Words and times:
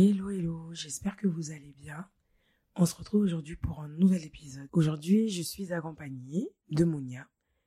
Hello, 0.00 0.30
hello, 0.30 0.72
j'espère 0.74 1.16
que 1.16 1.26
vous 1.26 1.50
allez 1.50 1.74
bien. 1.76 2.08
On 2.76 2.86
se 2.86 2.94
retrouve 2.94 3.22
aujourd'hui 3.22 3.56
pour 3.56 3.80
un 3.80 3.88
nouvel 3.88 4.24
épisode. 4.24 4.68
Aujourd'hui, 4.70 5.28
je 5.28 5.42
suis 5.42 5.72
accompagnée 5.72 6.52
de 6.70 6.84
Monia. 6.84 7.26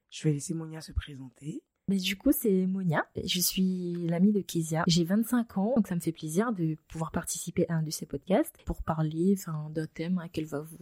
Je 0.10 0.24
vais 0.24 0.32
laisser 0.36 0.54
Monia 0.54 0.80
se 0.80 0.94
présenter. 0.94 1.62
Mais 1.92 1.98
du 1.98 2.16
coup, 2.16 2.32
c'est 2.32 2.68
Monia. 2.68 3.06
Je 3.22 3.42
suis 3.42 4.08
l'amie 4.08 4.32
de 4.32 4.40
Kezia. 4.40 4.86
J'ai 4.88 5.04
25 5.04 5.58
ans, 5.58 5.74
donc 5.76 5.90
ça 5.90 5.96
me 5.96 6.00
fait 6.00 6.14
plaisir 6.14 6.54
de 6.54 6.78
pouvoir 6.88 7.12
participer 7.12 7.66
à 7.68 7.74
un 7.74 7.84
de 7.84 7.90
ses 7.90 8.06
podcasts 8.06 8.56
pour 8.64 8.82
parler 8.82 9.36
enfin, 9.38 9.70
d'un 9.76 9.88
thème 9.88 10.18
hein, 10.18 10.30
qu'elle 10.32 10.46
va 10.46 10.62
vous 10.62 10.78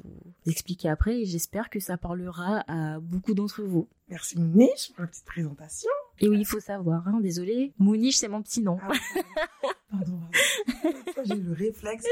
expliquer 0.45 0.87
après. 0.87 1.21
Et 1.21 1.25
j'espère 1.25 1.71
que 1.71 1.79
ça 1.79 1.97
parlera 1.97 2.63
à 2.67 2.99
beaucoup 2.99 3.33
d'entre 3.33 3.63
vous. 3.63 3.87
Merci 4.07 4.37
Mouniche 4.37 4.91
pour 4.93 5.01
la 5.01 5.07
petite 5.07 5.25
présentation. 5.25 5.89
Et 6.19 6.29
oui, 6.29 6.41
il 6.41 6.45
faut 6.45 6.59
savoir, 6.59 7.07
hein, 7.07 7.19
désolé. 7.21 7.73
Mouniche, 7.79 8.17
c'est 8.17 8.27
mon 8.27 8.43
petit 8.43 8.61
nom. 8.61 8.77
Ah, 8.83 8.89
pardon, 9.91 10.19
pardon. 10.83 10.99
J'ai 11.25 11.35
le 11.35 11.53
réflexe. 11.53 12.05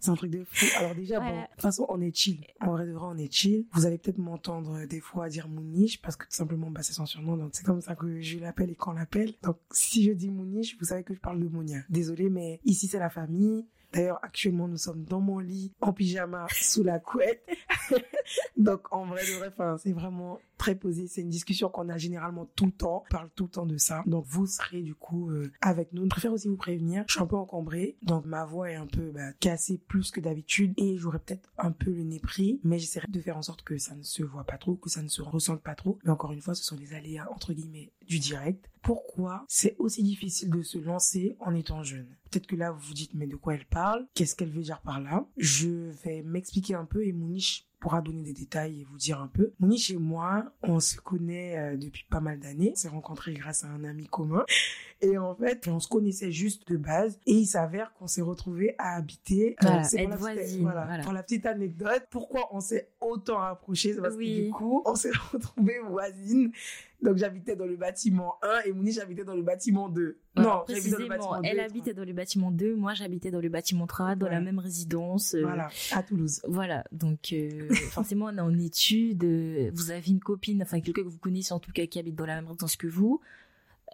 C'est 0.00 0.10
un 0.10 0.14
truc 0.14 0.30
de 0.30 0.44
fou. 0.44 0.66
Alors 0.78 0.94
déjà, 0.94 1.20
bon, 1.20 1.42
de 1.42 1.46
toute 1.52 1.60
façon, 1.60 1.86
on 1.88 2.00
est 2.00 2.14
chill. 2.14 2.44
En 2.60 2.72
vrai 2.72 2.86
de 2.86 2.92
vrai, 2.92 3.06
on 3.08 3.18
est 3.18 3.32
chill. 3.32 3.66
Vous 3.72 3.86
allez 3.86 3.98
peut-être 3.98 4.18
m'entendre 4.18 4.86
des 4.86 5.00
fois 5.00 5.28
dire 5.28 5.48
Mouniche 5.48 6.00
parce 6.00 6.16
que 6.16 6.24
tout 6.24 6.34
simplement, 6.34 6.70
bah, 6.70 6.82
c'est 6.82 6.94
son 6.94 7.06
surnom. 7.06 7.36
Donc 7.36 7.50
c'est 7.52 7.64
comme 7.64 7.80
ça 7.80 7.94
que 7.94 8.20
je 8.20 8.38
l'appelle 8.38 8.70
et 8.70 8.74
qu'on 8.74 8.92
l'appelle. 8.92 9.34
Donc 9.42 9.58
si 9.70 10.04
je 10.04 10.12
dis 10.12 10.30
Mouniche, 10.30 10.76
vous 10.78 10.86
savez 10.86 11.04
que 11.04 11.14
je 11.14 11.20
parle 11.20 11.40
de 11.40 11.48
Mounia. 11.48 11.80
Désolé, 11.88 12.30
mais 12.30 12.60
ici 12.64 12.86
c'est 12.86 12.98
la 12.98 13.10
famille. 13.10 13.66
D'ailleurs, 13.92 14.18
actuellement, 14.22 14.68
nous 14.68 14.76
sommes 14.76 15.04
dans 15.04 15.20
mon 15.20 15.38
lit, 15.38 15.72
en 15.80 15.92
pyjama, 15.92 16.46
sous 16.50 16.82
la 16.82 16.98
couette. 16.98 17.44
Donc, 18.56 18.92
en 18.92 19.06
vrai 19.06 19.22
vrai, 19.38 19.52
c'est 19.78 19.92
vraiment 19.92 20.38
très 20.58 20.74
posé. 20.74 21.08
C'est 21.08 21.22
une 21.22 21.30
discussion 21.30 21.68
qu'on 21.68 21.88
a 21.88 21.96
généralement 21.96 22.46
tout 22.54 22.66
le 22.66 22.72
temps. 22.72 23.04
On 23.06 23.10
parle 23.10 23.30
tout 23.34 23.44
le 23.44 23.50
temps 23.50 23.66
de 23.66 23.78
ça. 23.78 24.02
Donc, 24.06 24.24
vous 24.28 24.46
serez 24.46 24.82
du 24.82 24.94
coup 24.94 25.30
euh, 25.30 25.50
avec 25.60 25.92
nous. 25.92 26.04
Je 26.04 26.08
préfère 26.08 26.32
aussi 26.32 26.48
vous 26.48 26.56
prévenir. 26.56 27.04
Je 27.06 27.14
suis 27.14 27.22
un 27.22 27.26
peu 27.26 27.36
encombrée. 27.36 27.96
Donc, 28.02 28.26
ma 28.26 28.44
voix 28.44 28.70
est 28.70 28.76
un 28.76 28.86
peu 28.86 29.10
bah, 29.10 29.32
cassée 29.40 29.78
plus 29.78 30.10
que 30.10 30.20
d'habitude. 30.20 30.74
Et 30.76 30.98
j'aurais 30.98 31.18
peut-être 31.18 31.50
un 31.58 31.72
peu 31.72 31.90
le 31.90 32.04
nez 32.04 32.20
pris. 32.20 32.60
Mais 32.62 32.78
j'essaierai 32.78 33.06
de 33.08 33.20
faire 33.20 33.36
en 33.36 33.42
sorte 33.42 33.62
que 33.62 33.78
ça 33.78 33.94
ne 33.94 34.02
se 34.02 34.22
voit 34.22 34.44
pas 34.44 34.58
trop, 34.58 34.74
que 34.76 34.90
ça 34.90 35.02
ne 35.02 35.08
se 35.08 35.22
ressente 35.22 35.62
pas 35.62 35.74
trop. 35.74 35.98
Mais 36.04 36.10
encore 36.10 36.32
une 36.32 36.42
fois, 36.42 36.54
ce 36.54 36.64
sont 36.64 36.76
les 36.76 36.92
aléas, 36.92 37.28
entre 37.32 37.52
guillemets, 37.52 37.90
du 38.10 38.18
direct. 38.18 38.68
Pourquoi 38.82 39.44
c'est 39.46 39.76
aussi 39.78 40.02
difficile 40.02 40.50
de 40.50 40.62
se 40.62 40.78
lancer 40.78 41.36
en 41.38 41.54
étant 41.54 41.84
jeune? 41.84 42.08
Peut-être 42.30 42.46
que 42.48 42.56
là, 42.56 42.72
vous 42.72 42.80
vous 42.88 42.94
dites, 42.94 43.14
mais 43.14 43.28
de 43.28 43.36
quoi 43.36 43.54
elle 43.54 43.66
parle? 43.66 44.06
Qu'est-ce 44.14 44.34
qu'elle 44.34 44.50
veut 44.50 44.62
dire 44.62 44.80
par 44.80 45.00
là? 45.00 45.26
Je 45.36 45.92
vais 46.04 46.22
m'expliquer 46.22 46.74
un 46.74 46.84
peu 46.84 47.06
et 47.06 47.12
Mouniche 47.12 47.66
pourra 47.78 48.02
donner 48.02 48.22
des 48.22 48.34
détails 48.34 48.82
et 48.82 48.84
vous 48.84 48.98
dire 48.98 49.20
un 49.20 49.26
peu. 49.26 49.52
Mouniche 49.58 49.90
et 49.90 49.96
moi, 49.96 50.52
on 50.62 50.80
se 50.80 50.96
connaît 50.96 51.58
euh, 51.58 51.76
depuis 51.76 52.04
pas 52.10 52.20
mal 52.20 52.38
d'années. 52.38 52.72
On 52.72 52.76
s'est 52.76 52.88
rencontrés 52.88 53.32
grâce 53.32 53.64
à 53.64 53.68
un 53.68 53.84
ami 53.84 54.06
commun. 54.06 54.44
Et 55.02 55.16
en 55.16 55.34
fait, 55.34 55.66
on 55.66 55.80
se 55.80 55.88
connaissait 55.88 56.30
juste 56.30 56.68
de 56.68 56.76
base. 56.76 57.18
Et 57.24 57.32
il 57.32 57.46
s'avère 57.46 57.94
qu'on 57.94 58.06
s'est 58.06 58.20
retrouvés 58.20 58.74
à 58.76 58.96
habiter. 58.96 59.56
Euh, 59.64 59.80
voilà, 59.92 60.16
voisine. 60.16 60.60
Voilà, 60.60 60.98
Pour 61.02 61.14
la 61.14 61.22
petite 61.22 61.46
anecdote, 61.46 62.06
pourquoi 62.10 62.48
on 62.54 62.60
s'est 62.60 62.90
autant 63.00 63.38
rapprochés 63.38 63.94
C'est 63.94 64.02
parce 64.02 64.16
que 64.16 64.44
du 64.44 64.50
coup, 64.50 64.82
on 64.84 64.94
s'est 64.94 65.10
retrouvés 65.32 65.80
voisines. 65.88 66.52
Donc 67.02 67.16
j'habitais 67.16 67.56
dans 67.56 67.66
le 67.66 67.76
bâtiment 67.76 68.36
1 68.42 68.60
et 68.66 68.72
Mouniche 68.72 68.98
habitait 68.98 69.24
dans 69.24 69.34
le 69.34 69.42
bâtiment 69.42 69.88
2. 69.88 70.18
non, 70.36 70.62
précisément, 70.64 70.98
dans 70.98 71.02
le 71.02 71.08
bâtiment 71.08 71.40
2, 71.40 71.48
elle 71.48 71.60
habitait 71.60 71.94
dans 71.94 72.04
le 72.04 72.12
bâtiment 72.12 72.50
2, 72.50 72.76
moi 72.76 72.94
j'habitais 72.94 73.30
dans 73.30 73.40
le 73.40 73.48
bâtiment 73.48 73.86
3, 73.86 74.16
dans 74.16 74.28
la 74.28 74.40
même 74.40 74.58
résidence. 74.58 75.34
Euh, 75.34 75.42
voilà, 75.42 75.68
à 75.92 76.02
Toulouse. 76.02 76.42
Voilà, 76.46 76.84
donc 76.92 77.32
euh, 77.32 77.68
forcément 77.90 78.26
on 78.26 78.36
est 78.36 78.40
en 78.40 78.58
études, 78.58 79.24
vous 79.72 79.90
avez 79.90 80.10
une 80.10 80.20
copine, 80.20 80.62
enfin 80.62 80.80
quelqu'un 80.80 81.02
que 81.02 81.08
vous 81.08 81.18
connaissez 81.18 81.54
en 81.54 81.60
tout 81.60 81.72
cas 81.72 81.86
qui 81.86 81.98
habite 81.98 82.16
dans 82.16 82.26
la 82.26 82.36
même 82.36 82.46
résidence 82.46 82.76
que 82.76 82.86
vous. 82.86 83.20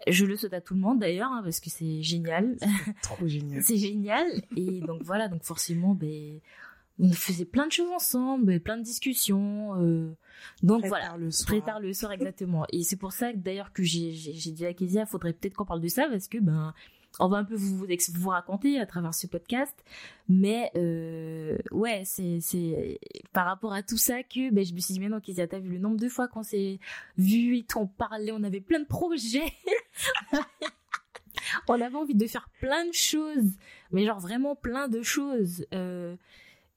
Je 0.07 0.27
le 0.27 0.37
souhaite 0.37 0.53
à 0.53 0.61
tout 0.61 0.75
le 0.75 0.81
monde 0.81 0.99
d'ailleurs 0.99 1.33
hein, 1.33 1.41
parce 1.43 1.61
que 1.61 1.71
c'est 1.71 2.03
génial. 2.03 2.57
Trop 3.03 3.27
génial. 3.27 3.63
c'est 3.63 3.79
génial 3.79 4.27
et 4.57 4.81
donc 4.81 5.03
voilà 5.03 5.29
donc 5.29 5.43
forcément 5.43 5.95
ben 5.95 6.41
on 6.99 7.13
faisait 7.13 7.45
plein 7.45 7.67
de 7.67 7.73
choses 7.73 7.91
ensemble, 7.91 8.61
plein 8.61 8.77
de 8.77 8.83
discussions. 8.83 9.81
Euh, 9.83 10.17
donc 10.63 10.81
très 10.81 10.89
voilà, 10.89 11.07
tard 11.07 11.19
le 11.19 11.31
soir. 11.31 11.47
très 11.47 11.61
tard 11.61 11.81
le 11.81 11.93
soir 11.93 12.13
exactement. 12.13 12.67
et 12.71 12.83
c'est 12.83 12.97
pour 12.97 13.13
ça 13.13 13.33
que 13.33 13.39
d'ailleurs 13.39 13.73
que 13.73 13.83
j'ai 13.83 14.11
dit 14.13 14.67
à 14.67 14.75
Kezia, 14.75 15.07
faudrait 15.07 15.33
peut-être 15.33 15.55
qu'on 15.55 15.65
parle 15.65 15.81
de 15.81 15.89
ça 15.89 16.09
parce 16.09 16.29
que 16.29 16.39
ben 16.39 16.75
on 17.19 17.29
va 17.29 17.39
un 17.39 17.45
peu 17.45 17.55
vous, 17.55 17.77
vous, 17.77 17.87
vous 18.15 18.29
raconter 18.29 18.79
à 18.79 18.87
travers 18.87 19.15
ce 19.15 19.27
podcast. 19.27 19.75
Mais 20.29 20.71
euh, 20.77 21.57
ouais, 21.71 22.03
c'est 22.05 22.99
par 23.33 23.47
rapport 23.47 23.73
à 23.73 23.83
tout 23.83 23.97
ça 23.97 24.23
que 24.23 24.51
ben, 24.51 24.65
je 24.65 24.75
me 24.75 24.81
suis 24.81 24.95
dit, 24.95 25.01
mais 25.01 25.09
non, 25.09 25.21
Kezia, 25.21 25.47
t'as 25.47 25.59
vu 25.59 25.71
le 25.71 25.79
nombre 25.79 25.99
de 25.99 26.09
fois 26.09 26.29
qu'on 26.29 26.43
s'est 26.43 26.79
vu 27.17 27.57
et 27.57 27.67
on 27.77 27.87
parlait, 27.87 28.33
on 28.33 28.43
avait 28.43 28.61
plein 28.61 28.81
de 28.81 28.87
projets. 28.87 29.53
on 31.69 31.81
avait 31.81 31.97
envie 31.97 32.15
de 32.15 32.27
faire 32.27 32.49
plein 32.61 32.85
de 32.87 32.95
choses, 32.95 33.53
mais 33.93 34.05
genre 34.05 34.21
vraiment 34.21 34.55
plein 34.55 34.89
de 34.89 35.03
choses. 35.03 35.67
Euh, 35.73 36.17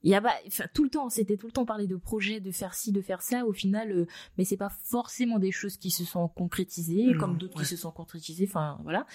il 0.03 0.11
y 0.11 0.15
a 0.15 0.21
enfin, 0.47 0.65
tout 0.73 0.83
le 0.83 0.89
temps, 0.89 1.09
c'était 1.09 1.35
tout 1.35 1.47
le 1.47 1.51
temps 1.51 1.65
parler 1.65 1.87
de 1.87 1.95
projets, 1.95 2.39
de 2.39 2.51
faire 2.51 2.73
ci, 2.73 2.91
de 2.91 3.01
faire 3.01 3.21
ça. 3.21 3.45
Au 3.45 3.53
final, 3.53 3.91
euh, 3.91 4.07
mais 4.37 4.45
c'est 4.45 4.57
pas 4.57 4.69
forcément 4.69 5.39
des 5.39 5.51
choses 5.51 5.77
qui 5.77 5.91
se 5.91 6.05
sont 6.05 6.27
concrétisées, 6.29 7.13
comme 7.19 7.37
d'autres 7.37 7.59
qui 7.59 7.65
se 7.65 7.75
sont 7.75 7.91
concrétisées. 7.91 8.45
Enfin, 8.47 8.79
voilà. 8.83 9.05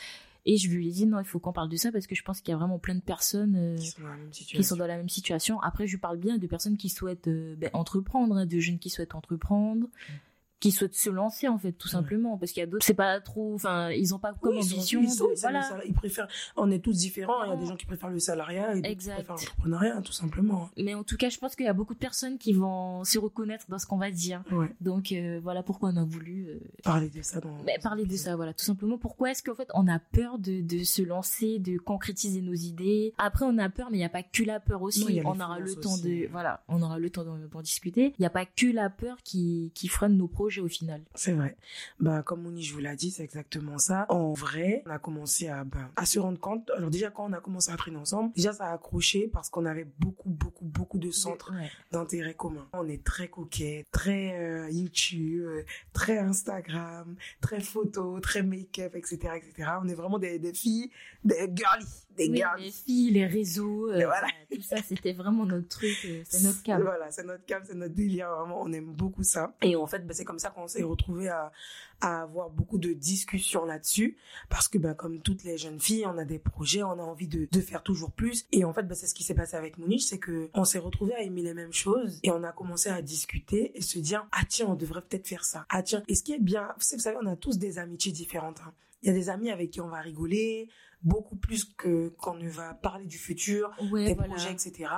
Et 0.47 0.59
je 0.59 0.69
lui 0.69 0.89
ai 0.89 0.91
dit 0.91 1.07
non, 1.07 1.21
il 1.21 1.25
faut 1.25 1.39
qu'on 1.39 1.55
parle 1.55 1.71
de 1.71 1.77
ça 1.77 1.91
parce 1.91 2.07
que 2.07 2.15
je 2.15 2.23
pense 2.23 2.43
qu'il 2.43 2.53
y 2.53 2.55
a 2.55 2.59
vraiment 2.59 2.79
plein 2.79 2.95
de 2.95 3.01
personnes 3.01 3.57
euh, 3.57 3.77
qui, 3.77 3.87
sont 3.87 4.03
qui, 4.31 4.65
sont 4.65 4.77
dans 4.77 4.87
la 4.87 4.99
même 4.99 5.09
situation. 5.09 5.59
Après, 5.63 5.87
je 5.87 5.97
parle 5.97 6.19
bien 6.19 6.37
de 6.37 6.47
personnes 6.47 6.77
qui 6.77 6.91
souhaitent 6.91 7.29
euh, 7.29 7.57
ben, 7.57 7.71
entreprendre, 7.73 8.37
hein, 8.37 8.45
de 8.45 8.59
jeunes 8.59 8.79
qui 8.79 8.91
souhaitent 8.91 9.15
entreprendre. 9.15 9.87
Mm 9.87 10.13
qui 10.61 10.71
souhaitent 10.71 10.95
se 10.95 11.11
lancer 11.11 11.49
en 11.49 11.59
fait 11.59 11.73
tout 11.73 11.89
simplement. 11.89 12.39
Parce 12.39 12.53
qu'il 12.53 12.61
y 12.61 12.65
a 12.65 12.67
d'autres 12.67 12.85
c'est 12.85 12.95
pas 12.95 13.21
trop 13.21 13.55
enfin 13.55 13.91
ils 13.91 14.15
ont 14.15 14.19
pas 14.19 14.33
comme 14.41 14.57
ambition 14.57 15.03
ils, 15.03 15.09
voilà. 15.41 15.69
ils 15.87 15.95
préfèrent 15.95 16.29
on 16.57 16.71
est 16.71 16.79
tous 16.79 16.97
différents 16.97 17.45
il 17.45 17.51
y 17.51 17.53
a 17.53 17.57
des 17.57 17.67
gens 17.67 17.77
qui 17.77 17.87
préfèrent 17.87 18.11
le 18.11 18.19
salariat 18.19 18.75
et 18.75 18.81
d'autres 18.81 18.89
qui 18.89 19.09
préfèrent 19.09 19.35
l'entrepreneuriat 19.35 20.01
tout 20.03 20.13
simplement. 20.13 20.71
Mais 20.77 20.95
en 20.95 21.05
tout 21.05 21.17
cas 21.17 21.29
je 21.29 21.39
pense 21.39 21.55
qu'il 21.57 21.67
y 21.67 21.69
a 21.69 21.73
beaucoup 21.73 21.95
de 21.95 21.99
personnes 21.99 22.39
qui 22.39 22.53
vont 22.53 23.05
se 23.05 23.19
reconnaître 23.19 23.67
dans 23.69 23.79
ce 23.79 23.87
qu'on 23.87 23.99
va 23.99 24.11
dire. 24.11 24.43
Donc 24.81 25.13
euh, 25.13 25.41
voilà 25.43 25.63
pourquoi 25.63 25.91
on 25.91 25.97
a 25.97 26.05
voulu 26.05 26.47
euh, 26.49 26.61
parler 26.83 27.11
de 27.11 27.23
ça 27.23 27.41
dans... 27.41 27.63
Ben, 27.65 27.79
parler 27.83 28.07
de 28.07 28.17
ça 28.17 28.37
voilà 28.37 28.53
tout 28.55 28.65
simplement. 28.65 28.99
Pourquoi 28.99 29.33
est-ce 29.33 29.43
qu'en 29.43 29.55
fait 29.55 29.69
on 29.75 29.87
a 29.89 29.99
peur 29.99 30.39
de, 30.39 30.61
de 30.61 30.85
se 30.85 31.03
lancer 31.03 31.59
de 31.59 31.79
concrétiser 31.79 32.41
nos 32.41 32.55
idées? 32.55 33.13
Après 33.19 33.45
on 33.45 33.59
a 33.59 33.69
peur 33.69 33.89
mais 33.91 33.99
il 33.99 34.01
n'y 34.01 34.07
a 34.07 34.11
pas 34.11 34.23
que 34.23 34.43
la 34.45 34.61
peur 34.61 34.83
aussi. 34.83 35.21
On 35.25 35.41
aura 35.41 35.59
le 35.59 35.75
temps 35.75 35.99
de 35.99 36.29
voilà 36.31 36.63
on 36.69 36.81
aura 36.81 36.99
le 36.99 37.11
temps 37.11 37.25
d'en 37.25 37.61
discuter. 37.61 38.15
Il 38.19 38.23
n'y 38.23 38.27
a 38.27 38.31
pas 38.31 38.47
que 38.47 38.67
la 38.67 38.89
peur 38.89 39.19
qui 39.25 39.73
qui 39.75 39.89
freine 39.89 40.17
nos 40.17 40.29
projets 40.29 40.44
au 40.61 40.69
final. 40.69 41.03
C'est 41.15 41.33
vrai. 41.33 41.57
Bah, 42.01 42.23
comme 42.23 42.43
Mouni, 42.43 42.63
je 42.63 42.73
vous 42.73 42.81
l'ai 42.81 42.95
dit, 42.97 43.11
c'est 43.11 43.25
exactement 43.25 43.79
ça. 43.79 44.07
En 44.09 44.33
vrai, 44.33 44.83
on 44.87 44.91
a 44.91 44.99
commencé 44.99 45.49
à, 45.49 45.65
bah, 45.65 45.91
à 45.97 46.07
se 46.07 46.19
rendre 46.19 46.39
compte. 46.39 46.71
Alors, 46.77 46.91
déjà, 46.91 47.11
quand 47.11 47.27
on 47.27 47.33
a 47.33 47.41
commencé 47.41 47.71
à 47.71 47.77
traîner 47.77 47.97
ensemble, 47.97 48.33
déjà, 48.35 48.53
ça 48.53 48.67
a 48.67 48.75
accroché 48.75 49.29
parce 49.33 49.51
qu'on 49.51 49.67
avait 49.67 49.87
beaucoup, 49.99 50.29
beaucoup, 50.29 50.65
beaucoup 50.65 50.99
de 50.99 51.11
centres 51.11 51.53
d'intérêt 51.93 52.35
commun. 52.35 52.67
On 52.73 52.89
est 52.89 53.03
très 53.05 53.29
coquet, 53.29 53.85
très 53.93 54.39
euh, 54.39 54.71
YouTube, 54.71 55.47
très 55.93 56.19
Instagram, 56.19 57.17
très 57.41 57.61
photo, 57.61 58.21
très 58.21 58.43
make-up, 58.43 58.95
etc., 58.95 59.17
etc. 59.37 59.71
On 59.83 59.89
est 59.89 59.95
vraiment 59.95 60.19
des, 60.19 60.39
des 60.39 60.53
filles, 60.53 60.91
des 61.25 61.49
girly, 61.55 61.87
des 62.17 62.29
oui, 62.29 62.37
girly. 62.37 62.65
Les 62.65 62.71
filles, 62.71 63.11
les 63.11 63.27
réseaux, 63.27 63.91
euh, 63.91 64.05
voilà. 64.05 64.27
tout 64.53 64.63
ça, 64.63 64.77
c'était 64.87 65.13
vraiment 65.13 65.47
notre 65.47 65.69
truc, 65.69 65.97
euh, 66.05 66.23
c'est 66.25 66.43
notre 66.43 66.63
cam. 66.65 66.83
Voilà, 66.83 67.11
c'est 67.11 67.25
notre 67.25 67.45
cam, 67.45 67.63
c'est 67.65 67.75
notre 67.75 67.95
délire, 67.95 68.31
vraiment, 68.31 68.61
on 68.63 68.73
aime 68.73 68.93
beaucoup 68.93 69.23
ça. 69.23 69.55
Et 69.63 69.77
en 69.77 69.87
fait, 69.87 70.07
bah, 70.07 70.15
c'est 70.15 70.25
comme 70.25 70.39
ça 70.39 70.51
qu'on 70.51 70.69
s'est 70.69 70.83
retrouvé 70.83 71.29
à, 71.29 71.53
à 72.01 72.23
avoir 72.23 72.51
beaucoup 72.51 72.79
de 72.79 72.93
discussions 72.93 73.65
là-dessus 73.65 74.17
parce 74.49 74.69
que 74.69 74.79
bah, 74.79 74.95
comme 74.95 75.21
toutes 75.21 75.45
les 75.45 75.59
jeunes 75.59 75.81
filles 75.81 76.07
on 76.07 76.19
a 76.19 76.25
des 76.25 76.39
projets 76.39 76.83
on 76.83 76.93
a 76.93 77.03
envie 77.03 77.29
de, 77.29 77.49
de 77.51 77.61
faire 77.61 77.83
toujours 77.83 78.13
plus 78.13 78.47
et 78.53 78.65
en 78.65 78.73
fait 78.73 78.83
bah, 78.83 78.95
c'est 78.95 79.07
ce 79.07 79.15
qui 79.15 79.25
s'est 79.25 79.35
passé 79.35 79.57
avec 79.57 79.79
Mouniche 79.79 80.05
c'est 80.05 80.19
que 80.19 80.51
on 80.55 80.65
s'est 80.65 80.79
retrouvé 80.79 81.15
à 81.15 81.23
aimer 81.23 81.43
les 81.43 81.55
mêmes 81.55 81.73
choses 81.73 82.21
et 82.23 82.31
on 82.31 82.43
a 82.43 82.53
commencé 82.53 82.91
à 82.91 83.01
discuter 83.03 83.77
et 83.77 83.81
se 83.81 83.99
dire 83.99 84.27
ah 84.33 84.43
tiens 84.49 84.67
on 84.69 84.75
devrait 84.75 85.03
peut-être 85.03 85.27
faire 85.27 85.45
ça 85.45 85.67
ah 85.71 85.83
tiens 85.83 86.03
et 86.09 86.15
ce 86.15 86.23
qui 86.23 86.33
est 86.33 86.41
bien 86.41 86.69
vous 86.77 86.99
savez 86.99 87.17
on 87.23 87.27
a 87.27 87.37
tous 87.37 87.59
des 87.59 87.79
amitiés 87.79 88.13
différentes 88.13 88.61
hein. 88.61 88.73
il 89.03 89.09
y 89.09 89.11
a 89.11 89.15
des 89.15 89.29
amis 89.31 89.51
avec 89.51 89.71
qui 89.71 89.81
on 89.81 89.89
va 89.89 90.01
rigoler 90.01 90.69
beaucoup 91.05 91.37
plus 91.37 91.65
que 91.65 92.09
quand 92.19 92.37
on 92.41 92.49
va 92.49 92.75
parler 92.75 93.07
du 93.07 93.19
futur, 93.19 93.71
des 93.93 94.15
projets, 94.17 94.53
etc. 94.53 94.91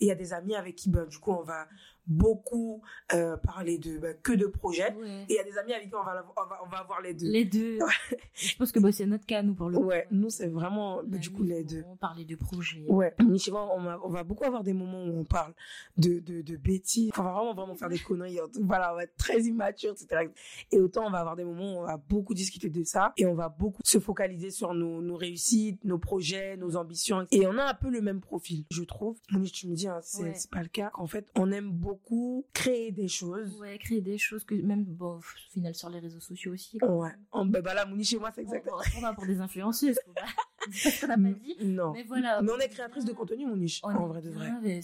Et 0.00 0.06
il 0.06 0.08
y 0.08 0.10
a 0.10 0.16
des 0.16 0.32
amis 0.32 0.54
avec 0.54 0.76
qui, 0.76 0.90
ben, 0.90 1.06
du 1.06 1.18
coup, 1.18 1.32
on 1.32 1.42
va 1.42 1.68
beaucoup 2.06 2.82
euh, 3.12 3.36
parler 3.36 3.78
de 3.78 3.98
bah, 3.98 4.14
que 4.14 4.32
de 4.32 4.46
projets. 4.46 4.94
Et 5.28 5.34
il 5.34 5.36
y 5.36 5.38
a 5.38 5.44
des 5.44 5.56
amis 5.58 5.72
avec 5.72 5.88
qui 5.88 5.94
on 5.94 6.02
va, 6.02 6.24
on 6.36 6.48
va, 6.48 6.60
on 6.64 6.68
va 6.68 6.78
avoir 6.78 7.00
les 7.00 7.14
deux. 7.14 7.28
Les 7.28 7.44
deux. 7.44 7.78
Je 8.34 8.56
pense 8.56 8.72
que 8.72 8.80
bah, 8.80 8.92
c'est 8.92 9.06
notre 9.06 9.26
cas 9.26 9.42
nous 9.42 9.54
pour 9.54 9.70
le 9.70 9.78
ouais 9.78 10.06
nous 10.10 10.30
c'est 10.30 10.48
vraiment 10.48 11.02
bah, 11.04 11.18
du 11.18 11.30
coup 11.30 11.42
les 11.42 11.64
deux. 11.64 11.84
On 11.86 11.96
parler 11.96 12.24
de 12.24 12.36
projets. 12.36 12.84
Ouais. 12.88 13.14
On 13.20 13.80
va, 13.80 14.00
on 14.04 14.08
va 14.08 14.24
beaucoup 14.24 14.44
avoir 14.44 14.62
des 14.62 14.72
moments 14.72 15.04
où 15.04 15.20
on 15.20 15.24
parle 15.24 15.54
de, 15.96 16.18
de, 16.20 16.42
de 16.42 16.56
bêtises. 16.56 17.10
On 17.16 17.22
va 17.22 17.32
vraiment 17.32 17.54
vraiment 17.54 17.74
faire 17.74 17.88
des 17.88 17.98
conneries 17.98 18.38
voilà 18.60 18.92
on 18.92 18.96
va 18.96 19.04
être 19.04 19.16
très 19.16 19.42
immature 19.42 19.92
etc 19.92 20.30
et 20.70 20.78
autant 20.78 21.06
on 21.06 21.10
va 21.10 21.18
avoir 21.18 21.36
des 21.36 21.44
moments 21.44 21.74
où 21.74 21.78
on 21.78 21.86
va 21.86 21.96
beaucoup 21.96 22.34
discuter 22.34 22.70
de 22.70 22.82
ça 22.84 23.12
et 23.16 23.26
on 23.26 23.34
va 23.34 23.48
beaucoup 23.48 23.80
se 23.84 23.98
focaliser 23.98 24.50
sur 24.50 24.74
nos, 24.74 25.02
nos 25.02 25.16
réussites 25.16 25.84
nos 25.84 25.98
projets 25.98 26.56
nos 26.56 26.76
ambitions 26.76 27.26
et 27.30 27.46
on 27.46 27.58
a 27.58 27.64
un 27.64 27.74
peu 27.74 27.90
le 27.90 28.00
même 28.00 28.20
profil 28.20 28.64
je 28.70 28.82
trouve. 28.82 29.18
Tu 29.52 29.68
me 29.68 29.74
dis 29.74 29.88
hein, 29.88 30.00
c'est 30.02 30.50
pas 30.50 30.62
le 30.62 30.68
cas. 30.68 30.90
Qu'en 30.94 31.06
fait 31.06 31.26
on 31.36 31.50
aime 31.52 31.70
beaucoup 31.70 31.91
beaucoup 31.92 32.46
créer 32.52 32.90
des 32.90 33.08
choses. 33.08 33.54
Ouais, 33.60 33.78
créer 33.78 34.00
des 34.00 34.18
choses 34.18 34.44
que 34.44 34.54
même, 34.54 34.84
bon, 34.84 35.16
au 35.16 35.20
final, 35.52 35.74
sur 35.74 35.90
les 35.90 35.98
réseaux 35.98 36.20
sociaux 36.20 36.52
aussi. 36.52 36.78
Ouais. 36.82 37.10
En, 37.30 37.44
bah, 37.44 37.60
bah 37.60 37.74
là, 37.74 37.84
Mouni 37.84 38.04
chez 38.04 38.18
moi, 38.18 38.30
c'est 38.34 38.42
exactement. 38.42 38.78
On 38.96 39.00
va 39.00 39.12
pour 39.12 39.26
des 39.26 39.40
influenceuses. 39.40 39.98
qu'on 41.00 41.06
n'a 41.08 41.16
pas 41.16 41.38
dit. 41.38 41.56
Non. 41.64 41.92
Mais 41.92 42.04
voilà. 42.04 42.40
Mais 42.40 42.52
on 42.52 42.58
est 42.58 42.68
créatrice 42.68 43.04
de 43.04 43.12
contenu, 43.12 43.46
mon 43.46 43.56
niche, 43.56 43.80
en 43.82 44.06
vrai 44.06 44.22
de 44.22 44.30
vrai. 44.30 44.50
mais 44.62 44.80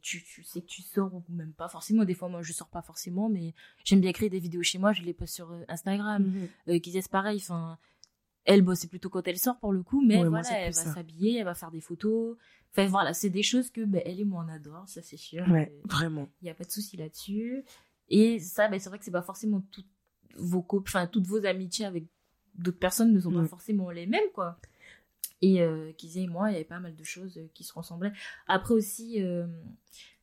tu, 0.00 0.22
tu 0.24 0.42
sais 0.42 0.60
que 0.60 0.66
tu 0.66 0.82
sors 0.82 1.14
ou 1.14 1.22
même 1.28 1.52
pas 1.52 1.68
forcément. 1.68 2.04
Des 2.04 2.14
fois, 2.14 2.28
moi, 2.28 2.42
je 2.42 2.52
sors 2.52 2.68
pas 2.68 2.82
forcément, 2.82 3.28
mais 3.28 3.54
j'aime 3.84 4.00
bien 4.00 4.12
créer 4.12 4.30
des 4.30 4.40
vidéos 4.40 4.62
chez 4.62 4.78
moi. 4.78 4.92
Je 4.92 5.02
les 5.02 5.14
poste 5.14 5.34
sur 5.34 5.52
euh, 5.52 5.62
Instagram. 5.68 6.32
Euh, 6.68 6.78
Kizia, 6.78 7.02
c'est 7.02 7.10
pareil. 7.10 7.38
Enfin, 7.42 7.78
elle, 8.44 8.62
bon, 8.62 8.74
c'est 8.74 8.88
plutôt 8.88 9.10
quand 9.10 9.26
elle 9.28 9.38
sort 9.38 9.58
pour 9.58 9.72
le 9.72 9.82
coup, 9.82 10.02
mais 10.04 10.22
Ouais, 10.22 10.28
voilà, 10.28 10.48
elle 10.52 10.72
va 10.72 10.94
s'habiller, 10.94 11.38
elle 11.38 11.44
va 11.44 11.54
faire 11.54 11.70
des 11.70 11.80
photos. 11.80 12.36
Enfin, 12.76 12.86
voilà, 12.88 13.14
c'est 13.14 13.30
des 13.30 13.42
choses 13.44 13.70
que 13.70 13.82
ben, 13.84 14.02
elle 14.04 14.18
et 14.20 14.24
moi 14.24 14.44
on 14.46 14.50
adore, 14.52 14.88
ça 14.88 15.00
c'est 15.00 15.16
sûr. 15.16 15.46
Ouais, 15.48 15.70
Euh, 15.72 15.80
vraiment. 15.84 16.28
Il 16.42 16.46
n'y 16.46 16.50
a 16.50 16.54
pas 16.54 16.64
de 16.64 16.70
souci 16.72 16.96
là-dessus. 16.96 17.64
Et 18.08 18.40
ça, 18.40 18.66
ben, 18.68 18.80
c'est 18.80 18.88
vrai 18.88 18.98
que 18.98 19.04
c'est 19.04 19.10
pas 19.12 19.22
forcément 19.22 19.62
toutes 19.70 19.86
vos 20.36 20.62
cop- 20.62 20.84
enfin 20.88 21.06
toutes 21.06 21.26
vos 21.26 21.46
amitiés 21.46 21.86
avec 21.86 22.04
d'autres 22.56 22.78
personnes 22.78 23.12
ne 23.12 23.20
sont 23.20 23.30
pas 23.32 23.46
forcément 23.48 23.90
les 23.90 24.06
mêmes, 24.06 24.28
quoi. 24.34 24.58
Et 25.42 25.60
euh, 25.62 25.92
Kizia 25.92 26.22
et 26.22 26.26
moi, 26.26 26.50
il 26.50 26.54
y 26.54 26.56
avait 26.56 26.64
pas 26.64 26.80
mal 26.80 26.96
de 26.96 27.04
choses 27.04 27.38
euh, 27.38 27.48
qui 27.54 27.64
se 27.64 27.72
ressemblaient. 27.72 28.12
Après 28.46 28.74
aussi, 28.74 29.22
euh, 29.22 29.46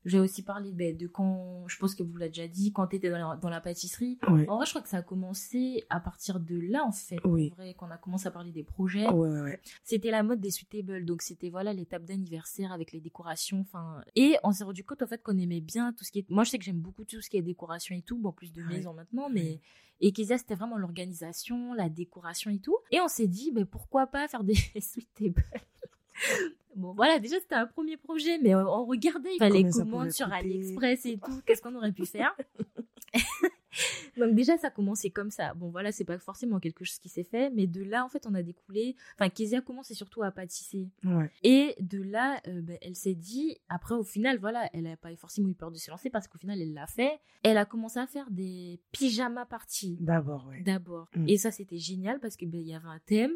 j'ai 0.05 0.19
aussi 0.19 0.43
parlé 0.43 0.71
ben, 0.71 0.95
de 0.95 1.07
quand, 1.07 1.63
je 1.67 1.77
pense 1.77 1.95
que 1.95 2.03
vous 2.03 2.17
l'avez 2.17 2.29
déjà 2.29 2.47
dit, 2.47 2.71
quand 2.71 2.87
tu 2.87 2.95
étais 2.95 3.09
dans 3.09 3.17
la, 3.17 3.35
dans 3.37 3.49
la 3.49 3.61
pâtisserie. 3.61 4.17
Ouais. 4.27 4.47
En 4.49 4.57
vrai, 4.57 4.65
je 4.65 4.71
crois 4.71 4.81
que 4.81 4.89
ça 4.89 4.97
a 4.97 5.01
commencé 5.01 5.85
à 5.89 5.99
partir 5.99 6.39
de 6.39 6.59
là, 6.59 6.83
en 6.83 6.91
fait. 6.91 7.19
Oui. 7.23 7.51
En 7.51 7.55
vrai, 7.55 7.73
qu'on 7.75 7.91
a 7.91 7.97
commencé 7.97 8.27
à 8.27 8.31
parler 8.31 8.51
des 8.51 8.63
projets. 8.63 9.07
Ouais, 9.07 9.29
ouais, 9.29 9.41
ouais. 9.41 9.61
C'était 9.83 10.11
la 10.11 10.23
mode 10.23 10.39
des 10.39 10.51
sweet 10.51 10.69
tables, 10.69 11.05
donc 11.05 11.21
c'était 11.21 11.49
voilà 11.49 11.73
les 11.73 11.85
tables 11.85 12.05
d'anniversaire 12.05 12.71
avec 12.71 12.91
les 12.91 12.99
décorations, 12.99 13.61
enfin. 13.61 14.01
Et 14.15 14.37
on 14.43 14.51
s'est 14.51 14.63
rendu 14.63 14.83
compte 14.83 15.03
en 15.03 15.07
fait 15.07 15.21
qu'on 15.21 15.37
aimait 15.37 15.61
bien 15.61 15.93
tout 15.93 16.03
ce 16.03 16.11
qui 16.11 16.19
est. 16.19 16.29
Moi, 16.29 16.43
je 16.43 16.51
sais 16.51 16.57
que 16.57 16.65
j'aime 16.65 16.79
beaucoup 16.79 17.05
tout 17.05 17.21
ce 17.21 17.29
qui 17.29 17.37
est 17.37 17.41
décoration 17.41 17.95
et 17.95 18.01
tout, 18.01 18.17
bon 18.17 18.31
plus 18.31 18.51
de 18.51 18.63
maison 18.63 18.93
maintenant, 18.93 19.29
mais 19.29 19.59
et 20.01 20.11
Kezia 20.11 20.37
c'était 20.37 20.55
vraiment 20.55 20.77
l'organisation, 20.77 21.73
la 21.73 21.89
décoration 21.89 22.49
et 22.49 22.59
tout. 22.59 22.77
Et 22.91 22.99
on 22.99 23.07
s'est 23.07 23.27
dit, 23.27 23.51
ben 23.51 23.65
pourquoi 23.65 24.07
pas 24.07 24.27
faire 24.27 24.43
des 24.43 24.55
sweet 24.81 25.13
tables. 25.13 25.45
Bon 26.75 26.93
voilà, 26.93 27.19
déjà 27.19 27.39
c'était 27.39 27.55
un 27.55 27.65
premier 27.65 27.97
projet, 27.97 28.37
mais 28.39 28.55
on, 28.55 28.59
on 28.59 28.85
regardait, 28.85 29.33
il 29.35 29.37
fallait 29.37 29.59
Combien 29.59 29.71
ça 29.71 29.83
commander 29.83 29.97
pouvait 29.97 30.11
sur. 30.11 30.31
AliExpress 30.31 31.05
et 31.05 31.17
tout, 31.17 31.41
qu'est-ce 31.45 31.61
qu'on 31.61 31.75
aurait 31.75 31.91
pu 31.91 32.05
faire? 32.05 32.35
Donc 34.17 34.35
déjà 34.35 34.57
ça 34.57 34.67
a 34.67 34.69
commencé 34.69 35.09
comme 35.09 35.31
ça. 35.31 35.53
Bon 35.53 35.69
voilà, 35.69 35.91
c'est 35.91 36.03
pas 36.03 36.17
forcément 36.17 36.59
quelque 36.59 36.83
chose 36.83 36.99
qui 36.99 37.09
s'est 37.09 37.23
fait, 37.23 37.49
mais 37.51 37.67
de 37.67 37.83
là 37.83 38.03
en 38.03 38.09
fait 38.09 38.25
on 38.27 38.33
a 38.33 38.43
découlé. 38.43 38.95
Enfin 39.15 39.29
Kezia 39.29 39.61
commençait 39.61 39.93
surtout 39.93 40.23
à 40.23 40.31
pâtisser. 40.31 40.89
Ouais. 41.05 41.31
Et 41.43 41.75
de 41.79 42.01
là, 42.01 42.41
euh, 42.47 42.61
ben, 42.61 42.77
elle 42.81 42.95
s'est 42.95 43.15
dit, 43.15 43.57
après 43.69 43.95
au 43.95 44.03
final, 44.03 44.37
voilà, 44.39 44.69
elle 44.73 44.87
a 44.87 44.97
pas 44.97 45.15
forcément 45.15 45.47
eu 45.47 45.53
peur 45.53 45.71
de 45.71 45.77
se 45.77 45.89
lancer 45.89 46.09
parce 46.09 46.27
qu'au 46.27 46.37
final 46.37 46.61
elle 46.61 46.73
l'a 46.73 46.87
fait. 46.87 47.19
Elle 47.43 47.57
a 47.57 47.65
commencé 47.65 47.99
à 47.99 48.07
faire 48.07 48.29
des 48.29 48.79
pyjama 48.91 49.45
parties 49.45 49.97
D'abord, 49.99 50.47
ouais. 50.47 50.61
d'abord. 50.61 51.07
Mm. 51.15 51.29
Et 51.29 51.37
ça 51.37 51.51
c'était 51.51 51.79
génial 51.79 52.19
parce 52.19 52.35
que 52.35 52.45
ben, 52.45 52.59
il 52.59 52.67
y 52.67 52.73
avait 52.73 52.87
un 52.89 52.99
thème. 53.05 53.31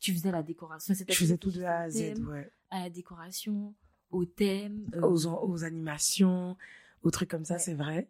Tu 0.00 0.12
faisais 0.12 0.30
la 0.30 0.42
décoration. 0.42 0.94
c'était 0.94 1.12
Je 1.12 1.18
faisais 1.18 1.38
tout 1.38 1.50
de 1.50 1.62
A 1.62 1.80
à 1.80 1.90
Z, 1.90 2.18
ouais. 2.28 2.50
À 2.70 2.80
la 2.80 2.90
décoration, 2.90 3.74
au 4.10 4.24
thème. 4.24 4.90
euh, 4.94 5.00
Aux, 5.02 5.26
aux 5.26 5.64
animations, 5.64 6.56
aux 7.02 7.10
trucs 7.10 7.30
comme 7.30 7.44
ça, 7.44 7.54
Ouais. 7.54 7.60
c'est 7.60 7.74
vrai. 7.74 8.08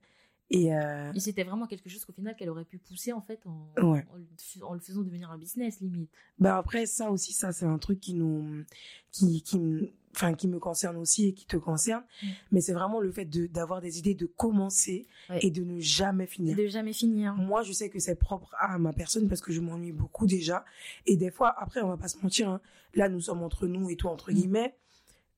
Et 0.51 0.75
euh, 0.75 1.11
Et 1.15 1.21
c'était 1.21 1.43
vraiment 1.43 1.67
quelque 1.67 1.89
chose 1.89 2.05
qu'au 2.05 2.13
final 2.13 2.37
qu'elle 2.37 2.51
aurait 2.51 2.67
pu 2.67 2.79
pousser 2.79 3.13
en 3.13 3.23
fait 3.23 3.41
en, 3.47 3.67
Ouais. 3.83 4.05
en, 4.13 4.17
le 4.17 4.27
f- 4.39 4.63
en 4.63 4.75
le 4.75 4.81
faisant 4.81 5.03
devenir 5.03 5.31
un 5.31 5.39
business 5.39 5.81
limite. 5.81 6.11
bah 6.39 6.59
après, 6.59 6.85
ça 6.87 7.11
aussi, 7.11 7.33
ça, 7.33 7.51
c'est 7.53 7.65
un 7.65 7.79
truc 7.79 7.99
qui 7.99 8.13
nous, 8.15 8.63
qui, 9.11 9.41
qui, 9.43 9.59
me- 9.59 9.91
enfin, 10.15 10.35
qui 10.35 10.47
me 10.47 10.59
concerne 10.59 10.97
aussi 10.99 11.29
et 11.29 11.33
qui 11.33 11.47
te 11.47 11.57
concerne. 11.57 12.05
Mm. 12.23 12.27
Mais 12.53 12.61
c'est 12.61 12.75
vraiment 12.75 13.01
le 13.01 13.11
fait 13.11 13.25
de, 13.25 13.47
d'avoir 13.47 13.81
des 13.81 13.99
idées, 13.99 14.15
de 14.15 14.27
commencer 14.27 15.07
Ouais. 15.31 15.39
et 15.43 15.51
de 15.51 15.65
ne 15.65 15.81
jamais 15.81 16.27
finir. 16.27 16.55
de 16.57 16.67
jamais 16.67 16.93
finir. 16.93 17.35
Moi, 17.35 17.63
je 17.63 17.73
sais 17.73 17.89
que 17.89 17.99
c'est 17.99 18.15
propre 18.15 18.55
à 18.61 18.77
ma 18.79 18.93
personne 18.93 19.27
parce 19.29 19.41
que 19.41 19.51
je 19.51 19.61
m'ennuie 19.63 19.93
beaucoup 19.93 20.27
déjà. 20.27 20.67
Et 21.07 21.17
des 21.17 21.31
fois, 21.31 21.55
après, 21.59 21.81
on 21.81 21.89
va 21.89 21.97
pas 21.97 22.09
se 22.09 22.19
mentir, 22.19 22.51
hein, 22.51 22.61
là, 22.95 23.09
nous 23.09 23.21
sommes 23.23 23.43
entre 23.43 23.67
nous 23.67 23.89
et 23.89 23.97
tout, 23.97 24.09
entre 24.09 24.31
Mm. 24.31 24.35
guillemets. 24.35 24.75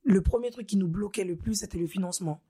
Le 0.03 0.21
premier 0.21 0.51
truc 0.51 0.67
qui 0.67 0.77
nous 0.77 0.89
bloquait 0.89 1.25
le 1.25 1.37
plus, 1.37 1.55
c'était 1.55 1.79
le 1.79 1.87
financement. 1.87 2.41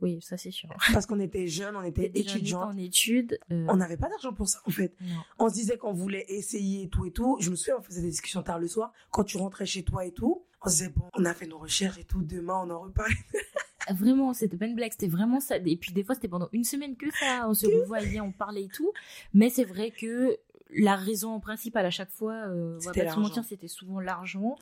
Oui, 0.00 0.20
ça 0.22 0.36
c'est 0.36 0.50
sûr. 0.50 0.68
Parce 0.92 1.06
qu'on 1.06 1.20
était 1.20 1.46
jeunes, 1.46 1.76
on 1.76 1.82
était 1.82 2.10
étudiants. 2.14 2.62
en 2.70 2.76
études. 2.76 3.38
euh, 3.50 3.66
On 3.68 3.76
n'avait 3.76 3.96
pas 3.96 4.08
d'argent 4.08 4.32
pour 4.32 4.48
ça, 4.48 4.60
en 4.66 4.70
fait. 4.70 4.94
non. 5.00 5.16
On 5.38 5.48
se 5.48 5.54
disait 5.54 5.76
qu'on 5.78 5.92
voulait 5.92 6.24
essayer 6.28 6.82
et 6.84 6.88
tout 6.88 7.04
et 7.06 7.10
tout. 7.10 7.36
Je 7.40 7.50
me 7.50 7.56
souviens, 7.56 7.76
on 7.78 7.82
faisait 7.82 8.02
des 8.02 8.10
discussions 8.10 8.42
tard 8.42 8.58
le 8.58 8.68
soir. 8.68 8.92
Quand 9.10 9.24
tu 9.24 9.36
rentrais 9.38 9.66
chez 9.66 9.82
toi 9.82 10.04
et 10.04 10.12
tout, 10.12 10.42
on 10.64 10.68
se 10.68 10.76
disait, 10.76 10.88
bon, 10.94 11.04
on 11.14 11.24
a 11.24 11.34
fait 11.34 11.46
nos 11.46 11.58
recherches 11.58 11.98
et 11.98 12.04
tout. 12.04 12.22
Demain, 12.22 12.62
on 12.64 12.70
en 12.70 12.80
reparle. 12.80 13.10
Vraiment, 13.98 14.32
c'était 14.32 14.56
pas 14.56 14.66
une 14.66 14.76
blague, 14.76 14.92
c'était 14.92 15.08
vraiment 15.08 15.40
ça. 15.40 15.56
Et 15.56 15.76
puis 15.76 15.92
des 15.92 16.04
fois, 16.04 16.14
c'était 16.14 16.28
pendant 16.28 16.48
une 16.52 16.62
semaine 16.62 16.96
que 16.96 17.06
ça. 17.18 17.46
On 17.48 17.54
se 17.54 17.66
revoyait, 17.80 18.20
on 18.20 18.30
parlait 18.30 18.62
et 18.64 18.68
tout. 18.68 18.92
Mais 19.34 19.50
c'est 19.50 19.64
vrai 19.64 19.90
que 19.90 20.38
la 20.74 20.94
raison 20.94 21.40
principale 21.40 21.84
à 21.86 21.90
chaque 21.90 22.10
fois, 22.10 22.32
euh, 22.46 22.74
on 22.76 22.84
va 22.84 22.92
C'était 22.92 23.04
pas 23.06 23.14
se 23.14 23.18
mentir, 23.18 23.42
c'était 23.44 23.66
souvent 23.66 23.98
l'argent. 23.98 24.54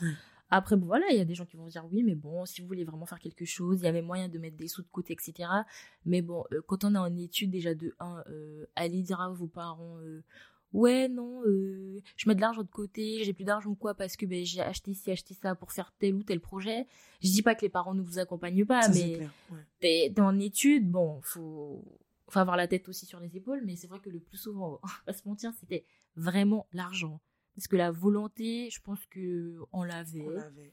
Après, 0.50 0.76
voilà, 0.76 1.06
il 1.11 1.17
y 1.17 1.20
a 1.20 1.25
des 1.25 1.35
gens 1.35 1.47
qui 1.47 1.56
vont 1.56 1.67
se 1.67 1.73
dire 1.73 1.85
oui, 1.91 2.02
mais 2.02 2.14
bon, 2.14 2.44
si 2.44 2.61
vous 2.61 2.67
voulez 2.67 2.85
vraiment 2.85 3.06
faire 3.06 3.20
quelque 3.20 3.44
chose, 3.44 3.81
il 3.81 3.85
y 3.85 3.88
avait 3.88 4.02
moyen 4.02 4.29
de 4.29 4.38
mettre 4.38 4.56
des 4.56 4.69
sous 4.69 4.82
de 4.82 4.88
côté, 4.88 5.12
etc. 5.12 5.49
Mais 6.05 6.23
bon, 6.23 6.44
euh, 6.52 6.61
quand 6.67 6.85
on 6.85 6.94
est 6.94 6.99
en 6.99 7.17
études, 7.17 7.50
déjà 7.50 7.75
de 7.75 7.94
1, 8.00 8.25
allez 8.75 9.02
dire 9.02 9.20
à 9.20 9.31
vos 9.31 9.47
parents, 9.47 9.99
euh, 10.00 10.23
ouais, 10.73 11.08
non, 11.08 11.43
euh, 11.44 12.02
je 12.17 12.29
mets 12.29 12.35
de 12.35 12.41
l'argent 12.41 12.62
de 12.62 12.69
côté, 12.69 13.23
j'ai 13.25 13.32
plus 13.32 13.44
d'argent 13.44 13.75
quoi 13.75 13.94
parce 13.94 14.17
que 14.17 14.26
ben, 14.26 14.44
j'ai 14.44 14.61
acheté 14.61 14.94
ci, 14.94 15.11
acheté 15.11 15.35
ça 15.35 15.55
pour 15.55 15.73
faire 15.73 15.93
tel 15.99 16.14
ou 16.14 16.23
tel 16.23 16.41
projet. 16.41 16.87
Je 17.23 17.31
dis 17.31 17.43
pas 17.43 17.55
que 17.55 17.62
les 17.62 17.69
parents 17.69 17.94
ne 17.94 18.03
vous 18.03 18.19
accompagnent 18.19 18.64
pas, 18.64 18.82
Ça, 18.82 18.93
mais. 18.93 19.29
Ouais. 19.82 20.20
en 20.20 20.38
études, 20.38 20.91
bon, 20.91 21.20
faut, 21.23 21.85
faut 22.29 22.38
avoir 22.38 22.56
la 22.56 22.69
tête 22.69 22.88
aussi 22.88 23.06
sur 23.06 23.20
les 23.20 23.37
épaules, 23.37 23.62
mais 23.64 23.76
c'est 23.76 23.87
vrai 23.87 24.00
que 24.00 24.11
le 24.11 24.20
plus 24.20 24.38
souvent, 24.38 24.81
on 24.82 24.88
va 25.06 25.12
se 25.12 25.26
mentir, 25.29 25.53
c'était 25.58 25.85
vraiment 26.17 26.67
l'argent. 26.73 27.20
Parce 27.56 27.67
que 27.67 27.76
la 27.76 27.91
volonté, 27.91 28.70
je 28.70 28.81
pense 28.81 29.05
que 29.06 29.58
on 29.73 29.82
l'avait. 29.82 30.25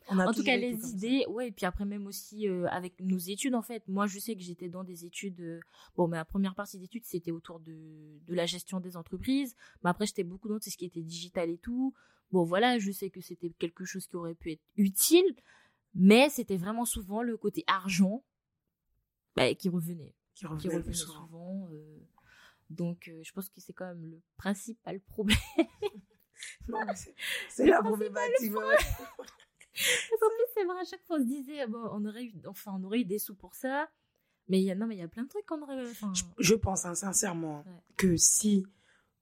En 0.10 0.32
tout 0.32 0.44
cas, 0.44 0.56
les 0.58 0.72
comme 0.72 0.82
ça. 0.82 0.88
idées, 0.90 1.26
ouais, 1.28 1.48
et 1.50 1.52
puis 1.52 1.66
après 1.66 1.86
même 1.86 2.06
aussi 2.08 2.48
euh, 2.48 2.68
avec 2.68 3.00
nos 3.02 3.18
études, 3.18 3.56
en 3.56 3.62
fait. 3.62 3.86
Moi, 3.88 4.08
je 4.08 4.20
sais 4.20 4.36
que 4.36 4.42
j'étais 4.42 4.70
dans 4.70 4.84
des 4.84 5.04
études. 5.04 5.42
euh, 5.42 5.60
bon, 5.96 6.08
ma 6.08 6.24
première 6.24 6.56
partie 6.56 6.78
d'études, 6.78 7.04
c'était 7.06 7.32
autour 7.32 7.60
de, 7.60 7.74
de 8.26 8.34
la 8.34 8.46
gestion 8.46 8.80
des 8.80 8.96
entreprises. 8.96 9.56
Mais 9.84 9.90
après, 9.90 10.06
j'étais 10.06 10.24
beaucoup 10.24 10.48
dans 10.48 10.60
tout 10.60 10.70
ce 10.70 10.78
qui 10.78 10.86
était 10.86 11.02
digital 11.04 11.50
et 11.50 11.58
tout. 11.58 11.94
Bon, 12.32 12.44
voilà, 12.44 12.78
je 12.78 12.92
sais 12.92 13.10
que 13.10 13.22
c'était 13.22 13.50
quelque 13.50 13.84
chose 13.84 14.06
qui 14.08 14.16
aurait 14.16 14.36
pu 14.36 14.52
être 14.52 14.64
utile, 14.76 15.36
mais 15.96 16.30
c'était 16.30 16.58
vraiment 16.58 16.86
souvent 16.86 17.22
le 17.24 17.38
côté 17.38 17.64
argent 17.68 18.24
bah, 19.36 19.54
qui 19.56 19.70
revenait. 19.70 20.14
Qui 20.36 20.46
revenait 20.46 20.94
souvent. 20.94 21.68
euh, 21.72 22.00
donc, 22.70 23.08
euh, 23.08 23.22
je 23.24 23.32
pense 23.32 23.50
que 23.50 23.62
c'est 23.62 23.74
quand 23.74 23.86
même 23.88 24.06
le 24.06 24.22
principal 24.38 25.00
problème. 25.00 25.38
Non, 26.68 26.80
mais 26.86 26.94
c'est- 27.50 27.66
la 27.66 27.82
problématique. 27.82 28.56
ouais. 28.56 28.76
Qu'en 30.20 30.30
plus, 30.30 30.46
c'est 30.56 30.64
vrai, 30.66 30.80
à 30.82 30.86
chaque 30.86 31.04
fois, 31.06 31.18
on 31.18 31.20
se 31.20 31.26
disait, 31.28 31.68
bon, 31.68 31.88
on 31.92 32.04
aurait 32.06 32.24
eu, 32.26 32.34
enfin, 32.48 32.74
on 32.80 32.84
aurait 32.84 33.02
eu 33.02 33.06
des 33.06 33.20
sous 33.20 33.36
pour 33.36 33.54
ça. 33.56 33.90
Mais 34.48 34.60
il 34.60 34.64
y 34.66 34.72
a, 34.72 34.76
non, 34.76 34.88
mais 34.88 34.96
il 34.96 35.00
y 35.00 35.04
a 35.04 35.08
plein 35.08 35.24
de 35.24 35.28
trucs 35.30 35.46
qu'on 35.46 35.62
aurait, 35.62 35.82
enfin, 35.92 36.12
Je, 36.16 36.24
je 36.40 36.56
pense 36.56 36.86
hein, 36.86 36.96
sincèrement 36.96 37.64
Ouais. 37.66 37.72
que 37.98 38.16
si 38.18 38.66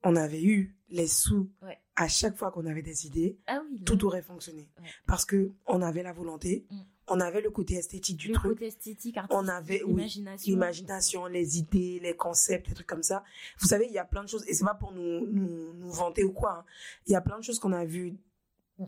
on 0.03 0.15
avait 0.15 0.43
eu 0.43 0.77
les 0.89 1.07
sous 1.07 1.51
Ouais. 1.63 1.77
à 1.95 2.07
chaque 2.07 2.37
fois 2.37 2.51
qu'on 2.51 2.65
avait 2.67 2.83
des 2.83 3.07
idées, 3.07 3.39
ah 3.47 3.61
oui, 3.69 3.83
tout 3.83 4.05
aurait 4.05 4.21
fonctionné. 4.21 4.69
Parce 5.07 5.25
que 5.25 5.51
on 5.65 5.81
avait 5.81 6.03
la 6.03 6.13
volonté, 6.13 6.67
Mm. 6.69 6.81
On 7.07 7.19
avait 7.19 7.41
le 7.41 7.51
côté 7.51 7.75
esthétique 7.75 8.17
du 8.17 8.29
le 8.29 8.33
truc, 8.33 8.53
côté 8.53 8.67
esthétique, 8.67 9.17
artistique, 9.17 9.39
on 9.43 9.47
avait 9.47 9.83
oui, 9.83 9.93
l'imagination. 9.95 10.51
l'imagination, 10.51 11.25
les 11.27 11.57
idées, 11.59 11.99
les 12.01 12.15
concepts, 12.15 12.67
les 12.67 12.73
trucs 12.73 12.87
comme 12.87 13.03
ça. 13.03 13.23
Vous 13.59 13.67
savez, 13.67 13.85
il 13.87 13.93
y 13.93 13.99
a 13.99 14.05
plein 14.05 14.23
de 14.23 14.29
choses, 14.29 14.43
et 14.47 14.53
c'est 14.53 14.65
pas 14.65 14.73
pour 14.73 14.91
nous, 14.91 15.25
nous, 15.27 15.73
nous 15.73 15.91
vanter 15.91 16.23
ou 16.23 16.31
quoi. 16.31 16.59
hein. 16.59 16.65
Il 17.07 17.13
y 17.13 17.15
a 17.15 17.21
plein 17.21 17.37
de 17.37 17.43
choses 17.43 17.59
qu'on 17.59 17.73
a 17.73 17.85
vu. 17.85 18.15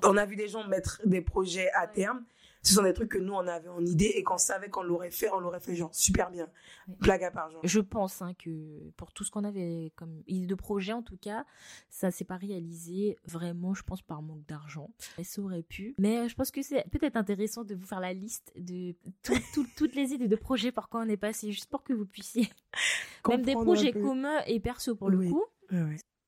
On 0.03 0.17
a 0.17 0.25
vu 0.25 0.35
des 0.35 0.47
gens 0.47 0.67
mettre 0.67 1.01
des 1.05 1.21
projets 1.21 1.69
à 1.71 1.81
Ouais. 1.85 1.91
terme. 1.93 2.25
Ce 2.63 2.73
sont 2.73 2.83
des 2.83 2.93
trucs 2.93 3.09
que 3.11 3.17
nous, 3.17 3.33
on 3.33 3.47
avait 3.47 3.69
en 3.69 3.85
idée 3.85 4.11
et 4.15 4.23
qu'on 4.23 4.37
savait 4.37 4.69
qu'on 4.69 4.83
l'aurait 4.83 5.11
fait, 5.11 5.29
on 5.31 5.39
l'aurait 5.39 5.59
fait 5.59 5.75
genre 5.75 5.93
super 5.95 6.29
bien. 6.31 6.49
Blague 6.99 7.23
à 7.23 7.31
part, 7.31 7.49
genre. 7.51 7.61
Je 7.63 7.79
pense 7.79 8.21
hein, 8.21 8.33
que 8.33 8.89
pour 8.97 9.13
tout 9.13 9.23
ce 9.23 9.31
qu'on 9.31 9.43
avait 9.43 9.91
comme 9.95 10.21
idée 10.27 10.47
de 10.47 10.55
projet, 10.55 10.91
en 10.93 11.01
tout 11.03 11.17
cas, 11.17 11.45
ça 11.89 12.11
s'est 12.11 12.25
pas 12.25 12.35
réalisé 12.37 13.17
vraiment, 13.25 13.73
je 13.73 13.83
pense, 13.83 14.01
par 14.01 14.21
manque 14.21 14.45
d'argent. 14.47 14.89
Ça 15.23 15.41
aurait 15.41 15.63
pu. 15.63 15.95
Mais 15.99 16.17
euh, 16.17 16.27
je 16.27 16.35
pense 16.35 16.51
que 16.51 16.61
c'est 16.61 16.83
peut-être 16.91 17.15
intéressant 17.15 17.63
de 17.63 17.75
vous 17.75 17.85
faire 17.85 17.99
la 18.01 18.13
liste 18.13 18.51
de 18.57 18.95
tout- 19.23 19.33
tout- 19.53 19.67
toutes 19.77 19.95
les 19.95 20.13
idées 20.13 20.27
de 20.27 20.35
projets 20.35 20.71
par 20.71 20.89
quoi 20.89 21.01
on 21.01 21.09
est 21.09 21.17
passé, 21.17 21.51
juste 21.51 21.69
pour 21.69 21.83
que 21.83 21.93
vous 21.93 22.05
puissiez. 22.05 22.49
Même 23.27 23.41
des 23.43 23.53
Comprendre 23.53 23.65
projets 23.75 23.91
communs 23.91 24.41
et 24.47 24.59
perso 24.59 24.95
pour 24.95 25.09
le 25.09 25.29
coup, 25.29 25.43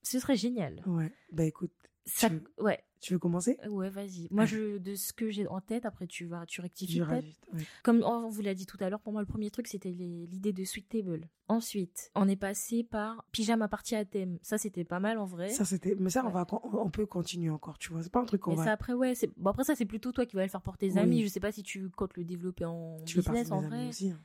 ce 0.04 0.20
serait 0.20 0.36
génial. 0.36 0.82
Ouais. 0.86 1.12
Bah 1.32 1.44
écoute, 1.46 1.72
Ça, 2.06 2.29
veux- 2.29 2.44
ouais, 2.60 2.84
tu 3.01 3.13
veux 3.13 3.20
commencer? 3.20 3.58
Ouais, 3.70 3.89
vas-y. 3.89 4.27
Moi, 4.32 4.46
je, 4.46 4.77
de 4.79 4.96
ce 4.96 5.13
que 5.13 5.29
j'ai 5.29 5.48
en 5.48 5.62
tête, 5.62 5.86
après 5.86 6.08
tu 6.08 6.25
vas, 6.25 6.46
tu 6.48 6.60
rectifies 6.62 7.01
ouais. 7.03 7.24
Comme 7.84 8.03
on 8.03 8.29
vous 8.29 8.41
l'a 8.41 8.53
dit 8.56 8.65
tout 8.65 8.77
à 8.79 8.89
l'heure, 8.89 9.00
pour 9.00 9.13
moi, 9.13 9.22
le 9.22 9.27
premier 9.27 9.51
truc, 9.51 9.68
c'était 9.68 9.91
l'idée 9.91 10.53
de 10.53 10.63
Sweet 10.63 10.89
Table. 10.89 11.27
Ensuite, 11.48 12.12
on 12.15 12.27
est 12.27 12.36
passé 12.36 12.84
par 12.84 13.24
pyjama 13.32 13.68
party 13.68 13.96
à 13.96 14.06
thème. 14.06 14.38
Ça, 14.41 14.58
c'était 14.58 14.84
pas 14.84 15.00
mal 15.00 15.18
en 15.18 15.25
vrai. 15.25 15.50
Ça 15.50 15.65
c'était, 15.65 15.96
mais 16.00 16.10
ça 16.10 16.24
on 16.25 16.29
va, 16.29 16.46
on 16.74 16.89
peut 16.89 17.06
continuer 17.06 17.50
encore, 17.50 17.77
tu 17.79 17.91
vois. 17.91 18.03
C'est 18.03 18.12
pas 18.12 18.20
un 18.22 18.25
truc 18.25 18.41
qu'on 18.41 18.56
va. 18.56 18.63
ça, 18.65 18.72
après, 18.74 18.94
ouais. 18.94 19.15
c'est- 19.15 19.32
Bon, 19.38 19.50
après, 19.51 19.63
ça, 19.63 19.75
c'est 19.75 19.86
plutôt 19.86 20.12
toi 20.12 20.25
qui 20.25 20.36
vas 20.36 20.44
le 20.44 20.50
faire 20.50 20.62
pour 20.62 20.77
tes 20.77 20.91
Oui. 20.94 21.00
amis. 21.00 21.24
Je 21.24 21.27
sais 21.27 21.39
pas 21.39 21.51
si 21.51 21.63
tu 21.63 21.89
comptes 21.89 22.15
le 22.18 22.24
développer 22.24 22.65
en 22.65 22.98
Tu 23.06 23.18
business, 23.18 23.51
en 23.51 23.62
des 23.62 23.65
amis 23.68 23.75
vrai. 23.77 23.88
aussi. 23.89 24.10
hein. 24.12 24.20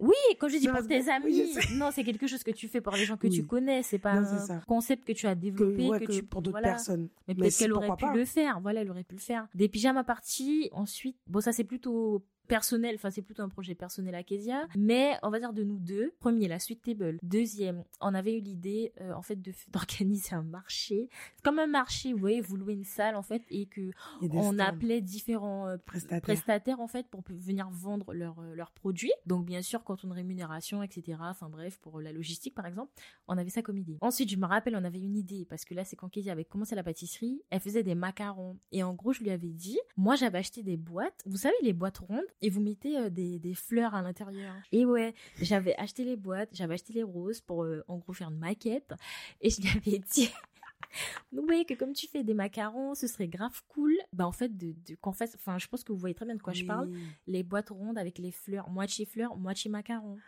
Oui, 0.00 0.14
quand 0.38 0.48
je 0.48 0.56
dis 0.56 0.66
Non, 0.66 0.74
pour 0.74 0.86
tes 0.86 1.08
amis, 1.10 1.52
non, 1.74 1.90
c'est 1.92 2.04
quelque 2.04 2.26
chose 2.26 2.42
que 2.42 2.50
tu 2.50 2.68
fais 2.68 2.80
pour 2.80 2.94
les 2.94 3.04
gens 3.04 3.16
que 3.18 3.28
tu 3.28 3.44
connais. 3.44 3.82
C'est 3.82 3.98
pas 3.98 4.18
Non, 4.20 4.26
un 4.50 4.60
concept 4.60 5.06
que 5.06 5.12
tu 5.12 5.26
as 5.26 5.34
que, 5.34 5.40
développé, 5.40 5.88
ouais, 5.88 6.00
que, 6.00 6.06
que 6.06 6.12
tu 6.12 6.22
pour 6.22 6.40
d'autres 6.42 6.54
voilà. 6.58 6.68
personnes. 6.70 7.08
Mais 7.28 7.34
Mais 7.34 7.34
peut-être 7.34 7.52
si, 7.52 7.58
qu'elle 7.64 7.72
aurait 7.74 7.90
pu 7.96 8.04
pas. 8.06 8.14
le 8.14 8.24
faire. 8.24 8.60
Voilà, 8.60 8.80
elle 8.80 8.90
aurait 8.90 9.04
pu 9.04 9.14
le 9.14 9.20
faire. 9.20 9.46
Des 9.54 9.68
pyjamas 9.68 10.04
parties. 10.04 10.70
Ensuite, 10.72 11.16
bon, 11.26 11.40
ça 11.40 11.52
c'est 11.52 11.64
plutôt 11.64 12.24
personnel. 12.50 12.94
Enfin, 12.96 13.10
c'est 13.10 13.22
plutôt 13.22 13.42
un 13.42 13.48
projet 13.48 13.74
personnel 13.74 14.14
à 14.14 14.22
Kezia. 14.22 14.66
Mais 14.76 15.16
on 15.22 15.30
va 15.30 15.38
dire 15.38 15.52
de 15.52 15.62
nous 15.62 15.78
deux. 15.78 16.12
Premier, 16.20 16.48
la 16.48 16.58
suite 16.58 16.82
table. 16.82 17.18
Deuxième, 17.22 17.84
on 18.00 18.14
avait 18.14 18.36
eu 18.36 18.40
l'idée, 18.40 18.92
euh, 19.00 19.12
en 19.12 19.22
fait, 19.22 19.36
de 19.36 19.52
d'organiser 19.72 20.34
un 20.34 20.42
marché. 20.42 21.08
Comme 21.42 21.58
un 21.58 21.66
marché. 21.66 22.12
Vous 22.12 22.18
voyez, 22.18 22.40
vous 22.40 22.56
louez 22.56 22.74
une 22.74 22.84
salle 22.84 23.16
en 23.16 23.22
fait 23.22 23.42
et 23.50 23.66
que 23.66 23.90
a 23.90 24.26
on 24.32 24.52
stands, 24.52 24.58
appelait 24.58 25.00
différents 25.00 25.68
euh, 25.68 25.76
prestataires. 25.78 26.20
prestataires 26.22 26.80
en 26.80 26.88
fait 26.88 27.06
pour 27.06 27.22
venir 27.28 27.68
vendre 27.70 28.12
leurs 28.12 28.40
euh, 28.40 28.54
leurs 28.54 28.72
produits. 28.72 29.12
Donc 29.26 29.46
bien 29.46 29.62
sûr 29.62 29.84
quand 29.84 30.04
on 30.04 30.10
rémunération 30.10 30.82
etc. 30.82 31.18
Enfin 31.22 31.48
bref 31.48 31.78
pour 31.78 32.00
la 32.00 32.12
logistique 32.12 32.54
par 32.54 32.66
exemple, 32.66 32.92
on 33.28 33.38
avait 33.38 33.50
ça 33.50 33.62
comme 33.62 33.78
idée. 33.78 33.98
Ensuite 34.00 34.30
je 34.30 34.36
me 34.36 34.46
rappelle 34.46 34.76
on 34.76 34.84
avait 34.84 35.00
une 35.00 35.16
idée 35.16 35.46
parce 35.48 35.64
que 35.64 35.74
là 35.74 35.84
c'est 35.84 35.96
quand 35.96 36.08
Kezia 36.08 36.32
avait 36.32 36.44
commencé 36.44 36.74
la 36.74 36.82
pâtisserie, 36.82 37.42
elle 37.50 37.60
faisait 37.60 37.82
des 37.82 37.94
macarons 37.94 38.58
et 38.72 38.82
en 38.82 38.94
gros 38.94 39.12
je 39.12 39.20
lui 39.22 39.30
avais 39.30 39.52
dit, 39.52 39.78
moi 39.96 40.16
j'avais 40.16 40.38
acheté 40.38 40.62
des 40.62 40.76
boîtes, 40.76 41.22
vous 41.26 41.36
savez 41.36 41.54
les 41.62 41.72
boîtes 41.72 41.98
rondes 41.98 42.20
et 42.42 42.50
vous 42.50 42.60
mettez 42.60 42.98
euh, 42.98 43.10
des, 43.10 43.38
des 43.38 43.54
fleurs 43.54 43.94
à 43.94 44.02
l'intérieur. 44.02 44.54
Et 44.72 44.84
ouais 44.84 45.14
j'avais 45.40 45.74
acheté 45.76 46.04
les 46.04 46.16
boîtes, 46.16 46.50
j'avais 46.52 46.74
acheté 46.74 46.92
les 46.92 47.02
roses 47.02 47.40
pour 47.40 47.64
euh, 47.64 47.82
en 47.88 47.98
gros 47.98 48.12
faire 48.12 48.30
une 48.30 48.38
maquette 48.38 48.92
et 49.40 49.50
je 49.50 49.60
lui 49.60 49.68
avais 49.68 49.98
dit 49.98 50.30
oui, 51.32 51.64
que 51.66 51.74
comme 51.74 51.92
tu 51.92 52.06
fais 52.08 52.24
des 52.24 52.34
macarons, 52.34 52.94
ce 52.94 53.06
serait 53.06 53.28
grave 53.28 53.60
cool. 53.68 53.94
Bah 54.12 54.26
en 54.26 54.32
fait, 54.32 54.56
de, 54.56 54.74
de 54.88 54.96
qu'on 55.00 55.12
fasse, 55.12 55.34
enfin, 55.34 55.58
je 55.58 55.66
pense 55.68 55.84
que 55.84 55.92
vous 55.92 55.98
voyez 55.98 56.14
très 56.14 56.24
bien 56.26 56.34
de 56.34 56.42
quoi 56.42 56.52
je 56.52 56.64
parle. 56.64 56.90
Les 57.26 57.42
boîtes 57.42 57.70
rondes 57.70 57.98
avec 57.98 58.18
les 58.18 58.32
fleurs, 58.32 58.68
moitié 58.70 59.04
fleurs, 59.06 59.36
moitié 59.36 59.70
macarons. 59.70 60.18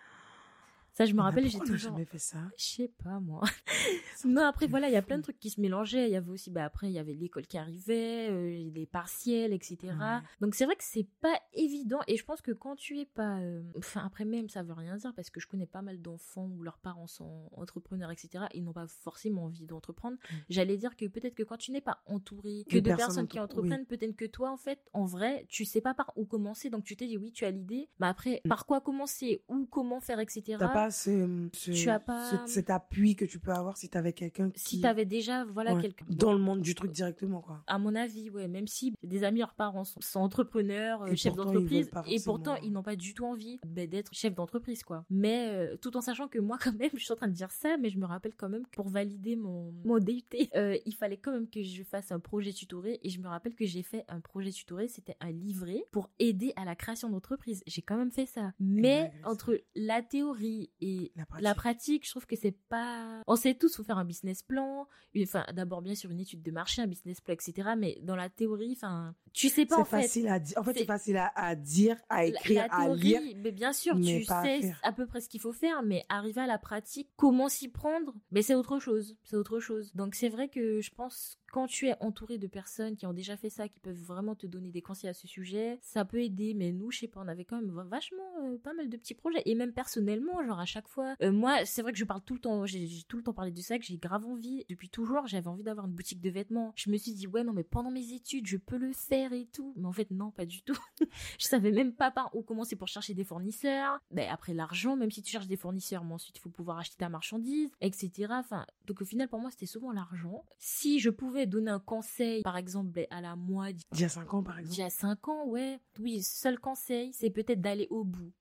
Ça, 0.92 1.06
je 1.06 1.14
me 1.14 1.22
rappelle, 1.22 1.48
j'ai 1.48 1.58
toujours. 1.58 1.78
jamais 1.92 2.04
fait 2.04 2.18
ça? 2.18 2.38
Je 2.58 2.64
sais 2.64 2.92
pas 3.02 3.18
moi. 3.18 3.40
non, 4.26 4.42
après 4.42 4.66
voilà, 4.66 4.88
il 4.88 4.92
y 4.92 4.96
a 4.96 5.02
plein 5.02 5.16
de 5.16 5.22
trucs 5.22 5.38
qui 5.40 5.48
se 5.50 5.60
mélangeaient. 5.60 6.06
Il 6.08 6.12
y 6.12 6.16
avait 6.16 6.30
aussi, 6.30 6.50
bah 6.50 6.64
après, 6.64 6.88
il 6.88 6.92
y 6.92 6.98
avait 6.98 7.14
l'école 7.14 7.46
qui 7.46 7.56
arrivait, 7.58 8.28
euh, 8.30 8.70
les 8.74 8.86
partiels, 8.86 9.52
etc. 9.54 9.78
Ouais. 9.82 10.18
Donc 10.40 10.54
c'est 10.54 10.64
vrai 10.66 10.76
que 10.76 10.84
c'est 10.84 11.06
pas 11.20 11.34
évident. 11.54 12.00
Et 12.08 12.16
je 12.16 12.24
pense 12.24 12.42
que 12.42 12.52
quand 12.52 12.76
tu 12.76 12.98
es 13.00 13.06
pas, 13.06 13.38
euh, 13.40 13.62
enfin 13.78 14.02
après 14.04 14.24
même, 14.26 14.48
ça 14.50 14.62
veut 14.62 14.74
rien 14.74 14.96
dire 14.96 15.12
parce 15.14 15.30
que 15.30 15.40
je 15.40 15.46
connais 15.46 15.66
pas 15.66 15.80
mal 15.82 16.00
d'enfants 16.00 16.46
où 16.46 16.62
leurs 16.62 16.78
parents 16.78 17.06
sont 17.06 17.48
entrepreneurs, 17.56 18.10
etc. 18.10 18.44
Ils 18.54 18.62
n'ont 18.62 18.72
pas 18.74 18.86
forcément 18.86 19.44
envie 19.44 19.64
d'entreprendre. 19.66 20.16
Mm. 20.16 20.34
J'allais 20.50 20.76
dire 20.76 20.94
que 20.96 21.06
peut-être 21.06 21.34
que 21.34 21.42
quand 21.42 21.56
tu 21.56 21.72
n'es 21.72 21.80
pas 21.80 22.02
entouré 22.06 22.64
que 22.68 22.74
De 22.76 22.80
de 22.80 22.84
personnes 22.84 23.06
personnes 23.06 23.28
qui 23.28 23.40
entre- 23.40 23.56
entreprennent, 23.58 23.86
peut-être 23.86 24.14
que 24.14 24.26
toi 24.26 24.50
en 24.50 24.56
fait, 24.58 24.78
en 24.92 25.06
vrai, 25.06 25.46
tu 25.48 25.64
sais 25.64 25.80
pas 25.80 25.94
par 25.94 26.12
où 26.16 26.26
commencer. 26.26 26.68
Donc 26.70 26.84
tu 26.84 26.96
t'es 26.96 27.06
dit 27.06 27.16
oui, 27.16 27.32
tu 27.32 27.44
as 27.46 27.50
l'idée, 27.50 27.88
mais 27.98 28.08
après 28.08 28.40
Mm. 28.44 28.48
par 28.50 28.66
quoi 28.66 28.80
commencer, 28.82 29.42
où 29.48 29.64
comment 29.66 30.00
faire, 30.00 30.20
etc. 30.20 30.56
T'as 30.58 30.68
pas 30.68 30.81
ce, 30.90 31.48
ce- 31.52 31.70
Tu 31.72 31.88
as 31.90 32.00
pas- 32.00 32.30
ce- 32.46 32.52
cet 32.52 32.70
appui 32.70 33.16
que 33.16 33.24
tu 33.24 33.38
peux 33.38 33.52
avoir 33.52 33.76
si 33.76 33.88
t'avais 33.88 34.12
quelqu'un 34.12 34.50
qui... 34.50 34.60
Si 34.60 34.80
t'avais 34.80 35.04
déjà, 35.04 35.44
voilà, 35.44 35.74
Ouais, 35.74 35.82
quelqu'un. 35.82 36.04
Dans 36.08 36.32
le 36.32 36.38
monde 36.38 36.60
du 36.60 36.74
truc 36.74 36.90
directement, 36.92 37.40
quoi. 37.40 37.62
À 37.66 37.78
mon 37.78 37.94
avis, 37.94 38.30
ouais, 38.30 38.48
même 38.48 38.66
si 38.66 38.94
des 39.02 39.24
amis, 39.24 39.40
leurs 39.40 39.54
parents 39.54 39.84
sont, 39.84 40.00
sont 40.00 40.20
entrepreneurs, 40.20 41.02
euh, 41.02 41.06
Et 41.12 41.16
chefs 41.16 41.34
d'entreprise, 41.34 41.90
et 42.08 42.20
pourtant 42.24 42.56
ils 42.62 42.72
n'ont 42.72 42.82
pas 42.82 42.96
du 42.96 43.14
tout 43.14 43.24
envie 43.24 43.58
ben, 43.66 43.88
d'être 43.88 44.12
chef 44.14 44.34
d'entreprise, 44.34 44.82
quoi. 44.82 45.04
Mais 45.10 45.48
euh, 45.50 45.76
tout 45.76 45.96
en 45.96 46.00
sachant 46.00 46.28
que 46.28 46.38
moi, 46.38 46.58
quand 46.62 46.74
même, 46.78 46.90
je 46.94 47.02
suis 47.04 47.12
en 47.12 47.16
train 47.16 47.28
de 47.28 47.32
dire 47.34 47.50
ça, 47.50 47.76
mais 47.78 47.90
je 47.90 47.98
me 47.98 48.06
rappelle 48.06 48.34
quand 48.36 48.48
même 48.48 48.64
que 48.64 48.70
pour 48.76 48.88
valider 48.88 49.36
mon, 49.36 49.72
mon 49.84 49.98
DUT, 49.98 50.22
euh, 50.56 50.76
il 50.86 50.94
fallait 50.94 51.16
quand 51.16 51.32
même 51.32 51.48
que 51.48 51.62
je 51.62 51.82
fasse 51.82 52.12
un 52.12 52.20
projet 52.20 52.52
tutoré, 52.52 52.98
et 53.02 53.08
je 53.10 53.20
me 53.20 53.28
rappelle 53.28 53.54
que 53.54 53.64
j'ai 53.66 53.82
fait 53.82 54.04
un 54.08 54.20
projet 54.20 54.50
tutoré, 54.50 54.88
c'était 54.88 55.16
un 55.20 55.30
livret 55.30 55.84
pour 55.90 56.10
aider 56.18 56.52
à 56.56 56.64
la 56.64 56.74
création 56.74 57.08
d'entreprise. 57.10 57.62
J'ai 57.66 57.82
quand 57.82 57.96
même 57.96 58.10
fait 58.12 58.26
ça. 58.26 58.52
Mais 58.60 59.12
entre 59.24 59.60
la 59.74 60.02
théorie 60.02 60.70
et 60.82 61.12
La 61.16 61.24
pratique. 61.26 61.44
la 61.44 61.54
pratique, 61.54 62.04
je 62.06 62.10
trouve 62.10 62.26
que 62.26 62.36
c'est 62.36 62.56
pas. 62.68 63.22
On 63.26 63.36
sait 63.36 63.54
tous, 63.54 63.76
faut 63.76 63.84
faire 63.84 63.98
un 63.98 64.04
business 64.04 64.42
plan. 64.42 64.86
une- 65.14 65.22
Enfin, 65.24 65.44
d'abord 65.54 65.82
bien 65.82 65.94
sûr 65.94 66.10
une 66.10 66.20
étude 66.20 66.42
de 66.42 66.50
marché, 66.50 66.82
un 66.82 66.86
business 66.86 67.20
plan, 67.20 67.34
etc. 67.34 67.70
Mais 67.78 67.98
dans 68.02 68.16
la 68.16 68.28
théorie, 68.28 68.72
enfin, 68.76 69.14
tu 69.32 69.48
sais 69.48 69.66
pas 69.66 69.76
C'est 69.76 69.80
en 69.82 69.84
fait. 69.84 70.02
facile 70.02 70.28
à 70.28 70.38
dire. 70.40 70.58
En 70.58 70.62
fait, 70.64 70.72
c'est- 70.72 70.78
c'est 70.80 70.84
facile 70.86 71.16
à, 71.18 71.32
à 71.36 71.54
dire, 71.54 71.96
à 72.08 72.24
écrire, 72.24 72.66
la 72.68 72.74
à 72.74 72.84
théorie, 72.84 73.00
lire. 73.00 73.20
mais 73.42 73.52
bien 73.52 73.72
sûr, 73.72 73.94
mais 73.94 74.22
tu 74.24 74.32
à 74.32 74.42
sais 74.42 74.60
faire. 74.62 74.80
à 74.82 74.92
peu 74.92 75.06
près 75.06 75.20
ce 75.20 75.28
qu'il 75.28 75.40
faut 75.40 75.52
faire, 75.52 75.82
mais 75.82 76.04
arriver 76.08 76.40
à 76.40 76.46
la 76.46 76.58
pratique, 76.58 77.10
comment 77.16 77.48
s'y 77.48 77.68
prendre, 77.68 78.14
mais 78.30 78.42
c'est 78.42 78.54
autre 78.54 78.78
chose. 78.80 79.16
C'est 79.24 79.36
autre 79.36 79.60
chose. 79.60 79.92
Donc 79.94 80.14
c'est 80.14 80.28
vrai 80.30 80.48
que 80.48 80.80
je 80.80 80.90
pense 80.90 81.38
quand 81.52 81.66
tu 81.66 81.86
es 81.86 81.94
entouré 82.00 82.38
de 82.38 82.46
personnes 82.46 82.96
qui 82.96 83.06
ont 83.06 83.12
déjà 83.12 83.36
fait 83.36 83.50
ça, 83.50 83.68
qui 83.68 83.78
peuvent 83.78 83.94
vraiment 83.94 84.34
te 84.34 84.46
donner 84.46 84.70
des 84.70 84.82
conseils 84.82 85.10
à 85.10 85.14
ce 85.14 85.28
sujet, 85.28 85.78
ça 85.82 86.04
peut 86.04 86.22
aider. 86.22 86.54
Mais 86.54 86.72
nous, 86.72 86.90
je 86.90 87.00
sais 87.00 87.08
pas, 87.08 87.20
on 87.20 87.28
avait 87.28 87.44
quand 87.44 87.60
même 87.60 87.70
vachement 87.88 88.22
euh, 88.42 88.58
pas 88.58 88.72
mal 88.72 88.88
de 88.88 88.96
petits 88.96 89.14
projets. 89.14 89.42
Et 89.44 89.54
même 89.54 89.72
personnellement, 89.72 90.42
genre 90.44 90.58
à 90.58 90.64
chaque 90.64 90.88
fois, 90.88 91.14
euh, 91.22 91.30
moi, 91.30 91.64
c'est 91.64 91.82
vrai 91.82 91.92
que 91.92 91.98
je 91.98 92.04
parle 92.04 92.22
tout 92.22 92.34
le 92.34 92.40
temps, 92.40 92.66
j'ai 92.66 92.88
tout 93.06 93.18
le 93.18 93.22
temps 93.22 93.34
parlé 93.34 93.52
de 93.52 93.60
ça, 93.60 93.78
que 93.78 93.84
j'ai 93.84 93.98
grave 93.98 94.24
envie. 94.24 94.64
Depuis 94.68 94.88
toujours, 94.88 95.26
j'avais 95.26 95.48
envie 95.48 95.62
d'avoir 95.62 95.86
une 95.86 95.92
boutique 95.92 96.22
de 96.22 96.30
vêtements. 96.30 96.72
Je 96.74 96.90
me 96.90 96.96
suis 96.96 97.12
dit, 97.12 97.26
ouais, 97.26 97.44
non, 97.44 97.52
mais 97.52 97.64
pendant 97.64 97.90
mes 97.90 98.12
études, 98.12 98.46
je 98.46 98.56
peux 98.56 98.78
le 98.78 98.92
faire 98.94 99.34
et 99.34 99.46
tout. 99.52 99.74
Mais 99.76 99.86
en 99.86 99.92
fait, 99.92 100.10
non, 100.10 100.30
pas 100.30 100.46
du 100.46 100.62
tout. 100.62 100.78
je 101.38 101.46
savais 101.46 101.70
même 101.70 101.92
pas 101.92 102.10
par 102.10 102.34
où 102.34 102.42
commencer 102.42 102.76
pour 102.76 102.88
chercher 102.88 103.12
des 103.12 103.24
fournisseurs. 103.24 104.00
Ben, 104.10 104.28
après 104.30 104.54
l'argent, 104.54 104.96
même 104.96 105.10
si 105.10 105.22
tu 105.22 105.30
cherches 105.30 105.48
des 105.48 105.56
fournisseurs, 105.56 106.04
mais 106.04 106.14
ensuite 106.14 106.38
il 106.38 106.40
faut 106.40 106.50
pouvoir 106.50 106.78
acheter 106.78 106.96
ta 106.96 107.08
marchandise, 107.08 107.70
etc. 107.80 108.28
Enfin, 108.30 108.66
donc 108.86 109.02
au 109.02 109.04
final 109.04 109.28
pour 109.28 109.38
moi 109.38 109.50
c'était 109.50 109.66
souvent 109.66 109.92
l'argent. 109.92 110.44
Si 110.58 110.98
je 110.98 111.10
pouvais 111.10 111.41
donner 111.46 111.70
un 111.70 111.80
conseil, 111.80 112.42
par 112.42 112.56
exemple 112.56 112.90
ben, 112.90 113.06
à 113.10 113.20
la 113.20 113.36
moi 113.36 113.70
Il 113.70 114.00
y 114.00 114.04
a 114.04 114.08
5 114.08 114.34
ans, 114.34 114.42
par 114.42 114.58
exemple. 114.58 114.74
d'il 114.74 114.80
y 114.82 114.86
a 114.86 114.90
5 114.90 115.28
ans, 115.28 115.46
ouais, 115.46 115.78
oui, 116.00 116.22
seul 116.22 116.58
conseil, 116.58 117.12
c'est 117.12 117.30
peut-être 117.30 117.60
d'aller 117.60 117.86
au 117.90 118.04
bout 118.04 118.32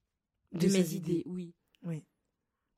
de, 0.54 0.60
De 0.68 0.74
mes 0.74 0.94
idées, 0.96 1.12
idées. 1.12 1.24
oui. 1.26 1.54
Oui. 1.84 2.04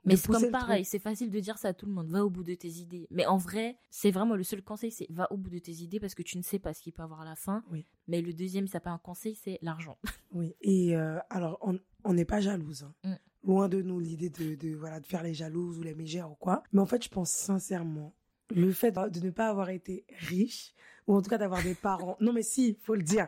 Mais 0.06 0.18
c'est 0.18 0.28
comme 0.28 0.52
pareil, 0.52 0.84
c'est 0.84 1.00
facile 1.00 1.30
de 1.32 1.40
dire 1.40 1.58
ça 1.58 1.70
à 1.70 1.74
tout 1.74 1.86
le 1.86 1.94
monde. 1.94 2.10
Va 2.10 2.26
au 2.26 2.30
bout 2.30 2.44
de 2.44 2.54
tes 2.56 2.68
idées. 2.68 3.08
Mais 3.10 3.26
en 3.26 3.38
vrai, 3.38 3.78
c'est 3.90 4.12
vraiment 4.12 4.36
le 4.36 4.44
seul 4.44 4.62
conseil, 4.62 4.92
c'est 4.92 5.08
va 5.10 5.32
au 5.32 5.38
bout 5.38 5.50
de 5.50 5.60
tes 5.60 5.72
idées 5.72 6.02
parce 6.02 6.14
que 6.14 6.24
tu 6.24 6.38
ne 6.38 6.44
sais 6.44 6.60
pas 6.60 6.74
ce 6.74 6.82
qu'il 6.82 6.92
peut 6.92 7.04
avoir 7.04 7.22
à 7.22 7.26
la 7.26 7.36
fin. 7.38 7.64
Oui. 7.72 7.86
Mais 8.10 8.22
le 8.22 8.34
deuxième, 8.34 8.68
ça 8.68 8.82
pas 8.82 8.90
un 8.92 8.98
conseil, 8.98 9.36
c'est 9.36 9.60
l'argent. 9.62 9.98
Oui. 10.34 10.56
Et 10.62 10.98
euh, 10.98 11.20
alors, 11.30 11.58
on 11.62 11.80
on 12.04 12.14
n'est 12.14 12.26
pas 12.26 12.42
jalouse. 12.42 12.84
hein. 12.84 12.94
Mm. 13.06 13.14
Loin 13.48 13.70
de 13.70 13.82
nous 13.82 14.00
l'idée 14.00 14.30
de, 14.30 14.56
de, 14.56 14.76
voilà, 14.76 15.00
de 15.00 15.06
faire 15.06 15.22
les 15.24 15.34
jalouses 15.34 15.78
ou 15.80 15.84
les 15.84 15.94
mégères 15.96 16.30
ou 16.32 16.36
quoi. 16.36 16.64
Mais 16.74 16.82
en 16.82 16.86
fait, 16.86 17.02
je 17.04 17.10
pense 17.10 17.30
sincèrement, 17.32 18.14
le 18.54 18.72
fait 18.72 18.92
de 18.92 19.20
ne 19.20 19.30
pas 19.32 19.48
avoir 19.48 19.70
été 19.70 20.06
riche, 20.20 20.74
ou 21.08 21.16
en 21.16 21.22
tout 21.22 21.30
cas 21.30 21.38
d'avoir 21.38 21.62
des 21.64 21.76
parents. 21.76 22.16
Non, 22.22 22.32
mais 22.32 22.44
si, 22.44 22.78
faut 22.82 22.96
le 22.96 23.02
dire. 23.04 23.28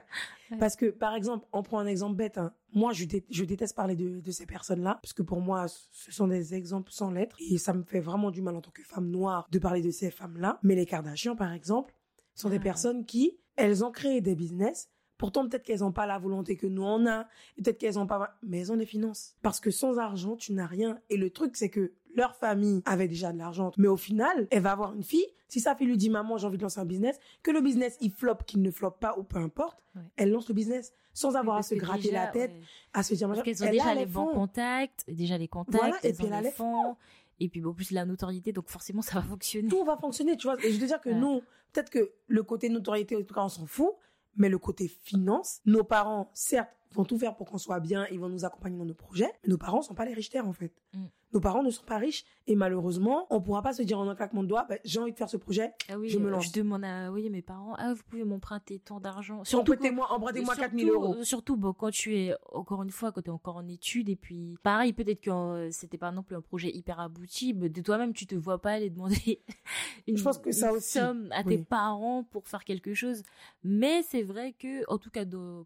Ouais. 0.51 0.57
Parce 0.57 0.75
que, 0.75 0.85
par 0.91 1.13
exemple, 1.15 1.45
on 1.51 1.61
prend 1.63 1.79
un 1.79 1.87
exemple 1.87 2.15
bête. 2.15 2.37
hein. 2.37 2.53
Moi, 2.73 2.93
je, 2.93 3.05
dé- 3.05 3.25
je 3.29 3.43
déteste 3.43 3.75
parler 3.75 3.95
de, 3.95 4.19
de 4.21 4.31
ces 4.31 4.45
personnes-là, 4.45 4.99
parce 5.01 5.13
que 5.13 5.23
pour 5.23 5.41
moi, 5.41 5.65
ce 5.67 6.11
sont 6.11 6.27
des 6.27 6.53
exemples 6.53 6.91
sans 6.91 7.11
lettres. 7.11 7.35
Et 7.39 7.57
ça 7.57 7.73
me 7.73 7.83
fait 7.83 7.99
vraiment 7.99 8.31
du 8.31 8.41
mal 8.41 8.55
en 8.55 8.61
tant 8.61 8.71
que 8.71 8.83
femme 8.83 9.09
noire 9.09 9.47
de 9.51 9.59
parler 9.59 9.81
de 9.81 9.91
ces 9.91 10.11
femmes-là. 10.11 10.59
Mais 10.63 10.75
les 10.75 10.85
Kardashians, 10.85 11.35
par 11.35 11.51
exemple, 11.51 11.93
sont 12.33 12.49
des 12.49 12.57
Ah. 12.57 12.59
personnes 12.59 13.05
qui, 13.05 13.37
elles 13.57 13.83
ont 13.83 13.91
créé 13.91 14.21
des 14.21 14.35
business. 14.35 14.89
Pourtant, 15.17 15.47
peut-être 15.47 15.63
qu'elles 15.63 15.79
n'ont 15.79 15.93
pas 15.93 16.05
la 16.05 16.17
volonté 16.19 16.57
que 16.57 16.67
nous 16.67 16.83
on 16.83 17.05
a, 17.07 17.23
peut-être 17.55 17.77
qu'elles 17.77 17.95
n'ont 17.95 18.05
pas, 18.07 18.37
mais 18.43 18.59
elles 18.59 18.71
ont 18.73 18.75
des 18.77 18.85
finances. 18.85 19.35
Parce 19.41 19.61
que 19.61 19.71
sans 19.71 19.97
argent, 19.97 20.35
tu 20.35 20.51
n'as 20.53 20.65
rien. 20.67 20.99
Et 21.09 21.15
le 21.15 21.29
truc, 21.29 21.55
c'est 21.55 21.69
que 21.69 21.93
leur 22.15 22.35
famille 22.35 22.81
avait 22.85 23.07
déjà 23.07 23.31
de 23.31 23.37
l'argent. 23.37 23.71
Mais 23.77 23.87
au 23.87 23.97
final, 23.97 24.47
elle 24.51 24.61
va 24.61 24.71
avoir 24.71 24.93
une 24.93 25.03
fille. 25.03 25.25
Si 25.47 25.59
sa 25.59 25.75
fille 25.75 25.87
lui 25.87 25.97
dit, 25.97 26.09
maman, 26.09 26.37
j'ai 26.37 26.47
envie 26.47 26.57
de 26.57 26.63
lancer 26.63 26.79
un 26.79 26.85
business, 26.85 27.19
que 27.43 27.51
le 27.51 27.61
business, 27.61 27.97
il 28.01 28.11
flop, 28.11 28.37
qu'il 28.47 28.61
ne 28.61 28.71
flop 28.71 28.91
pas, 28.91 29.15
ou 29.17 29.23
peu 29.23 29.37
importe, 29.37 29.83
Ouais. 29.95 30.01
elle 30.17 30.31
lance 30.31 30.47
le 30.49 30.53
business 30.55 30.91
sans 31.13 31.35
avoir 31.35 31.57
à 31.57 31.61
se 31.63 31.75
gratter 31.75 32.03
déjà, 32.09 32.25
la 32.25 32.27
tête, 32.27 32.51
ouais. 32.51 32.61
à 32.93 33.03
se 33.03 33.13
dire, 33.13 33.27
Parce 33.29 33.41
qu'elles 33.43 33.63
ont 33.63 33.67
Elle 33.67 33.71
déjà 33.73 33.89
a 33.89 33.93
les 33.93 34.01
les 34.01 34.05
bons 34.07 34.33
contacts, 34.33 35.05
déjà 35.07 35.37
les 35.37 35.47
contacts, 35.47 35.77
Voilà, 35.77 35.97
et 36.03 36.11
puis 36.13 36.23
ont 36.23 36.27
elle 36.27 36.33
a 36.33 36.41
les 36.41 36.51
fonds, 36.51 36.95
et 37.39 37.47
puis 37.47 37.61
bon, 37.61 37.69
en 37.69 37.73
plus 37.73 37.91
la 37.91 38.05
notoriété, 38.05 38.51
donc 38.51 38.67
forcément 38.69 39.01
ça 39.01 39.15
va 39.15 39.21
fonctionner. 39.21 39.69
tout 39.69 39.83
va 39.85 39.95
fonctionner, 39.97 40.35
tu 40.35 40.47
vois. 40.47 40.57
Et 40.65 40.71
je 40.73 40.79
veux 40.79 40.87
dire 40.87 40.99
que 40.99 41.09
Ouais. 41.09 41.15
nous, 41.15 41.41
peut-être 41.71 41.89
que 41.89 42.11
le 42.27 42.43
côté 42.43 42.67
notoriété, 42.69 43.15
en 43.15 43.21
tout 43.23 43.33
cas, 43.33 43.43
on 43.43 43.49
s'en 43.49 43.65
fout, 43.65 43.91
mais 44.35 44.49
le 44.49 44.57
côté 44.57 44.89
finance, 44.89 45.61
nos 45.65 45.83
parents, 45.85 46.29
certes, 46.33 46.69
vont 46.91 47.05
tout 47.05 47.17
faire 47.17 47.35
pour 47.35 47.49
qu'on 47.49 47.57
soit 47.57 47.79
bien, 47.79 48.05
ils 48.11 48.19
vont 48.19 48.29
nous 48.29 48.43
accompagner 48.45 48.77
dans 48.77 48.85
nos 48.85 48.93
projets, 48.93 49.31
mais 49.43 49.49
nos 49.49 49.57
parents 49.57 49.81
sont 49.81 49.93
pas 49.95 50.03
les 50.05 50.13
riches 50.13 50.31
en 50.35 50.53
fait. 50.53 50.73
Mm. 50.93 51.05
Nos 51.35 51.41
parents 51.41 51.63
ne 51.63 51.69
sont 51.69 51.83
pas 51.83 51.97
riches, 51.97 52.23
et 52.47 52.55
malheureusement, 52.55 53.27
on 53.29 53.41
pourra 53.41 53.61
pas 53.61 53.73
se 53.73 53.81
dire 53.83 53.99
en 53.99 54.07
un 54.07 54.15
claquement 54.15 54.41
de 54.41 54.47
doigts, 54.47 54.65
bah, 54.69 54.77
j'ai 54.85 54.99
envie 54.99 55.11
de 55.11 55.17
faire 55.17 55.27
ce 55.29 55.35
projet, 55.35 55.73
Ah 55.89 55.99
oui, 55.99 56.07
Je 56.07 56.17
me 56.17 56.27
euh, 56.27 56.31
lance. 56.31 56.45
je 56.47 56.53
demande 56.53 56.85
à 56.85 57.11
oui, 57.11 57.29
mes 57.29 57.41
parents, 57.41 57.73
ah 57.77 57.93
vous 57.93 58.03
pouvez 58.07 58.23
m'emprunter 58.23 58.79
tant 58.79 59.01
d'argent. 59.01 59.43
empruntez-moi, 59.53 60.07
empruntez-moi 60.13 60.55
4000 60.55 60.87
euros. 60.87 61.07
Surtout, 61.07 61.25
surtout, 61.25 61.57
bon, 61.57 61.73
quand 61.73 61.91
tu 61.91 62.15
es, 62.17 62.33
encore 62.53 62.83
une 62.83 62.89
fois, 62.89 63.11
quand 63.11 63.21
tu 63.21 63.27
es 63.27 63.33
encore 63.33 63.57
en 63.57 63.67
études, 63.67 64.07
et 64.07 64.15
puis, 64.15 64.55
pareil, 64.63 64.93
peut-être 64.93 65.19
que 65.19 65.29
euh, 65.29 65.71
c'était 65.71 65.97
pas 65.97 66.13
non 66.13 66.23
plus 66.23 66.37
un 66.37 66.41
projet 66.41 66.69
hyper 66.73 67.01
abouti, 67.01 67.53
mais 67.53 67.67
de 67.67 67.81
toi-même, 67.81 68.13
tu 68.13 68.25
te 68.27 68.35
vois 68.35 68.61
pas 68.61 68.71
aller 68.71 68.89
demander 68.89 69.41
une, 70.07 70.15
Je 70.17 70.23
pense 70.23 70.37
que 70.37 70.53
ça 70.53 70.69
une 70.69 70.77
aussi, 70.77 70.97
somme 70.99 71.27
à 71.33 71.43
tes 71.43 71.57
parents 71.57 72.23
pour 72.23 72.47
faire 72.47 72.63
quelque 72.63 72.93
chose. 72.93 73.23
Mais 73.61 74.03
c'est 74.03 74.23
vrai 74.23 74.53
que, 74.53 74.89
en 74.89 74.97
tout 74.97 75.09
cas, 75.09 75.25
de- 75.25 75.65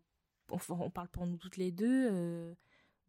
enfin, 0.49 0.75
on 0.79 0.89
parle 0.89 1.09
pour 1.09 1.27
nous 1.27 1.37
toutes 1.37 1.57
les 1.57 1.71
deux, 1.71 2.07
euh, 2.11 2.53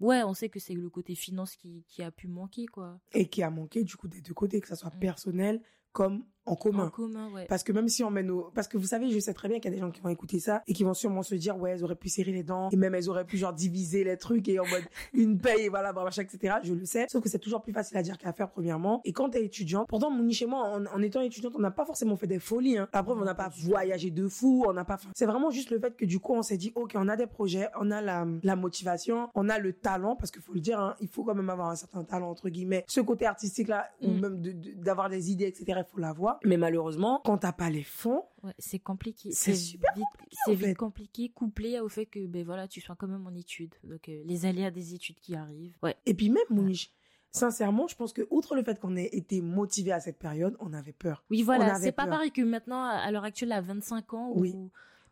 ouais, 0.00 0.22
on 0.24 0.34
sait 0.34 0.48
que 0.48 0.58
c'est 0.58 0.74
le 0.74 0.88
côté 0.90 1.14
finance 1.14 1.56
qui, 1.56 1.84
qui 1.88 2.02
a 2.02 2.10
pu 2.10 2.26
manquer, 2.28 2.66
quoi. 2.66 3.00
Et 3.12 3.28
qui 3.28 3.42
a 3.42 3.50
manqué, 3.50 3.84
du 3.84 3.96
coup, 3.96 4.08
des 4.08 4.20
deux 4.20 4.34
côtés, 4.34 4.60
que 4.60 4.68
ça 4.68 4.76
soit 4.76 4.94
Mm. 4.94 4.98
personnel 5.00 5.62
comme 5.92 6.24
en 6.46 6.56
commun. 6.56 6.86
En 6.86 6.90
commun, 6.90 7.30
ouais. 7.32 7.46
Parce 7.48 7.62
que 7.62 7.72
même 7.72 7.88
si 7.88 8.02
on 8.02 8.10
met 8.10 8.22
nos, 8.22 8.50
parce 8.54 8.68
que 8.68 8.78
vous 8.78 8.86
savez, 8.86 9.10
je 9.10 9.18
sais 9.18 9.34
très 9.34 9.48
bien 9.48 9.58
qu'il 9.60 9.70
y 9.70 9.74
a 9.74 9.76
des 9.76 9.80
gens 9.80 9.90
qui 9.90 10.00
vont 10.00 10.08
écouter 10.08 10.40
ça 10.40 10.62
et 10.66 10.72
qui 10.72 10.84
vont 10.84 10.94
sûrement 10.94 11.22
se 11.22 11.34
dire, 11.34 11.56
ouais, 11.58 11.72
elles 11.72 11.84
auraient 11.84 11.94
pu 11.94 12.08
serrer 12.08 12.32
les 12.32 12.42
dents 12.42 12.68
et 12.70 12.76
même 12.76 12.94
elles 12.94 13.08
auraient 13.08 13.24
pu 13.24 13.36
genre 13.36 13.52
diviser 13.52 14.04
les 14.04 14.16
trucs 14.16 14.48
et 14.48 14.58
en 14.58 14.66
mode 14.66 14.82
une 15.12 15.38
paye, 15.38 15.68
voilà, 15.68 15.92
machin, 15.92 16.22
etc. 16.22 16.56
Je 16.62 16.74
le 16.74 16.84
sais. 16.84 17.06
Sauf 17.10 17.22
que 17.22 17.28
c'est 17.28 17.38
toujours 17.38 17.62
plus 17.62 17.72
facile 17.72 17.96
à 17.96 18.02
dire 18.02 18.18
qu'à 18.18 18.32
faire, 18.32 18.50
premièrement. 18.50 19.00
Et 19.04 19.12
quand 19.12 19.30
t'es 19.30 19.44
étudiante, 19.44 19.88
pourtant, 19.88 20.10
mon 20.10 20.30
chez 20.30 20.46
moi, 20.46 20.60
en, 20.60 20.86
en, 20.86 21.02
étant 21.02 21.20
étudiante, 21.20 21.54
on 21.56 21.60
n'a 21.60 21.70
pas 21.70 21.84
forcément 21.84 22.16
fait 22.16 22.28
des 22.28 22.38
folies, 22.38 22.78
hein. 22.78 22.88
La 22.92 23.02
preuve, 23.02 23.18
on 23.18 23.24
n'a 23.24 23.34
pas 23.34 23.50
voyagé 23.64 24.10
de 24.10 24.28
fou, 24.28 24.64
on 24.68 24.72
n'a 24.72 24.84
pas, 24.84 24.98
c'est 25.14 25.26
vraiment 25.26 25.50
juste 25.50 25.70
le 25.70 25.80
fait 25.80 25.96
que 25.96 26.04
du 26.04 26.20
coup, 26.20 26.34
on 26.34 26.42
s'est 26.42 26.56
dit, 26.56 26.72
ok, 26.74 26.92
on 26.94 27.08
a 27.08 27.16
des 27.16 27.26
projets, 27.26 27.68
on 27.80 27.90
a 27.90 28.00
la, 28.00 28.26
la 28.42 28.56
motivation, 28.56 29.28
on 29.34 29.48
a 29.48 29.58
le 29.58 29.72
talent, 29.72 30.14
parce 30.16 30.30
qu'il 30.30 30.42
faut 30.42 30.52
le 30.52 30.60
dire, 30.60 30.78
hein, 30.78 30.94
il 31.00 31.08
faut 31.08 31.24
quand 31.24 31.34
même 31.34 31.50
avoir 31.50 31.70
un 31.70 31.76
certain 31.76 32.04
talent, 32.04 32.30
entre 32.30 32.48
guillemets. 32.48 32.84
Ce 32.86 33.00
côté 33.00 33.26
artistique 33.26 33.68
là, 33.68 33.88
ou 34.02 34.10
Mm. 34.10 34.20
même 34.20 34.42
d'avoir 34.76 35.08
de, 35.08 35.14
des 35.14 35.30
idées, 35.30 35.46
etc., 35.46 35.64
il 35.68 35.84
faut 35.90 35.98
l'avoir. 35.98 36.38
Mais 36.44 36.56
malheureusement, 36.56 37.20
quand 37.24 37.38
t'as 37.38 37.52
pas 37.52 37.70
les 37.70 37.82
fonds, 37.82 38.24
Ouais, 38.42 38.54
c'est 38.58 38.78
compliqué. 38.78 39.30
C'est 39.32 39.54
super 39.54 39.92
vite, 39.94 40.06
C'est 40.46 40.54
vite 40.54 40.76
compliqué, 40.76 41.28
couplé 41.28 41.78
au 41.80 41.88
fait 41.88 42.06
que 42.06 42.26
ben 42.26 42.44
voilà, 42.44 42.66
tu 42.66 42.80
sois 42.80 42.96
quand 42.96 43.06
même 43.08 43.26
en 43.26 43.34
études. 43.34 43.74
Donc 43.84 44.08
euh, 44.08 44.22
les 44.24 44.46
aléas 44.46 44.70
des 44.70 44.94
études 44.94 45.20
qui 45.20 45.34
arrivent. 45.34 45.76
Ouais. 45.82 45.94
Et 46.06 46.14
puis 46.14 46.30
même, 46.30 46.42
Mouniche, 46.48 46.90
sincèrement, 47.30 47.86
je 47.86 47.96
pense 47.96 48.12
que 48.12 48.26
outre 48.30 48.54
le 48.54 48.62
fait 48.62 48.80
qu'on 48.80 48.96
ait 48.96 49.10
été 49.12 49.42
motivé 49.42 49.92
à 49.92 50.00
cette 50.00 50.18
période, 50.18 50.56
on 50.60 50.72
avait 50.72 50.92
peur. 50.94 51.22
Oui, 51.30 51.42
voilà, 51.42 51.74
c'est 51.74 51.92
pas 51.92 52.06
pareil 52.06 52.30
que 52.32 52.42
maintenant 52.42 52.82
à 52.84 53.10
l'heure 53.10 53.24
actuelle 53.24 53.52
à 53.52 53.60
25 53.60 54.14
ans 54.14 54.30
où 54.34 54.40
Oui. 54.40 54.54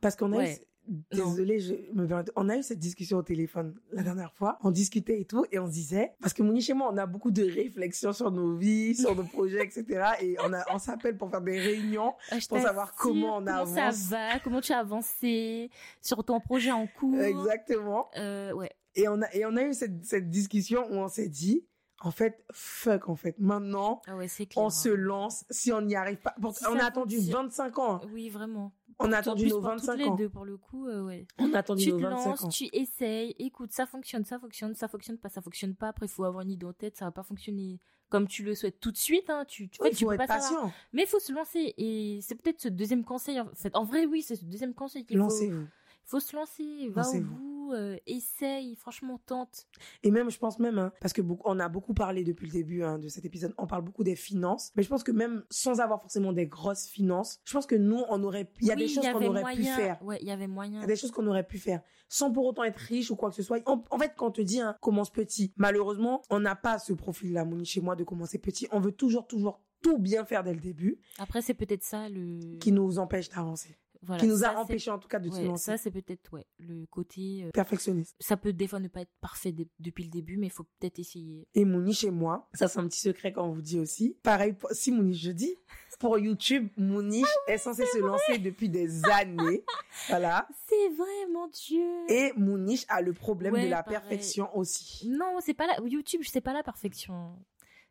Parce 0.01 0.17
qu'on 0.17 0.33
a 0.33 0.37
eu, 0.37 0.39
Ouais. 0.39 0.67
Désolé, 1.13 1.61
je 1.61 1.75
me 1.93 2.07
permets- 2.07 2.25
on 2.37 2.49
a 2.49 2.57
eu 2.57 2.63
cette 2.63 2.79
discussion 2.79 3.19
au 3.19 3.23
téléphone 3.23 3.75
la 3.93 4.03
dernière 4.03 4.33
fois. 4.33 4.59
On 4.63 4.71
discutait 4.71 5.21
et 5.21 5.25
tout, 5.25 5.45
et 5.53 5.59
on 5.59 5.67
se 5.67 5.73
disait, 5.73 6.13
parce 6.21 6.33
que 6.35 6.43
Mouniche 6.43 6.71
et 6.71 6.75
moi, 6.75 6.89
on 6.93 6.97
a 6.97 7.07
beaucoup 7.07 7.31
de 7.31 7.43
réflexions 7.43 8.13
sur 8.13 8.31
nos 8.31 8.57
vies, 8.57 8.95
sur 8.95 9.15
nos 9.15 9.25
projets, 9.25 9.65
etc. 9.65 10.05
Et 10.23 10.37
on 10.45 10.53
a, 10.53 10.65
on 10.73 10.79
s'appelle 10.79 11.17
pour 11.17 11.31
faire 11.31 11.41
des 11.43 11.59
réunions. 11.59 12.15
Pour 12.49 12.59
savoir 12.61 12.95
comment 12.95 13.37
on 13.39 13.45
comment 13.45 13.57
avance. 13.63 13.75
ça 13.75 13.91
va, 14.11 14.39
comment 14.41 14.61
tu 14.61 14.73
as 14.73 14.79
avancé 14.79 15.71
sur 16.03 16.25
ton 16.25 16.41
projet 16.41 16.71
en 16.73 16.87
cours. 16.87 17.21
Exactement. 17.21 18.09
Euh, 18.17 18.53
ouais. 18.53 18.71
Et 18.95 19.07
on 19.09 19.21
a, 19.23 19.33
et 19.35 19.45
on 19.47 19.57
a 19.57 19.63
eu 19.63 19.75
cette, 19.75 20.05
cette 20.05 20.29
discussion 20.31 20.85
où 20.91 20.95
on 20.95 21.09
s'est 21.09 21.29
dit, 21.29 21.65
en 22.01 22.11
fait, 22.11 22.45
fuck, 22.53 23.09
en 23.09 23.17
fait. 23.17 23.35
Maintenant, 23.39 24.03
Ah 24.07 24.17
ouais, 24.17 24.29
c'est 24.29 24.47
clair. 24.47 24.65
on 24.65 24.71
se 24.71 24.89
lance 24.89 25.45
si 25.51 25.73
on 25.73 25.81
n'y 25.83 25.97
arrive 25.97 26.19
pas. 26.19 26.35
On 26.41 26.79
a 26.79 26.85
attendu 26.85 27.17
fonctionne. 27.17 27.47
25 27.47 27.79
ans. 27.79 27.95
hein. 27.97 28.01
Oui, 28.13 28.29
vraiment. 28.31 28.73
On 29.01 29.13
a 29.13 29.17
En 29.17 29.21
attendu 29.21 29.45
plus, 29.45 29.51
nos 29.51 29.61
pour 29.61 29.71
toutes 29.73 29.81
25 29.81 29.97
les 29.97 30.05
ans. 30.07 30.15
deux 30.17 30.29
pour 30.29 30.45
le 30.45 30.57
coup, 30.57 30.89
euh, 30.89 31.05
ouais. 31.05 31.27
On 31.39 31.53
a 31.55 31.59
attendu 31.59 31.85
tu 31.85 31.91
nos 31.93 31.99
te 31.99 32.03
25 32.03 32.19
ans. 32.27 32.29
lances, 32.45 32.55
tu 32.57 32.69
essayes, 32.73 33.35
écoute, 33.39 33.73
ça 33.73 33.87
fonctionne, 33.87 34.25
ça 34.25 34.39
fonctionne, 34.39 34.75
ça 34.75 34.89
fonctionne 34.89 35.19
pas, 35.19 35.29
ça 35.29 35.41
fonctionne 35.41 35.75
pas. 35.77 35.89
Après, 35.89 36.07
il 36.07 36.09
faut 36.09 36.25
avoir 36.25 36.43
une 36.45 36.51
idée 36.51 36.67
en 36.67 36.73
tête, 36.73 36.97
ça 36.97 37.05
va 37.05 37.11
pas 37.13 37.23
fonctionner 37.23 37.79
comme 38.09 38.27
tu 38.27 38.43
le 38.43 38.55
souhaites 38.55 38.81
tout 38.81 38.91
de 38.91 38.97
suite. 38.97 39.29
Hein, 39.31 39.45
tu, 39.47 39.69
tu, 39.69 39.81
Oui, 39.83 39.91
il 39.93 39.97
faut 39.97 40.07
peux 40.07 40.15
être 40.15 40.27
pas 40.27 40.41
savoir. 40.41 40.63
patient. 40.63 40.75
Mais 40.93 41.03
il 41.03 41.09
faut 41.09 41.21
se 41.21 41.33
lancer. 41.33 41.75
Et 41.77 42.19
c'est 42.23 42.35
peut-être 42.35 42.61
ce 42.61 42.69
deuxième 42.69 43.05
conseil. 43.05 43.39
En 43.39 43.49
fait, 43.55 43.77
en 43.77 43.85
vrai, 43.85 44.07
oui, 44.07 44.23
c'est 44.23 44.35
ce 44.37 44.45
deuxième 44.47 44.75
conseil 44.75 45.05
qu'il 45.05 45.19
faut. 45.19 45.25
Lancez-vous. 45.25 45.67
faut 46.05 46.21
se 46.21 46.35
lancer, 46.35 46.89
va 46.89 47.03
au 47.03 47.05
Lancez-vous. 47.05 47.39
Euh, 47.73 47.97
essaye, 48.07 48.75
franchement, 48.77 49.21
tente. 49.27 49.67
Et 50.03 50.11
même, 50.11 50.31
je 50.31 50.39
pense 50.39 50.59
même, 50.59 50.79
hein, 50.79 50.93
parce 51.01 51.13
que 51.13 51.23
beaucoup, 51.23 51.43
on 51.49 51.59
a 51.61 51.69
beaucoup 51.69 51.95
parlé 51.95 52.25
depuis 52.25 52.47
le 52.47 52.53
début 52.53 52.83
hein, 52.83 52.99
de 52.99 53.09
cet 53.09 53.25
épisode, 53.25 53.55
on 53.59 53.67
parle 53.67 53.83
beaucoup 53.83 54.05
des 54.05 54.17
finances, 54.17 54.73
mais 54.77 54.83
je 54.83 54.89
pense 54.89 55.03
que 55.05 55.13
même 55.13 55.45
sans 55.51 55.81
avoir 55.81 56.01
forcément 56.01 56.33
des 56.33 56.47
grosses 56.47 56.87
finances, 56.87 57.41
je 57.45 57.53
pense 57.53 57.67
que 57.67 57.75
nous, 57.77 58.03
on 58.09 58.23
aurait, 58.25 58.51
il 58.61 58.67
y 58.67 58.71
a 58.71 58.75
Oui, 58.75 58.83
des 58.83 58.89
choses 58.89 59.05
qu'on 59.13 59.27
aurait 59.27 59.41
moyen. 59.41 59.57
pu 59.57 59.65
faire. 59.65 60.03
Ouais, 60.05 60.19
il 60.21 60.27
y 60.29 60.31
avait 60.31 60.45
Il 60.45 60.51
moyen. 60.51 60.81
y 60.81 60.85
a 60.85 60.87
des 60.87 60.97
choses 60.97 61.11
qu'on 61.11 61.27
aurait 61.27 61.47
pu 61.47 61.59
faire 61.59 61.83
sans 62.11 62.33
pour 62.33 62.47
autant 62.47 62.65
être 62.65 62.79
riche 62.79 63.11
ou 63.11 63.17
quoi 63.17 63.29
que 63.31 63.37
ce 63.37 63.43
soit. 63.43 63.61
En, 63.69 63.85
en 63.91 63.99
fait, 63.99 64.13
quand 64.17 64.29
on 64.29 64.31
te 64.31 64.41
dit 64.41 64.61
hein, 64.61 64.77
commence 64.81 65.11
petit, 65.11 65.53
malheureusement, 65.57 66.23
on 66.31 66.41
n'a 66.41 66.57
pas 66.57 66.79
ce 66.79 66.93
profil-là, 66.95 67.45
Moni, 67.45 67.65
chez 67.67 67.81
moi, 67.83 67.97
de 67.97 68.05
commencer 68.05 68.39
petit. 68.39 68.67
On 68.73 68.81
veut 68.81 68.93
toujours, 68.93 69.27
toujours 69.27 69.61
tout 69.83 69.99
bien 69.99 70.25
faire 70.25 70.43
dès 70.43 70.53
le 70.55 70.59
début, 70.61 70.99
Après, 71.19 71.41
c'est 71.41 71.55
peut-être 71.55 71.85
ça 71.85 72.09
le. 72.09 72.57
qui 72.59 72.73
nous 72.73 72.99
empêche 72.99 73.29
d'avancer, 73.29 73.77
voilà, 74.03 74.21
qui 74.21 74.27
nous 74.29 74.39
ça, 74.39 74.51
a 74.51 74.53
c'est- 74.53 74.59
empêché 74.59 74.91
en 74.91 74.99
tout 74.99 75.09
cas 75.09 75.19
de 75.19 75.29
se 75.31 75.37
Ouais, 75.37 75.45
lancer. 75.45 75.65
ça, 75.65 75.77
c'est 75.77 75.91
peut-être 75.91 76.33
ouais, 76.33 76.47
le 76.59 76.87
côté. 76.87 77.45
euh, 77.45 77.51
Perfectionniste. 77.51 78.15
ça 78.21 78.37
peut 78.37 78.53
des 78.53 78.67
fois 78.69 78.79
ne 78.81 78.89
pas 78.89 79.01
être 79.01 79.13
parfait 79.21 79.55
depuis 79.79 80.05
le 80.05 80.11
début, 80.11 80.37
mais 80.37 80.47
il 80.47 80.53
faut 80.53 80.65
peut-être 80.79 80.99
essayer. 80.99 81.47
Et 81.55 81.65
Mouni 81.65 81.93
chez 81.93 82.11
moi, 82.11 82.49
ça 82.55 82.69
c'est 82.69 82.79
un 82.79 82.87
petit 82.89 83.01
secret 83.01 83.33
qu'on 83.33 83.53
vous 83.53 83.63
dit 83.63 83.79
aussi. 83.79 84.17
Pareil, 84.23 84.53
pour- 84.53 84.71
si 84.73 84.93
Mouni 84.93 85.15
je 85.15 85.31
dis, 85.33 85.55
pour 85.99 86.17
YouTube, 86.19 86.69
Mouni 86.77 87.25
est 87.49 87.59
censé 87.59 87.85
se 87.87 87.99
lancer 87.99 88.39
depuis 88.39 88.69
des 88.69 89.05
années. 89.07 89.65
Voilà. 90.09 90.47
C'est 90.69 90.89
vrai, 90.91 91.27
mon 91.33 91.49
Dieu. 91.49 91.85
Et 92.09 92.33
Mouniche 92.37 92.85
a 92.89 93.01
le 93.03 93.13
problème 93.13 93.55
Ouais, 93.55 93.65
de 93.65 93.71
la 93.71 93.83
pareil. 93.83 93.99
perfection 94.01 94.57
aussi. 94.57 95.09
Non, 95.09 95.39
c'est 95.41 95.55
pas 95.55 95.67
là. 95.67 95.77
YouTube, 95.85 96.21
c'est 96.25 96.41
pas 96.41 96.53
la 96.53 96.63
perfection. 96.63 97.37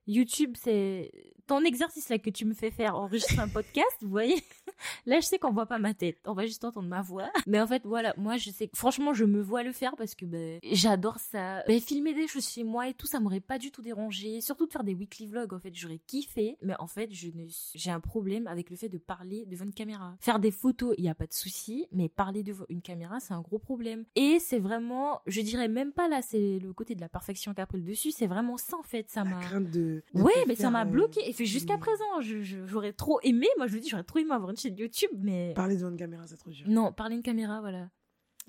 YouTube, 0.05 0.55
c'est 0.57 1.11
ton 1.47 1.63
exercice 1.63 2.09
là 2.09 2.19
que 2.19 2.29
tu 2.29 2.45
me 2.45 2.53
fais 2.53 2.71
faire 2.71 2.95
enregistrer 2.95 3.39
un 3.39 3.47
podcast, 3.47 3.97
vous 4.01 4.09
voyez? 4.09 4.35
Là, 5.05 5.19
je 5.19 5.25
sais 5.25 5.39
qu'on 5.39 5.51
voit 5.51 5.65
pas 5.65 5.79
ma 5.79 5.93
tête, 5.93 6.17
on 6.25 6.33
va 6.33 6.45
juste 6.45 6.63
entendre 6.63 6.87
ma 6.87 7.01
voix. 7.01 7.29
Mais 7.47 7.59
en 7.59 7.65
fait, 7.65 7.81
voilà, 7.85 8.13
moi, 8.17 8.37
je 8.37 8.51
sais, 8.51 8.67
que- 8.67 8.77
franchement, 8.77 9.13
je 9.13 9.25
me 9.25 9.41
vois 9.41 9.63
le 9.63 9.71
faire 9.71 9.95
parce 9.95 10.13
que 10.13 10.25
ben, 10.25 10.59
j'adore 10.63 11.17
ça. 11.19 11.63
Ben, 11.67 11.79
filmer 11.79 12.13
des 12.13 12.27
choses 12.27 12.47
chez 12.47 12.63
moi 12.63 12.87
et 12.87 12.93
tout, 12.93 13.07
ça 13.07 13.19
m'aurait 13.19 13.39
pas 13.39 13.57
du 13.57 13.71
tout 13.71 13.81
dérangé. 13.81 14.41
Surtout 14.41 14.67
de 14.67 14.71
faire 14.71 14.83
des 14.83 14.93
weekly 14.93 15.25
vlogs, 15.27 15.53
en 15.53 15.59
fait, 15.59 15.73
j'aurais 15.73 15.99
kiffé. 16.05 16.57
Mais 16.61 16.75
en 16.79 16.87
fait, 16.87 17.11
je 17.11 17.27
ne, 17.33 17.45
j'ai 17.73 17.89
un 17.91 17.99
problème 17.99 18.45
avec 18.47 18.69
le 18.69 18.75
fait 18.75 18.89
de 18.89 18.97
parler 18.97 19.45
devant 19.47 19.65
une 19.65 19.73
caméra. 19.73 20.15
Faire 20.19 20.39
des 20.39 20.51
photos, 20.51 20.93
il 20.97 21.05
y 21.05 21.09
a 21.09 21.15
pas 21.15 21.25
de 21.27 21.33
souci, 21.33 21.87
mais 21.91 22.09
parler 22.09 22.43
devant 22.43 22.65
une 22.69 22.81
caméra, 22.81 23.19
c'est 23.19 23.33
un 23.33 23.41
gros 23.41 23.59
problème. 23.59 24.03
Et 24.15 24.39
c'est 24.39 24.59
vraiment, 24.59 25.21
je 25.25 25.41
dirais 25.41 25.67
même 25.69 25.91
pas 25.91 26.07
là, 26.07 26.21
c'est 26.21 26.59
le 26.59 26.73
côté 26.73 26.93
de 26.93 27.01
la 27.01 27.09
perfection 27.09 27.53
qui 27.53 27.61
a 27.61 27.65
pris 27.65 27.79
le 27.79 27.83
dessus. 27.85 28.11
C'est 28.11 28.27
vraiment 28.27 28.57
ça 28.57 28.77
en 28.77 28.83
fait, 28.83 29.09
ça 29.09 29.23
m'a. 29.23 29.39
crainte 29.39 29.71
de. 29.71 30.03
de 30.13 30.21
Ouais, 30.21 30.33
mais 30.47 30.55
ça 30.55 30.69
m'a 30.69 30.81
euh, 30.81 30.85
bloqué. 30.85 31.21
Fait 31.37 31.45
jusqu'à 31.45 31.77
mm. 31.77 31.79
présent, 31.79 32.21
je- 32.21 32.41
je- 32.41 32.65
j'aurais 32.65 32.93
trop 32.93 33.19
aimé. 33.23 33.47
Moi, 33.57 33.67
je 33.67 33.73
vous 33.73 33.79
dis, 33.79 33.89
j'aurais 33.89 34.03
trop 34.03 34.19
aimé 34.19 34.31
avoir 34.31 34.49
une 34.49 34.57
chaîne 34.57 34.75
YouTube, 34.77 35.11
mais 35.19 35.53
Parler 35.55 35.75
devant 35.77 35.89
une 35.89 35.97
caméra, 35.97 36.25
c'est 36.27 36.37
trop 36.37 36.49
dur. 36.51 36.65
non, 36.67 36.91
parler 36.91 37.15
une 37.15 37.21
caméra, 37.23 37.59
voilà. 37.61 37.89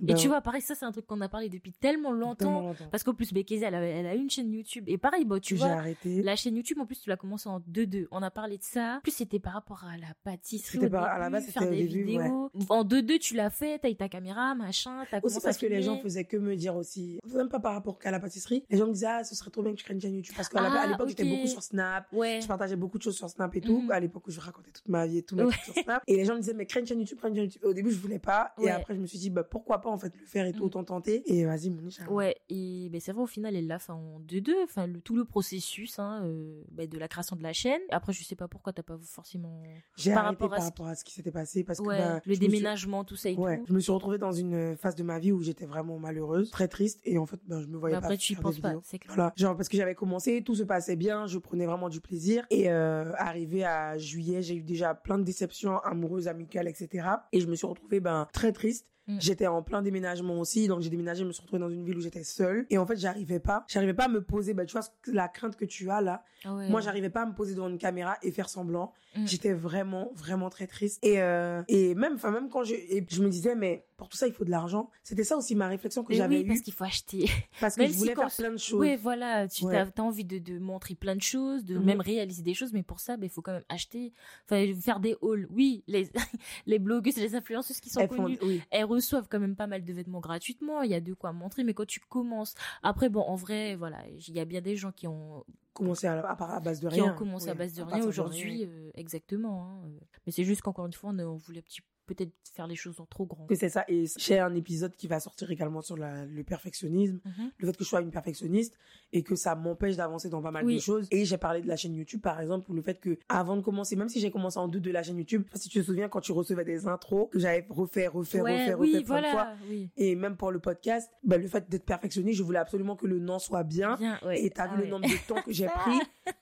Ben, 0.00 0.14
Et 0.16 0.18
tu 0.20 0.28
vois, 0.28 0.40
pareil, 0.40 0.62
ça, 0.62 0.74
c'est 0.74 0.84
un 0.84 0.92
truc 0.92 1.06
qu'on 1.06 1.20
a 1.20 1.28
parlé 1.28 1.48
depuis 1.48 1.72
tellement 1.72 2.12
longtemps. 2.12 2.36
tellement 2.36 2.60
longtemps. 2.68 2.88
Parce 2.90 3.02
qu'en 3.02 3.14
plus, 3.14 3.32
Bekeza, 3.32 3.68
elle 3.68 3.74
a, 3.74 3.82
elle 3.82 4.06
a 4.06 4.14
une 4.14 4.30
chaîne 4.30 4.52
YouTube. 4.52 4.84
Et 4.86 4.96
pareil, 4.98 5.24
bon, 5.24 5.40
tu 5.40 5.54
vois, 5.56 5.68
arrêté. 5.68 6.22
la 6.22 6.36
chaîne 6.36 6.56
YouTube, 6.56 6.78
en 6.80 6.86
plus, 6.86 7.00
tu 7.00 7.08
l'as 7.08 7.16
commencé 7.16 7.48
en 7.48 7.60
2-2. 7.60 8.06
On 8.10 8.22
a 8.22 8.30
parlé 8.30 8.58
de 8.58 8.62
ça. 8.62 8.96
En 8.98 9.00
plus, 9.00 9.12
c'était 9.12 9.38
par 9.40 9.54
rapport 9.54 9.84
à 9.84 9.96
la 9.96 10.06
pâtisserie. 10.24 10.78
C'était 10.80 10.94
à 10.96 11.18
la 11.18 11.30
base, 11.30 11.46
c'était 11.46 11.68
des 11.70 11.86
début, 11.88 12.04
vidéos. 12.04 12.50
En 12.68 12.84
2-2, 12.84 13.18
tu 13.18 13.34
l'as 13.34 13.50
fait, 13.50 13.78
t'as 13.80 13.90
eu 13.90 13.96
ta 13.96 14.08
caméra, 14.08 14.54
machin, 14.54 15.04
t'as 15.10 15.18
Aussi 15.18 15.34
commencé 15.34 15.40
parce 15.44 15.56
à 15.56 15.60
que 15.60 15.66
les 15.66 15.82
gens 15.82 15.98
faisaient 15.98 16.24
que 16.24 16.36
me 16.36 16.54
dire 16.56 16.76
aussi, 16.76 17.18
même 17.34 17.48
pas 17.48 17.60
par 17.60 17.74
rapport 17.74 17.98
qu'à 17.98 18.10
la 18.10 18.20
pâtisserie, 18.20 18.64
les 18.70 18.78
gens 18.78 18.86
me 18.86 18.92
disaient, 18.92 19.06
ah, 19.08 19.24
ce 19.24 19.34
serait 19.34 19.50
trop 19.50 19.62
bien 19.62 19.72
que 19.72 19.78
tu 19.78 19.84
crées 19.84 19.94
une 19.94 20.00
chaîne 20.00 20.14
YouTube. 20.14 20.34
Parce 20.36 20.48
qu'à 20.48 20.60
Ah, 20.62 20.86
l'époque, 20.86 21.08
j'étais 21.08 21.24
beaucoup 21.28 21.46
sur 21.48 21.62
Snap. 21.62 22.06
Ouais. 22.12 22.40
Je 22.40 22.46
partageais 22.46 22.76
beaucoup 22.76 22.98
de 22.98 23.02
choses 23.02 23.16
sur 23.16 23.28
Snap 23.28 23.54
et 23.56 23.60
tout, 23.60 23.80
Mhm. 23.82 23.90
à 23.90 24.00
l'époque 24.00 24.26
où 24.26 24.30
je 24.30 24.40
racontais 24.40 24.70
toute 24.70 24.88
ma 24.88 25.06
vie 25.06 25.18
et 25.18 25.22
tout 25.22 25.34
mes 25.34 25.42
Ouais. 25.44 25.50
trucs 25.52 25.74
sur 25.74 25.82
Snap. 25.82 26.02
Et 26.06 26.16
les 26.16 26.24
gens 26.24 26.34
me 26.34 26.40
disaient, 26.40 26.54
mais 26.54 26.66
crée 26.66 26.80
une 26.80 26.86
chaîne 26.86 27.00
YouTube, 27.00 27.18
crée 27.18 27.28
une 27.28 27.34
chaîne 27.34 27.44
YouTube. 27.44 27.62
Au 27.64 27.72
début, 27.72 27.90
je 27.90 27.98
voulais 27.98 28.18
pas. 28.18 28.52
Et 28.62 28.70
après, 28.70 28.94
je 28.94 29.00
me 29.00 29.06
suis 29.06 29.18
dit, 29.18 29.30
bah, 29.30 29.42
pourquoi 29.44 29.80
pas, 29.80 29.87
en 29.90 29.98
fait, 29.98 30.12
le 30.18 30.26
faire 30.26 30.46
et 30.46 30.52
tout, 30.52 30.60
Mhm. 30.60 30.66
autant 30.66 30.84
tenter. 30.84 31.22
Et 31.26 31.44
vas-y, 31.44 31.70
mon. 31.70 31.88
Ouais, 32.10 32.36
et 32.48 32.88
ben 32.90 33.00
c'est 33.00 33.12
vrai, 33.12 33.22
au 33.22 33.26
final, 33.26 33.56
elle 33.56 33.66
l'a 33.66 33.78
fait 33.78 33.92
en 33.92 34.20
2-2, 34.20 34.54
enfin, 34.64 34.86
le, 34.86 35.00
tout 35.00 35.16
le 35.16 35.24
processus 35.24 35.98
hein, 35.98 36.22
euh, 36.24 36.62
ben, 36.70 36.88
de 36.88 36.98
la 36.98 37.08
création 37.08 37.36
de 37.36 37.42
la 37.42 37.52
chaîne. 37.52 37.80
Après, 37.90 38.12
je 38.12 38.22
sais 38.24 38.36
pas 38.36 38.48
pourquoi 38.48 38.72
t'as 38.72 38.82
pas 38.82 38.98
forcément. 39.02 39.62
J'ai 39.96 40.12
par 40.12 40.24
arrêté 40.26 40.44
rapport 40.44 40.52
à 40.52 40.56
par 40.56 40.64
ce 40.64 40.70
rapport 40.70 40.86
à 40.86 40.94
ce 40.94 41.04
qui 41.04 41.12
s'était 41.14 41.30
passé 41.32 41.64
parce 41.64 41.80
que, 41.80 41.86
bah, 41.86 42.20
le 42.24 42.34
suis- 42.34 42.38
déménagement, 42.40 43.04
tout 43.04 43.16
ça 43.16 43.30
et 43.30 43.36
Ouais, 43.36 43.58
tout. 43.58 43.64
je 43.68 43.72
me 43.72 43.80
suis 43.80 43.92
retrouvée 43.92 44.18
dans 44.18 44.32
une 44.32 44.76
phase 44.76 44.94
de 44.94 45.02
ma 45.02 45.18
vie 45.18 45.32
où 45.32 45.42
j'étais 45.42 45.66
vraiment 45.66 45.98
malheureuse, 45.98 46.50
très 46.50 46.68
triste, 46.68 47.00
et 47.04 47.18
en 47.18 47.26
fait, 47.26 47.40
ben, 47.46 47.60
je 47.60 47.66
me 47.66 47.76
voyais 47.76 47.96
Mais 47.96 48.00
pas 48.00 48.06
après, 48.06 48.16
tu 48.18 48.32
y 48.32 48.36
penses 48.36 48.58
pas, 48.60 48.74
c'est 48.84 48.98
clair. 48.98 49.14
Voilà, 49.14 49.32
genre 49.36 49.56
parce 49.56 49.68
que 49.68 49.76
j'avais 49.76 49.94
commencé, 49.94 50.42
tout 50.42 50.54
se 50.54 50.62
passait 50.62 50.96
bien, 50.96 51.26
je 51.26 51.38
prenais 51.38 51.66
vraiment 51.66 51.88
du 51.88 52.00
plaisir. 52.00 52.46
Et 52.50 52.70
euh, 52.70 53.12
arrivé 53.16 53.64
à 53.64 53.96
juillet, 53.98 54.42
j'ai 54.42 54.54
eu 54.56 54.62
déjà 54.62 54.94
plein 54.94 55.18
de 55.18 55.24
déceptions 55.24 55.78
amoureuses, 55.78 56.28
amicales, 56.28 56.68
etc. 56.68 57.08
Et 57.32 57.40
je 57.40 57.46
me 57.46 57.54
suis 57.54 57.66
retrouvée 57.66 58.00
ben 58.00 58.28
très 58.32 58.52
triste. 58.52 58.86
Mm. 59.08 59.16
J'étais 59.20 59.46
en 59.46 59.62
plein 59.62 59.82
déménagement 59.82 60.38
aussi, 60.38 60.68
donc 60.68 60.80
j'ai 60.82 60.90
déménagé, 60.90 61.22
je 61.22 61.26
me 61.26 61.32
suis 61.32 61.40
retrouvée 61.42 61.60
dans 61.60 61.70
une 61.70 61.84
ville 61.84 61.96
où 61.96 62.00
j'étais 62.00 62.24
seule. 62.24 62.66
Et 62.70 62.78
en 62.78 62.86
fait, 62.86 62.96
j'arrivais 62.96 63.40
pas, 63.40 63.64
j'arrivais 63.68 63.94
pas 63.94 64.04
à 64.04 64.08
me 64.08 64.20
poser. 64.22 64.54
Ben 64.54 64.66
tu 64.66 64.72
vois 64.72 64.82
la 65.06 65.28
crainte 65.28 65.56
que 65.56 65.64
tu 65.64 65.90
as 65.90 66.00
là. 66.00 66.22
Ah 66.44 66.54
ouais. 66.54 66.68
Moi, 66.68 66.80
j'arrivais 66.80 67.10
pas 67.10 67.22
à 67.22 67.26
me 67.26 67.32
poser 67.34 67.54
devant 67.54 67.68
une 67.68 67.78
caméra 67.78 68.16
et 68.22 68.30
faire 68.30 68.48
semblant. 68.48 68.92
Mm. 69.16 69.26
J'étais 69.26 69.52
vraiment, 69.54 70.12
vraiment 70.14 70.50
très 70.50 70.66
triste. 70.66 71.04
Et 71.04 71.20
euh, 71.22 71.62
et 71.68 71.94
même, 71.94 72.14
enfin 72.14 72.30
même 72.30 72.48
quand 72.50 72.62
je 72.64 72.74
et 72.74 73.04
je 73.08 73.22
me 73.22 73.28
disais 73.30 73.54
mais 73.54 73.86
pour 73.96 74.08
tout 74.08 74.16
ça 74.16 74.26
il 74.28 74.32
faut 74.32 74.44
de 74.44 74.50
l'argent. 74.50 74.90
C'était 75.02 75.24
ça 75.24 75.36
aussi 75.36 75.54
ma 75.56 75.66
réflexion 75.66 76.04
que 76.04 76.12
j'avais 76.14 76.36
oui, 76.36 76.42
eue 76.42 76.46
parce 76.48 76.60
qu'il 76.60 76.74
faut 76.74 76.84
acheter. 76.84 77.28
parce 77.60 77.74
que 77.74 77.80
même 77.82 77.90
je 77.90 77.96
voulais 77.96 78.14
faire 78.14 78.30
plein 78.36 78.52
de 78.52 78.56
choses. 78.58 78.78
Ouais, 78.78 78.96
voilà, 78.96 79.48
tu 79.48 79.64
Ouais. 79.64 79.76
as, 79.76 80.00
envie 80.02 80.24
de, 80.24 80.38
de 80.38 80.58
montrer 80.58 80.94
plein 80.94 81.16
de 81.16 81.22
choses, 81.22 81.64
de 81.64 81.78
Mhm. 81.78 81.84
même 81.84 82.00
réaliser 82.00 82.42
des 82.42 82.54
choses, 82.54 82.72
mais 82.72 82.82
pour 82.84 83.00
ça, 83.00 83.16
il 83.20 83.28
faut 83.30 83.42
quand 83.42 83.52
même 83.52 83.64
acheter, 83.68 84.12
enfin, 84.44 84.64
faire 84.80 85.00
des 85.00 85.16
hauls. 85.20 85.48
Oui, 85.50 85.82
les, 85.88 86.08
les 86.66 86.78
blogueuses, 86.78 87.16
les 87.16 87.34
influenceuses 87.34 87.80
qui 87.80 87.90
sont 87.90 88.00
Elles 88.00 88.08
font- 88.08 88.22
connues, 88.24 88.38
oui. 88.42 88.62
elles 88.70 88.84
reçoivent 88.98 89.28
quand 89.28 89.40
même 89.40 89.56
pas 89.56 89.66
mal 89.66 89.84
de 89.84 89.92
vêtements 89.92 90.20
gratuitement, 90.20 90.82
il 90.82 90.90
y 90.90 90.94
a 90.94 91.00
de 91.00 91.14
quoi 91.14 91.32
montrer, 91.32 91.64
mais 91.64 91.74
quand 91.74 91.86
tu 91.86 92.00
commences, 92.00 92.54
après, 92.82 93.08
bon, 93.08 93.20
en 93.22 93.36
vrai, 93.36 93.76
voilà, 93.76 93.98
il 94.08 94.34
y 94.34 94.40
a 94.40 94.44
bien 94.44 94.60
des 94.60 94.76
gens 94.76 94.92
qui 94.92 95.06
ont, 95.06 95.44
commencé 95.72 96.06
à, 96.06 96.20
à, 96.20 96.56
à 96.56 96.60
base 96.60 96.80
de 96.80 96.88
qui 96.88 97.00
rien. 97.00 97.12
ont 97.12 97.16
commencé 97.16 97.48
à 97.48 97.54
base 97.54 97.74
de 97.74 97.82
rien 97.82 98.04
aujourd'hui, 98.04 98.64
euh, 98.64 98.90
exactement, 98.94 99.68
hein, 99.84 99.90
mais 100.26 100.32
c'est 100.32 100.44
juste 100.44 100.62
qu'encore 100.62 100.86
une 100.86 100.92
fois, 100.92 101.10
on, 101.10 101.18
on 101.20 101.36
voulait 101.36 101.60
un 101.60 101.62
petit 101.62 101.82
peut-être 102.08 102.32
faire 102.54 102.66
les 102.66 102.74
choses 102.74 102.98
en 103.00 103.06
trop 103.06 103.26
grand. 103.26 103.46
c'est 103.54 103.68
ça. 103.68 103.84
Et 103.88 104.06
j'ai 104.16 104.38
un 104.38 104.54
épisode 104.54 104.94
qui 104.96 105.06
va 105.06 105.20
sortir 105.20 105.50
également 105.50 105.82
sur 105.82 105.96
le 105.96 106.42
perfectionnisme, 106.42 107.20
mhm. 107.24 107.50
le 107.56 107.66
fait 107.66 107.76
que 107.76 107.84
je 107.84 107.88
sois 107.88 108.00
une 108.00 108.10
perfectionniste 108.10 108.74
et 109.12 109.22
que 109.22 109.36
ça 109.36 109.54
m'empêche 109.54 109.96
d'avancer 109.96 110.28
dans 110.28 110.42
pas 110.42 110.50
mal 110.50 110.66
de 110.66 110.78
choses. 110.78 111.06
Et 111.10 111.24
j'ai 111.24 111.38
parlé 111.38 111.62
de 111.62 111.68
la 111.68 111.76
chaîne 111.76 111.94
YouTube, 111.94 112.20
par 112.20 112.40
exemple, 112.40 112.72
le 112.72 112.82
fait 112.82 112.98
que 113.00 113.18
avant 113.28 113.56
de 113.56 113.62
commencer, 113.62 113.96
même 113.96 114.08
si 114.08 114.20
j'ai 114.20 114.30
commencé 114.30 114.58
en 114.58 114.68
deux 114.68 114.80
de 114.80 114.90
la 114.90 115.02
chaîne 115.02 115.18
YouTube, 115.18 115.44
si 115.54 115.68
tu 115.68 115.80
te 115.80 115.84
souviens 115.84 116.08
quand 116.08 116.20
tu 116.20 116.32
recevais 116.32 116.64
des 116.64 116.86
intros 116.86 117.28
que 117.30 117.38
j'avais 117.38 117.66
refait, 117.68 118.06
refait, 118.06 118.40
refait, 118.40 118.72
refait 118.74 119.02
plein 119.02 119.22
de 119.22 119.26
fois. 119.26 119.48
Et 119.96 120.16
même 120.16 120.36
pour 120.36 120.50
le 120.50 120.58
podcast, 120.58 121.10
ben, 121.22 121.40
le 121.40 121.48
fait 121.48 121.68
d'être 121.68 121.84
perfectionniste, 121.84 122.38
je 122.38 122.42
voulais 122.42 122.58
absolument 122.58 122.96
que 122.96 123.06
le 123.06 123.18
nom 123.18 123.38
soit 123.38 123.62
bien. 123.64 123.96
bien 123.96 124.18
Et 124.32 124.50
t'as 124.50 124.66
vu 124.66 124.74
ah 124.76 124.80
le 124.80 124.86
nombre 124.86 125.08
de 125.08 125.26
temps 125.26 125.42
que 125.42 125.52
j'ai 125.52 125.66
pris 125.66 125.98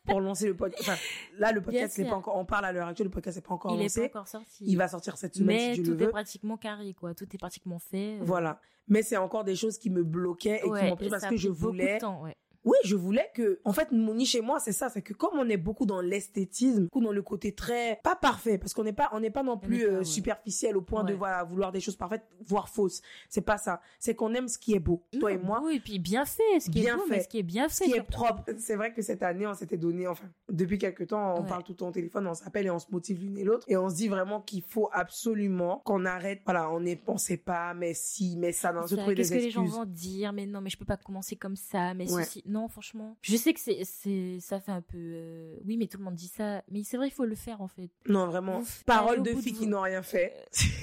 pour 0.07 0.21
lancer 0.21 0.47
le 0.47 0.55
podcast. 0.55 0.83
Enfin, 0.83 0.99
là, 1.39 1.53
le 1.53 1.61
podcast 1.61 1.99
n'est 1.99 2.09
pas 2.09 2.17
encore, 2.17 2.37
on 2.37 2.45
parle 2.45 2.65
à 2.65 2.73
l'heure 2.73 2.89
actuelle, 2.89 3.09
le 3.09 3.13
podcast 3.13 3.37
n'est 3.37 3.43
pas 3.43 3.55
encore 3.55 3.77
lancé. 3.77 4.01
Il 4.01 4.05
est 4.05 4.09
pas 4.09 4.19
encore 4.21 4.29
sorti. 4.29 4.65
Il 4.67 4.77
va 4.77 4.89
sortir 4.89 5.17
cette 5.17 5.35
semaine 5.35 5.56
Mais 5.56 5.56
si 5.59 5.83
tout 5.83 6.03
est 6.03 6.09
pratiquement 6.09 6.57
carré, 6.57 6.95
quoi. 6.95 7.15
Tout 7.15 7.27
est 7.33 7.39
pratiquement 7.39 7.79
fait. 7.79 8.19
Euh. 8.19 8.23
Voilà. 8.23 8.61
Mais 8.89 9.03
c'est 9.03 9.17
encore 9.17 9.45
des 9.45 9.57
choses 9.57 9.79
qui 9.79 9.91
me 9.91 10.05
bloquaient 10.05 10.61
et 10.65 10.71
qui 10.71 10.85
m'empêchaient 10.89 11.11
parce 11.11 11.27
que 11.27 11.37
je 11.37 11.49
voulais. 11.49 11.99
Temps, 11.99 12.23
ouais 12.23 12.37
oui, 12.67 12.77
je 12.85 12.97
voulais 12.97 13.31
que, 13.33 13.61
en 13.65 13.73
fait, 13.73 13.93
mon 13.93 14.15
niche 14.15 14.33
chez 14.33 14.41
moi, 14.41 14.59
c'est 14.59 14.73
ça, 14.73 14.89
c'est 14.89 15.01
que 15.01 15.15
comme 15.15 15.39
on 15.39 15.49
est 15.49 15.57
beaucoup 15.57 15.87
dans 15.87 16.01
l'esthétisme, 16.01 16.85
beaucoup 16.85 17.01
dans 17.01 17.13
le 17.13 17.23
côté 17.23 17.53
très, 17.53 18.01
pas 18.03 18.17
parfait, 18.17 18.59
parce 18.59 18.75
qu'on 18.75 18.83
n'est 18.83 18.93
pas, 18.93 19.09
on 19.13 19.21
n'est 19.21 19.31
pas 19.31 19.45
non 19.45 19.57
plus 19.57 19.87
euh, 19.87 20.03
superficiel 20.03 20.77
au 20.77 20.83
point 20.83 21.05
de, 21.05 21.15
voilà, 21.15 21.45
vouloir 21.45 21.71
des 21.71 21.79
choses 21.79 21.95
parfaites, 21.95 22.25
voire 22.45 22.69
fausses. 22.69 23.03
C'est 23.29 23.41
pas 23.41 23.57
ça. 23.57 23.81
C'est 24.01 24.17
qu'on 24.17 24.35
aime 24.35 24.49
ce 24.49 24.59
qui 24.59 24.75
est 24.75 24.81
beau, 24.81 25.05
toi 25.21 25.33
et 25.33 25.39
moi. 25.39 25.63
Oui, 25.65 25.77
et 25.77 25.81
puis 25.81 26.01
bien 26.01 26.25
fait, 26.25 26.59
ce 26.59 26.69
qui 26.69 26.85
est 26.85 26.93
beau, 26.93 27.03
fait. 27.03 27.23
ce 27.23 27.29
qui 27.29 27.39
est 27.39 27.45
bien 27.45 27.69
fait. 27.69 27.85
Ce 27.85 27.91
qui 27.91 27.97
est 27.97 28.03
propre. 28.03 28.43
C'est 28.59 28.75
vrai 28.75 28.93
que 28.93 29.01
cette 29.01 29.23
année, 29.23 29.47
on 29.47 29.55
s'était 29.55 29.77
donné, 29.77 30.09
enfin, 30.09 30.27
depuis 30.51 30.79
quelques 30.79 31.07
temps, 31.07 31.39
on 31.39 31.45
parle 31.45 31.63
tout 31.63 31.73
le 31.73 31.77
temps 31.77 31.89
au 31.89 31.93
téléphone, 31.93 32.27
on 32.27 32.35
s'appelle 32.35 32.67
et 32.67 32.71
on 32.71 32.81
se 32.81 32.87
motive 32.91 33.21
l'une 33.21 33.39
et 33.39 33.45
l'autre, 33.45 33.65
et 33.69 33.77
on 33.77 33.89
se 33.89 33.95
dit 33.95 34.09
vraiment 34.09 34.41
qu'il 34.41 34.63
faut 34.63 34.89
absolument 34.93 35.83
qu'on 35.85 36.05
arrête, 36.05 36.41
voilà, 36.45 36.69
on 36.73 36.85
est, 36.85 37.01
on 37.07 37.17
sait 37.17 37.37
pas, 37.37 37.75
mais 37.75 37.95
si, 37.95 38.37
mais 38.39 38.51
ça, 38.51 38.73
non, 38.73 38.89
se 38.89 38.97
trouver 38.97 39.15
des 39.15 39.23
excuses. 39.23 39.45
Qu'est-ce 39.45 39.55
que 39.55 39.61
les 39.61 39.69
gens 39.69 39.79
vont 39.79 39.85
dire, 39.85 40.33
mais 40.33 40.47
non, 40.47 40.61
mais 40.61 40.71
je 40.71 40.77
peux 40.77 40.85
pas 40.85 40.97
commencer 40.97 41.37
comme 41.37 41.55
ça, 41.55 41.95
mais 41.95 42.09
ceci, 42.09 42.43
non, 42.47 42.56
franchement. 42.69 43.17
Je 43.23 43.37
sais 43.37 43.53
que 43.53 43.61
c'est, 43.61 43.85
c'est, 43.85 44.39
ça 44.41 44.61
fait 44.61 44.73
un 44.73 44.83
peu, 44.83 44.97
euh, 44.99 45.59
oui, 45.65 45.77
mais 45.77 45.87
tout 45.87 45.99
le 45.99 46.05
monde 46.05 46.15
dit 46.15 46.29
ça. 46.29 46.63
Mais 46.71 46.83
c'est 46.83 46.97
vrai, 46.97 47.09
il 47.09 47.13
faut 47.13 47.25
le 47.25 47.35
faire, 47.35 47.61
en 47.61 47.69
fait. 47.69 47.91
Non, 48.09 48.27
vraiment. 48.27 48.63
Parole 48.87 49.23
de 49.23 49.35
filles 49.35 49.53
qui 49.53 49.67
n'ont 49.67 49.83
rien 49.83 50.03
fait. 50.03 50.35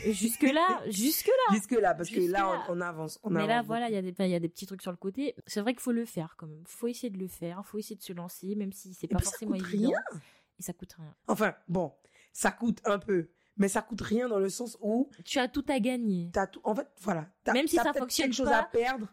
Euh, 0.06 0.12
jusque 0.12 0.42
là, 0.54 0.82
jusque 0.88 1.28
là. 1.28 1.56
Jusque 1.56 1.72
là, 1.72 1.94
parce 1.94 2.10
que 2.10 2.20
là, 2.20 2.66
On, 2.70 2.82
avance, 2.82 3.20
on 3.24 3.30
Mais 3.30 3.48
là, 3.48 3.62
voilà, 3.62 3.90
il 3.90 3.96
y 3.96 3.98
a 3.98 4.02
des, 4.02 4.14
il 4.20 4.28
y 4.30 4.36
a 4.36 4.40
des 4.40 4.50
petits 4.50 4.66
trucs 4.66 4.82
sur 4.82 4.92
le 4.92 4.98
côté. 4.98 5.36
C'est 5.48 5.62
vrai 5.62 5.74
qu'il 5.74 5.82
faut 5.82 5.92
le 5.92 6.06
faire, 6.06 6.36
quand 6.38 6.48
même. 6.48 6.64
Faut 6.66 6.88
essayer 6.88 7.10
de 7.10 7.18
le 7.18 7.28
faire. 7.28 7.66
Faut 7.66 7.78
essayer 7.78 7.96
de 7.96 8.04
se 8.04 8.14
lancer, 8.14 8.56
même 8.56 8.72
si 8.72 8.94
c'est 8.94 9.08
pas 9.08 9.20
forcément 9.20 9.56
évident. 9.56 9.90
Rien. 9.90 10.22
Et 10.60 10.64
ça 10.64 10.74
coûte 10.74 10.94
rien. 10.94 11.16
Enfin, 11.28 11.56
bon, 11.68 11.92
ça 12.32 12.52
coûte 12.52 12.80
un 12.86 13.00
peu 13.00 13.30
mais 13.58 13.68
ça 13.68 13.82
coûte 13.82 14.02
rien 14.02 14.28
dans 14.28 14.40
le 14.40 14.50
sens 14.50 14.78
où 14.82 15.10
tu 15.24 15.40
as 15.40 15.48
tout 15.48 15.66
à 15.68 15.80
gagner. 15.80 16.32
As 16.36 16.48
tout, 16.48 16.62
en 16.64 16.76
fait, 16.76 16.88
voilà. 17.02 17.28
Même 17.54 17.68
si 17.68 17.76
ça 17.76 17.94
fonctionne 17.94 18.28
quelque 18.28 18.36
chose 18.36 18.48
à 18.48 18.64
perdre, 18.64 19.08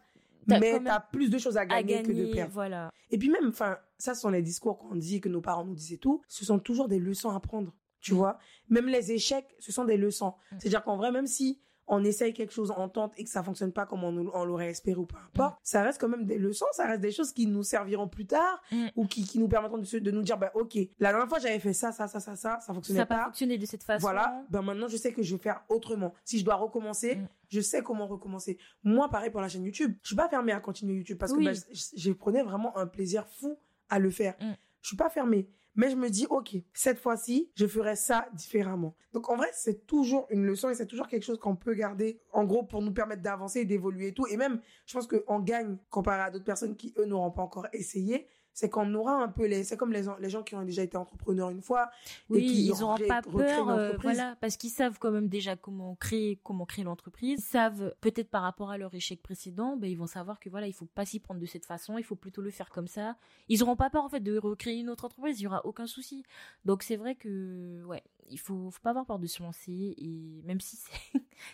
mais 0.47 0.81
t'as 0.83 1.01
plus 1.01 1.31
de 1.31 1.39
choses 1.39 1.57
à 1.57 1.67
gagner, 1.67 2.03
que 2.03 2.13
de 2.13 2.33
perdre. 2.33 2.53
Voilà. 2.53 2.91
Et 3.11 3.19
puis 3.19 3.29
même, 3.29 3.49
enfin, 3.49 3.79
ça, 3.99 4.15
ce 4.15 4.21
sont 4.21 4.31
les 4.31 4.43
discours 4.43 4.79
qu'on 4.79 4.97
dit, 4.97 5.21
que 5.21 5.29
nos 5.29 5.41
parents 5.41 5.65
nous 5.65 5.75
disaient 5.75 5.99
tout. 5.99 6.23
Ce 6.29 6.45
sont 6.45 6.59
toujours 6.59 6.89
des 6.89 6.99
leçons 6.99 7.31
à 7.31 7.41
prendre. 7.41 7.75
Tu 8.01 8.15
mm. 8.15 8.17
vois, 8.17 8.39
même 8.69 8.87
les 8.87 9.13
échecs, 9.13 9.55
ce 9.59 9.73
sont 9.73 9.85
des 9.85 9.97
leçons. 9.97 10.35
Mm. 10.53 10.57
C'est-à-dire 10.59 10.83
qu'en 10.85 10.97
vrai, 10.97 11.13
même 11.13 11.27
si 11.27 11.61
on 11.91 12.05
essaye 12.05 12.33
quelque 12.33 12.53
chose 12.53 12.71
en 12.71 12.89
tente 12.89 13.13
et 13.19 13.25
que 13.25 13.31
ça 13.31 13.43
fonctionne 13.43 13.73
pas 13.73 13.85
comme 13.85 14.05
on, 14.05 14.31
on 14.33 14.45
l'aurait 14.45 14.71
espéré 14.71 14.97
ou 14.97 15.07
peu 15.07 15.17
importe, 15.17 15.57
mm. 15.57 15.61
ça 15.65 15.83
reste 15.83 16.01
quand 16.01 16.09
même 16.09 16.25
des 16.25 16.39
leçons, 16.39 16.67
ça 16.73 16.87
reste 16.87 17.01
des 17.01 17.11
choses 17.11 17.33
qui 17.33 17.47
nous 17.47 17.65
serviront 17.65 18.09
plus 18.09 18.27
tard 18.27 18.63
mm. 18.71 18.87
ou 18.95 19.07
qui, 19.07 19.25
qui 19.25 19.41
nous 19.41 19.49
permettront 19.49 19.79
de, 19.79 19.99
de 19.99 20.11
nous 20.13 20.23
dire, 20.23 20.39
bah, 20.39 20.53
ok, 20.55 20.79
la 21.01 21.11
dernière 21.11 21.29
fois 21.29 21.41
j'avais 21.41 21.59
fait 21.59 21.73
ça, 21.73 21.91
ça, 21.91 22.07
ça, 22.07 22.21
ça, 22.21 22.37
ça, 22.37 22.61
ça 22.61 22.73
fonctionnait 22.73 23.01
ça 23.01 23.07
pas. 23.07 23.15
Ça 23.15 23.21
pas 23.21 23.27
fonctionné 23.27 23.59
de 23.59 23.67
cette 23.67 23.83
façon. 23.83 24.01
Voilà, 24.01 24.43
ben 24.49 24.63
maintenant 24.63 24.87
je 24.87 24.97
sais 24.97 25.13
que 25.13 25.23
je 25.23 25.35
vais 25.35 25.43
faire 25.43 25.65
autrement. 25.69 26.15
Si 26.25 26.39
je 26.39 26.45
dois 26.45 26.55
recommencer, 26.55 27.17
mm. 27.17 27.29
je 27.49 27.61
sais 27.61 27.83
comment 27.83 28.07
recommencer. 28.07 28.57
Moi, 28.85 29.09
pareil 29.11 29.31
pour 29.31 29.41
la 29.41 29.49
chaîne 29.49 29.65
YouTube. 29.65 29.95
Je 30.03 30.09
suis 30.09 30.17
pas 30.17 30.29
fermée 30.29 30.53
à 30.53 30.61
continuer 30.61 30.95
YouTube 30.95 31.19
parce 31.19 31.33
que 31.33 31.45
bah, 31.45 31.53
je, 31.53 32.13
prenais 32.13 32.43
vraiment 32.43 32.77
un 32.79 32.87
plaisir 32.87 33.27
fou 33.27 33.59
à 33.89 33.99
le 33.99 34.11
faire. 34.11 34.37
Je 34.81 34.89
suis 34.89 34.97
pas 34.97 35.11
fermée 35.11 35.49
mais 35.75 35.91
je 35.91 35.97
me 35.97 36.11
dis, 36.11 36.27
OK, 36.31 36.57
cette 36.73 36.99
fois-ci, 36.99 37.51
je 37.55 37.67
ferai 37.67 37.97
ça 37.97 38.29
différemment. 38.35 38.97
Donc, 39.13 39.31
en 39.31 39.37
vrai, 39.37 39.49
c'est 39.53 39.87
toujours 39.87 40.27
une 40.31 40.45
leçon 40.45 40.69
et 40.71 40.75
c'est 40.75 40.87
toujours 40.87 41.09
quelque 41.09 41.25
chose 41.25 41.39
qu'on 41.39 41.57
peut 41.57 41.75
garder, 41.75 42.21
en 42.33 42.45
gros, 42.45 42.63
pour 42.63 42.83
nous 42.83 42.93
permettre 42.93 43.23
d'avancer 43.23 43.61
et 43.61 43.65
d'évoluer 43.65 44.09
et 44.09 44.15
tout. 44.15 44.27
Et 44.27 44.37
même, 44.37 44.61
je 44.87 44.95
pense 44.95 45.07
qu'on 45.07 45.41
gagne 45.41 45.77
comparé 45.91 46.23
à 46.23 46.31
d'autres 46.31 46.45
personnes 46.45 46.77
qui, 46.77 46.95
eux, 46.99 47.05
n'auront 47.05 47.31
pas 47.31 47.43
encore 47.43 47.67
essayé 47.73 48.27
c'est 48.53 48.69
qu'on 48.69 48.93
aura 48.95 49.15
un 49.15 49.29
peu 49.29 49.47
les 49.47 49.65
c'est 49.65 49.77
comme 49.77 49.93
les, 49.93 50.05
les 50.21 50.31
gens 50.31 50.43
qui 50.43 50.55
ont 50.55 50.63
déjà 50.63 50.83
été 50.83 50.97
entrepreneurs 50.97 51.51
une 51.51 51.63
fois 51.63 51.91
oui, 52.29 52.39
et 52.39 52.47
qui 52.47 52.67
ils 52.67 52.81
n'auront 52.81 52.97
pas 53.09 53.23
peur 53.23 53.69
euh, 53.69 53.97
voilà 54.03 54.37
parce 54.41 54.57
qu'ils 54.57 54.71
savent 54.71 54.99
quand 54.99 55.11
même 55.11 55.29
déjà 55.29 55.57
comment 55.57 55.95
créer 55.97 56.39
comment 56.43 56.67
créer 56.67 56.85
l'entreprise. 56.85 57.41
Ils 57.41 57.43
savent 57.43 57.95
peut-être 58.01 58.29
par 58.29 58.43
rapport 58.43 58.71
à 58.71 58.79
leur 58.79 58.95
échec 58.95 59.23
précédent 59.23 59.77
ben 59.77 59.91
ils 59.91 59.99
vont 59.99 60.07
savoir 60.07 60.41
que 60.41 60.49
voilà 60.49 60.67
il 60.67 60.73
faut 60.73 60.87
pas 60.87 61.05
s'y 61.05 61.21
prendre 61.21 61.41
de 61.41 61.47
cette 61.47 61.67
façon 61.67 61.99
il 61.99 62.05
faut 62.05 62.17
plutôt 62.17 62.43
le 62.43 62.51
faire 62.51 62.71
comme 62.71 62.89
ça. 62.89 63.17
Ils 63.49 63.61
n'auront 63.61 63.77
pas 63.77 63.91
peur 63.91 64.05
en 64.05 64.09
fait 64.09 64.21
de 64.21 64.37
recréer 64.39 64.79
une 64.79 64.91
autre 64.91 65.05
entreprise 65.05 65.41
il 65.41 65.45
y 65.45 65.47
aura 65.47 65.65
aucun 65.65 65.87
souci. 65.87 66.25
Donc 66.65 66.83
c'est 66.83 66.97
vrai 66.97 67.15
que 67.15 67.83
ouais 67.85 68.03
il 68.29 68.39
faut, 68.39 68.71
faut 68.71 68.81
pas 68.83 68.91
avoir 68.91 69.07
peur 69.07 69.19
de 69.19 69.27
se 69.27 69.43
lancer 69.43 69.95
et 69.97 70.43
même 70.45 70.61
si 70.61 70.79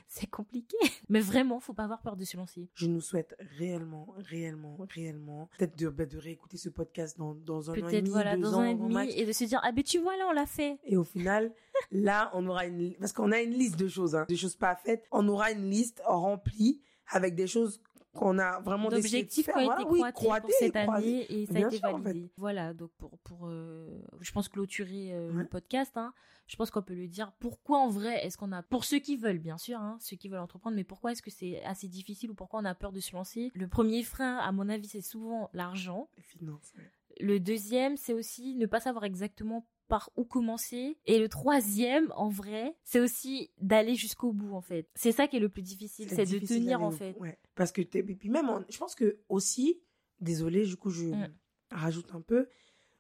c'est, 0.09 0.27
compliqué, 0.31 0.77
mais 1.09 1.21
vraiment, 1.21 1.61
faut 1.61 1.73
pas 1.73 1.85
avoir 1.85 2.03
peur 2.03 2.17
de 2.17 2.25
se 2.25 2.37
lancer. 2.37 2.69
Je 2.75 2.87
nous 2.87 3.01
souhaite 3.01 3.37
réellement, 3.59 4.15
réellement, 4.19 4.77
réellement, 4.91 5.49
peut-être 5.59 5.79
de, 5.79 5.89
bah, 5.89 6.07
de 6.07 6.19
réécouter 6.19 6.57
ce 6.57 6.69
podcast 6.69 7.19
dans, 7.19 7.35
dans 7.35 7.71
un 7.71 7.75
an 7.75 7.89
et 7.89 8.03
demi, 8.03 8.11
voilà, 8.11 8.37
dans 8.37 8.59
un 8.59 8.59
an 8.59 8.65
et 8.65 8.75
demi, 8.75 9.11
et 9.13 9.27
de 9.27 9.33
se 9.33 9.45
dire, 9.45 9.61
ah 9.63 9.73
ben 9.73 9.85
tu 9.85 9.99
vois 9.99 10.17
là, 10.17 10.27
on 10.29 10.33
l'a 10.33 10.47
fait. 10.47 10.79
Et 10.85 10.97
au 10.97 11.05
final, 11.05 11.53
là, 11.91 12.31
on 12.35 12.47
aura 12.47 12.67
une, 12.67 12.95
parce 12.95 13.13
qu'on 13.13 13.33
a 13.33 13.41
une 13.41 13.53
liste 13.53 13.79
de 13.79 13.89
choses, 13.89 14.15
hein, 14.15 14.27
des 14.29 14.37
choses 14.37 14.57
pas 14.57 14.77
faites, 14.77 15.05
on 15.11 15.27
aura 15.29 15.53
une 15.53 15.71
liste 15.71 16.03
remplie 16.05 16.81
avec 17.09 17.35
des 17.35 17.47
choses 17.47 17.81
qu'on 18.17 18.39
a 18.39 18.61
vraiment 18.61 18.89
d'objectifs 18.89 19.47
qui 19.47 19.57
ont 19.57 19.73
été 19.73 19.85
oui, 19.89 20.01
pour 20.15 20.37
cette 20.59 20.77
année 20.77 21.27
et 21.31 21.47
ça 21.47 21.57
a 21.57 21.61
été 21.61 21.79
validé. 21.79 22.31
Voilà, 22.37 22.75
donc 22.75 22.91
pour 22.99 23.19
pour 23.19 23.47
euh, 23.47 24.03
je 24.21 24.33
pense 24.33 24.49
clôturer 24.49 25.13
euh, 25.13 25.33
le 25.33 25.47
podcast 25.47 25.97
hein, 25.97 26.13
je 26.47 26.57
pense 26.57 26.71
qu'on 26.71 26.83
peut 26.83 26.95
le 26.95 27.09
dire. 27.09 27.33
Pourquoi 27.39 27.79
en 27.79 27.89
vrai 27.89 28.25
est-ce 28.25 28.37
qu'on 28.37 28.53
a 28.53 28.63
pour 28.63 28.85
ceux 28.85 28.99
qui 28.99 29.17
veulent 29.17 29.39
bien 29.39 29.59
sûr 29.59 29.79
hein, 29.79 29.97
ceux 30.01 30.17
qui 30.17 30.29
veulent 30.29 30.41
entreprendre 30.41 30.77
mais 30.77 30.85
pourquoi 30.85 31.13
est-ce 31.13 31.23
que 31.23 31.31
c'est 31.31 31.63
assez 31.65 31.89
difficile 31.89 32.31
ou 32.31 32.35
pourquoi 32.35 32.61
on 32.61 32.65
a 32.65 32.75
peur 32.75 32.93
de 32.93 33.01
se 33.01 33.15
lancer? 33.15 33.51
Le 33.55 33.69
premier 33.69 34.03
frein 34.03 34.39
à 34.39 34.53
mon 34.53 34.69
avis 34.69 34.89
c'est 34.89 35.01
souvent 35.01 35.51
l'argent. 35.53 36.09
Les 36.17 36.23
finances. 36.23 36.73
Le 37.21 37.41
deuxième, 37.41 37.97
c'est 37.97 38.13
aussi 38.13 38.55
ne 38.57 38.67
pas 38.67 38.81
savoir 38.81 39.05
exactement 39.05 39.67
par 39.89 40.11
où 40.17 40.25
commencer. 40.25 40.99
Et 41.07 41.19
le 41.19 41.29
troisième, 41.29 42.13
en 42.17 42.29
vrai, 42.29 42.77
c'est 42.85 43.01
aussi 43.01 43.51
d'aller 43.61 43.95
jusqu'au 43.95 44.33
bout, 44.33 44.55
en 44.55 44.61
fait. 44.61 44.89
C'est 44.95 45.13
ça 45.13 45.27
qui 45.27 45.37
est 45.37 45.41
le 45.41 45.49
plus 45.49 45.63
difficile, 45.63 46.09
c'est 46.11 46.27
de 46.27 46.39
tenir, 46.39 46.83
en 46.83 46.91
fait. 46.91 47.17
Ouais. 47.19 47.39
Parce 47.55 47.73
que, 47.73 47.81
et 47.81 48.03
puis 48.03 48.29
même, 48.29 48.65
je 48.69 48.79
pense 48.79 48.95
que 48.95 49.19
aussi, 49.29 49.81
désolé, 50.21 50.65
du 50.65 50.77
coup, 50.77 50.91
je 50.91 51.07
mm. 51.07 51.29
rajoute 51.71 52.15
un 52.15 52.21
peu, 52.21 52.49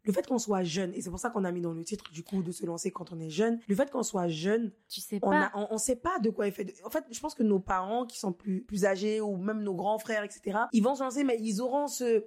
le 0.06 0.12
fait 0.12 0.24
qu'on 0.26 0.38
soit 0.38 0.62
jeune, 0.62 0.94
et 0.94 1.02
c'est 1.02 1.10
pour 1.10 1.18
ça 1.18 1.30
qu'on 1.30 1.44
a 1.44 1.50
mis 1.50 1.60
dans 1.60 1.72
le 1.72 1.82
titre, 1.82 2.10
du 2.12 2.22
coup, 2.22 2.42
de 2.42 2.52
se 2.52 2.64
lancer 2.64 2.92
quand 2.92 3.12
on 3.12 3.18
est 3.18 3.28
jeune, 3.28 3.58
le 3.66 3.74
fait 3.74 3.90
qu'on 3.90 4.04
soit 4.04 4.28
jeune, 4.28 4.70
tu 4.88 5.00
sais 5.00 5.18
on 5.22 5.32
on, 5.70 5.78
sait 5.78 5.96
pas 5.96 6.20
de 6.20 6.30
quoi 6.30 6.46
il 6.46 6.52
fait. 6.52 6.72
En 6.84 6.90
fait, 6.90 7.04
je 7.10 7.18
pense 7.18 7.34
que 7.34 7.42
nos 7.42 7.58
parents 7.58 8.06
qui 8.06 8.18
sont 8.18 8.32
plus, 8.32 8.62
plus 8.62 8.84
âgés, 8.84 9.20
ou 9.20 9.36
même 9.36 9.62
nos 9.62 9.74
grands 9.74 9.98
frères, 9.98 10.22
etc., 10.22 10.58
ils 10.72 10.82
vont 10.82 10.94
se 10.94 11.02
lancer, 11.02 11.24
mais 11.24 11.36
ils 11.40 11.60
auront 11.60 11.88
ce, 11.88 12.24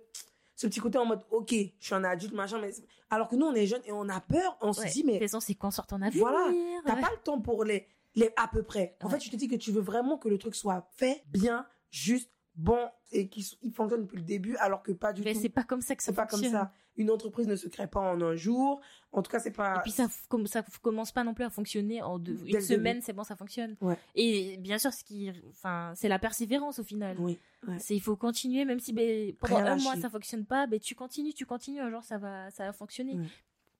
ce 0.60 0.68
petit 0.68 0.82
côté 0.82 0.98
en 0.98 1.06
mode, 1.06 1.22
ok, 1.32 1.52
je 1.52 1.86
suis 1.86 1.96
un 1.96 2.04
adulte, 2.04 2.34
machin, 2.34 2.60
mais 2.60 2.74
alors 3.10 3.30
que 3.30 3.38
nous, 3.38 3.46
on 3.46 3.56
est 3.56 3.66
jeunes 3.66 3.82
et 3.86 3.94
on 3.94 4.10
a 4.10 4.20
peur, 4.20 4.58
on 4.60 4.74
se 4.74 4.86
dit, 4.88 5.06
mais. 5.06 5.26
c'est 5.26 5.56
qu'on 5.56 5.72
sort 5.72 5.88
en 5.94 6.02
avenir. 6.02 6.20
Voilà. 6.22 6.54
T'as 6.86 6.98
pas 6.98 7.12
le 7.12 7.24
temps 7.24 7.40
pour 7.40 7.64
les, 7.64 7.88
les 8.16 8.30
à 8.36 8.50
peu 8.50 8.62
près. 8.62 8.98
En 9.02 9.08
fait, 9.08 9.20
tu 9.20 9.30
te 9.30 9.38
dis 9.38 9.48
que 9.48 9.56
tu 9.56 9.72
veux 9.72 9.80
vraiment 9.80 10.18
que 10.18 10.28
le 10.28 10.38
truc 10.38 10.56
soit 10.56 10.86
fait, 10.98 11.24
bien, 11.28 11.66
juste, 11.92 12.30
bon, 12.60 12.78
et 13.12 13.30
qu'il 13.30 13.44
fonctionne 13.74 14.02
depuis 14.02 14.18
le 14.18 14.24
début, 14.24 14.56
alors 14.58 14.84
que 14.84 14.92
pas 14.92 15.14
du 15.14 15.22
mais 15.22 15.32
tout. 15.32 15.38
Mais 15.38 15.42
c'est 15.42 15.50
pas 15.50 15.64
comme 15.64 15.82
ça 15.82 15.96
que 15.96 16.04
ça 16.04 16.14
fonctionne. 16.14 16.42
C'est 16.42 16.52
pas 16.52 16.58
comme 16.60 16.68
ça. 16.68 16.74
Une 16.98 17.10
entreprise 17.10 17.48
ne 17.48 17.56
se 17.56 17.70
crée 17.70 17.88
pas 17.88 18.02
en 18.02 18.22
un 18.22 18.36
jour. 18.36 18.82
En 19.14 19.22
tout 19.22 19.32
cas, 19.32 19.40
c'est 19.40 19.52
pas. 19.52 19.78
Et 19.78 19.82
puis 19.84 19.92
ça, 19.92 20.08
ça 20.46 20.66
commence 20.82 21.14
pas 21.14 21.24
non 21.24 21.34
plus 21.34 21.46
à 21.46 21.50
fonctionner 21.50 22.02
en 22.02 22.20
deux, 22.20 22.38
une 22.46 22.60
semaine, 22.60 23.02
c'est 23.02 23.14
bon, 23.14 23.24
ça 23.24 23.38
fonctionne. 23.38 23.78
Ouais. 23.80 23.98
Et 24.16 24.58
bien 24.58 24.78
sûr, 24.78 24.92
ce 24.92 25.06
qui, 25.06 25.32
enfin, 25.50 25.94
c'est 25.96 26.10
la 26.10 26.20
persévérance 26.20 26.80
au 26.80 26.84
final. 26.84 27.16
Oui. 27.20 27.40
C'est 27.78 27.96
il 27.96 28.02
faut 28.02 28.18
continuer, 28.18 28.66
même 28.66 28.80
si 28.80 28.92
ben, 28.92 29.34
pendant 29.36 29.58
un 29.58 29.78
mois 29.78 29.96
ça 29.96 30.10
fonctionne 30.10 30.46
pas, 30.46 30.68
ben 30.68 30.80
tu 30.80 30.96
continues, 30.96 31.34
tu 31.34 31.46
continues, 31.46 31.80
un 31.80 31.90
jour 31.90 32.04
ça 32.04 32.18
va, 32.18 32.52
ça 32.52 32.66
va 32.66 32.74
fonctionner. 32.74 33.18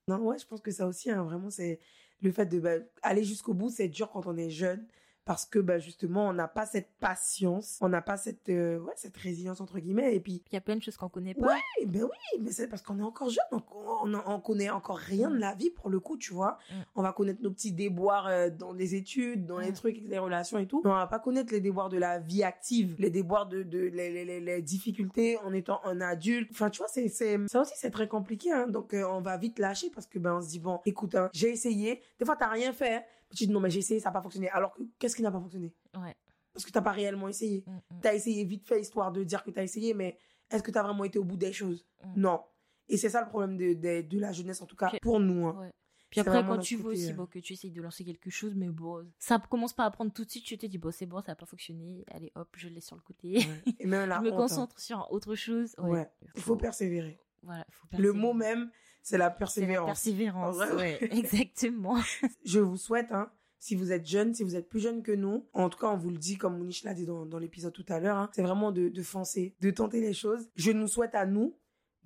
Non, 0.08 0.18
ouais, 0.18 0.38
je 0.38 0.46
pense 0.46 0.60
que 0.60 0.70
ça 0.70 0.86
aussi, 0.86 1.10
hein, 1.10 1.22
vraiment, 1.22 1.50
c'est 1.50 1.78
le 2.22 2.32
fait 2.32 2.46
de 2.46 2.58
bah, 2.58 2.74
aller 3.02 3.22
jusqu'au 3.22 3.54
bout, 3.54 3.70
c'est 3.70 3.88
dur 3.88 4.10
quand 4.10 4.26
on 4.26 4.36
est 4.36 4.50
jeune 4.50 4.86
parce 5.30 5.46
que 5.46 5.60
bah, 5.60 5.78
justement 5.78 6.26
on 6.26 6.32
n'a 6.32 6.48
pas 6.48 6.66
cette 6.66 6.90
patience, 6.98 7.78
on 7.82 7.88
n'a 7.88 8.02
pas 8.02 8.16
cette 8.16 8.48
euh, 8.48 8.80
ouais, 8.80 8.94
cette 8.96 9.16
résilience 9.16 9.60
entre 9.60 9.78
guillemets 9.78 10.16
et 10.16 10.18
puis 10.18 10.42
il 10.50 10.54
y 10.54 10.56
a 10.56 10.60
plein 10.60 10.74
de 10.74 10.82
choses 10.82 10.96
qu'on 10.96 11.08
connaît 11.08 11.34
pas. 11.34 11.46
Ouais, 11.46 11.86
ben 11.86 12.02
oui, 12.02 12.40
mais 12.40 12.50
c'est 12.50 12.66
parce 12.66 12.82
qu'on 12.82 12.98
est 12.98 13.04
encore 13.04 13.30
jeune, 13.30 13.44
donc 13.52 13.62
on, 13.72 14.12
on, 14.12 14.40
connaît 14.40 14.70
encore 14.70 14.96
rien 14.96 15.30
de 15.30 15.38
la 15.38 15.54
vie 15.54 15.70
pour 15.70 15.88
le 15.88 16.00
coup, 16.00 16.18
tu 16.18 16.34
vois. 16.34 16.58
Mm. 16.68 16.74
On 16.96 17.02
va 17.02 17.12
connaître 17.12 17.42
nos 17.42 17.52
petits 17.52 17.70
déboires 17.70 18.26
euh, 18.26 18.50
dans 18.50 18.72
les 18.72 18.96
études, 18.96 19.46
dans 19.46 19.58
les 19.58 19.70
mm. 19.70 19.74
trucs, 19.74 20.00
les 20.02 20.18
relations 20.18 20.58
et 20.58 20.66
tout. 20.66 20.82
Mais 20.84 20.90
on 20.90 20.94
va 20.94 21.06
pas 21.06 21.20
connaître 21.20 21.52
les 21.52 21.60
déboires 21.60 21.90
de 21.90 21.98
la 21.98 22.18
vie 22.18 22.42
active, 22.42 22.96
les 22.98 23.10
déboires 23.10 23.46
de, 23.46 23.62
de 23.62 23.78
les, 23.78 24.24
les, 24.24 24.40
les, 24.40 24.62
difficultés 24.62 25.38
en 25.44 25.52
étant 25.52 25.80
un 25.84 26.00
adulte. 26.00 26.48
Enfin, 26.50 26.70
tu 26.70 26.78
vois, 26.78 26.88
c'est 26.88 27.06
c'est 27.06 27.38
ça 27.46 27.60
aussi 27.60 27.74
c'est 27.76 27.92
très 27.92 28.08
compliqué. 28.08 28.50
Hein. 28.50 28.66
Donc 28.66 28.94
euh, 28.94 29.04
on 29.04 29.20
va 29.20 29.36
vite 29.36 29.60
lâcher 29.60 29.90
parce 29.90 30.08
que 30.08 30.18
ben 30.18 30.38
on 30.38 30.42
se 30.42 30.48
dit 30.48 30.58
bon, 30.58 30.80
écoute, 30.86 31.14
hein, 31.14 31.30
j'ai 31.32 31.50
essayé. 31.50 32.02
Des 32.18 32.24
fois 32.24 32.34
t'as 32.34 32.48
rien 32.48 32.72
fait. 32.72 33.04
Tu 33.34 33.46
dis 33.46 33.52
non 33.52 33.60
mais 33.60 33.70
j'ai 33.70 33.78
essayé, 33.78 34.00
ça 34.00 34.10
n'a 34.10 34.14
pas 34.14 34.22
fonctionné. 34.22 34.48
Alors 34.50 34.72
que 34.74 34.82
qu'est-ce 34.98 35.16
qui 35.16 35.22
n'a 35.22 35.30
pas 35.30 35.40
fonctionné? 35.40 35.74
Ouais. 35.96 36.16
Parce 36.52 36.64
que 36.64 36.70
t'as 36.70 36.82
pas 36.82 36.92
réellement 36.92 37.28
essayé. 37.28 37.62
Tu 37.62 37.70
mm, 37.70 37.74
as 37.74 38.00
T'as 38.02 38.14
essayé 38.14 38.44
vite 38.44 38.66
fait 38.66 38.80
histoire 38.80 39.12
de 39.12 39.22
dire 39.22 39.44
que 39.44 39.50
t'as 39.50 39.62
essayé, 39.62 39.94
mais 39.94 40.18
est-ce 40.50 40.62
que 40.62 40.70
t'as 40.70 40.82
vraiment 40.82 41.04
été 41.04 41.18
au 41.18 41.24
bout 41.24 41.36
des 41.36 41.52
choses? 41.52 41.86
Non. 42.16 42.42
Et 42.88 42.96
c'est 42.96 43.08
ça 43.08 43.22
le 43.22 43.28
problème 43.28 43.56
de, 43.56 43.74
de, 43.74 44.02
de, 44.02 44.18
la 44.18 44.32
jeunesse, 44.32 44.60
en 44.62 44.66
tout 44.66 44.74
cas 44.74 44.90
pour 45.00 45.20
nous. 45.20 45.46
Hein. 45.46 45.56
Ouais. 45.60 45.70
Puis 46.10 46.20
après, 46.20 46.44
quand 46.44 46.58
tu 46.58 46.74
vois 46.74 46.90
aussi 46.90 47.12
euh. 47.12 47.14
bon, 47.14 47.26
que 47.26 47.38
tu 47.38 47.52
essayes 47.52 47.70
de 47.70 47.80
lancer 47.80 48.04
quelque 48.04 48.30
chose, 48.30 48.52
mais 48.56 48.68
bon, 48.68 49.08
ça 49.18 49.38
commence 49.38 49.72
pas 49.72 49.84
à 49.84 49.90
prendre 49.92 50.12
tout 50.12 50.24
de 50.24 50.30
suite, 50.30 50.44
tu 50.44 50.58
te 50.58 50.66
dis, 50.66 50.76
bon, 50.76 50.90
c'est 50.90 51.06
bon, 51.06 51.20
ça 51.20 51.32
n'a 51.32 51.36
pas 51.36 51.46
fonctionné, 51.46 52.04
allez 52.10 52.32
hop, 52.34 52.48
je 52.56 52.68
laisse 52.68 52.86
sur 52.86 52.96
le 52.96 53.02
côté. 53.02 53.34
Et 53.78 53.86
même 53.86 54.12
je 54.12 54.20
me 54.20 54.30
concentre 54.32 54.80
sur 54.80 55.06
autre 55.12 55.36
chose. 55.36 55.72
Ouais, 55.78 56.10
il 56.34 56.42
faut, 56.42 56.56
persévérer. 56.56 57.20
Voilà, 57.42 57.64
faut 57.70 57.86
persévérer. 57.86 58.12
Le 58.12 58.20
mot 58.20 58.32
même, 58.32 58.70
c'est 59.02 59.18
la 59.18 59.30
persévérance. 59.30 59.86
La 59.86 59.92
persévérance, 59.92 60.56
ouais, 60.76 60.98
exactement. 61.12 61.96
je 62.44 62.60
vous 62.60 62.76
souhaite, 62.76 63.12
hein, 63.12 63.30
si 63.58 63.74
vous 63.74 63.92
êtes 63.92 64.06
jeune, 64.06 64.34
si 64.34 64.42
vous 64.42 64.56
êtes 64.56 64.68
plus 64.68 64.80
jeune 64.80 65.02
que 65.02 65.12
nous, 65.12 65.46
en 65.52 65.68
tout 65.68 65.78
cas, 65.78 65.88
on 65.88 65.96
vous 65.96 66.10
le 66.10 66.18
dit, 66.18 66.38
comme 66.38 66.58
Mouniche 66.58 66.84
l'a 66.84 66.94
dit 66.94 67.06
dans, 67.06 67.26
dans 67.26 67.38
l'épisode 67.38 67.72
tout 67.72 67.84
à 67.88 68.00
l'heure, 68.00 68.16
hein, 68.16 68.30
c'est 68.32 68.42
vraiment 68.42 68.72
de, 68.72 68.88
de 68.88 69.02
foncer, 69.02 69.54
de 69.60 69.70
tenter 69.70 70.00
les 70.00 70.14
choses. 70.14 70.48
Je 70.56 70.72
nous 70.72 70.88
souhaite 70.88 71.14
à 71.14 71.26
nous, 71.26 71.56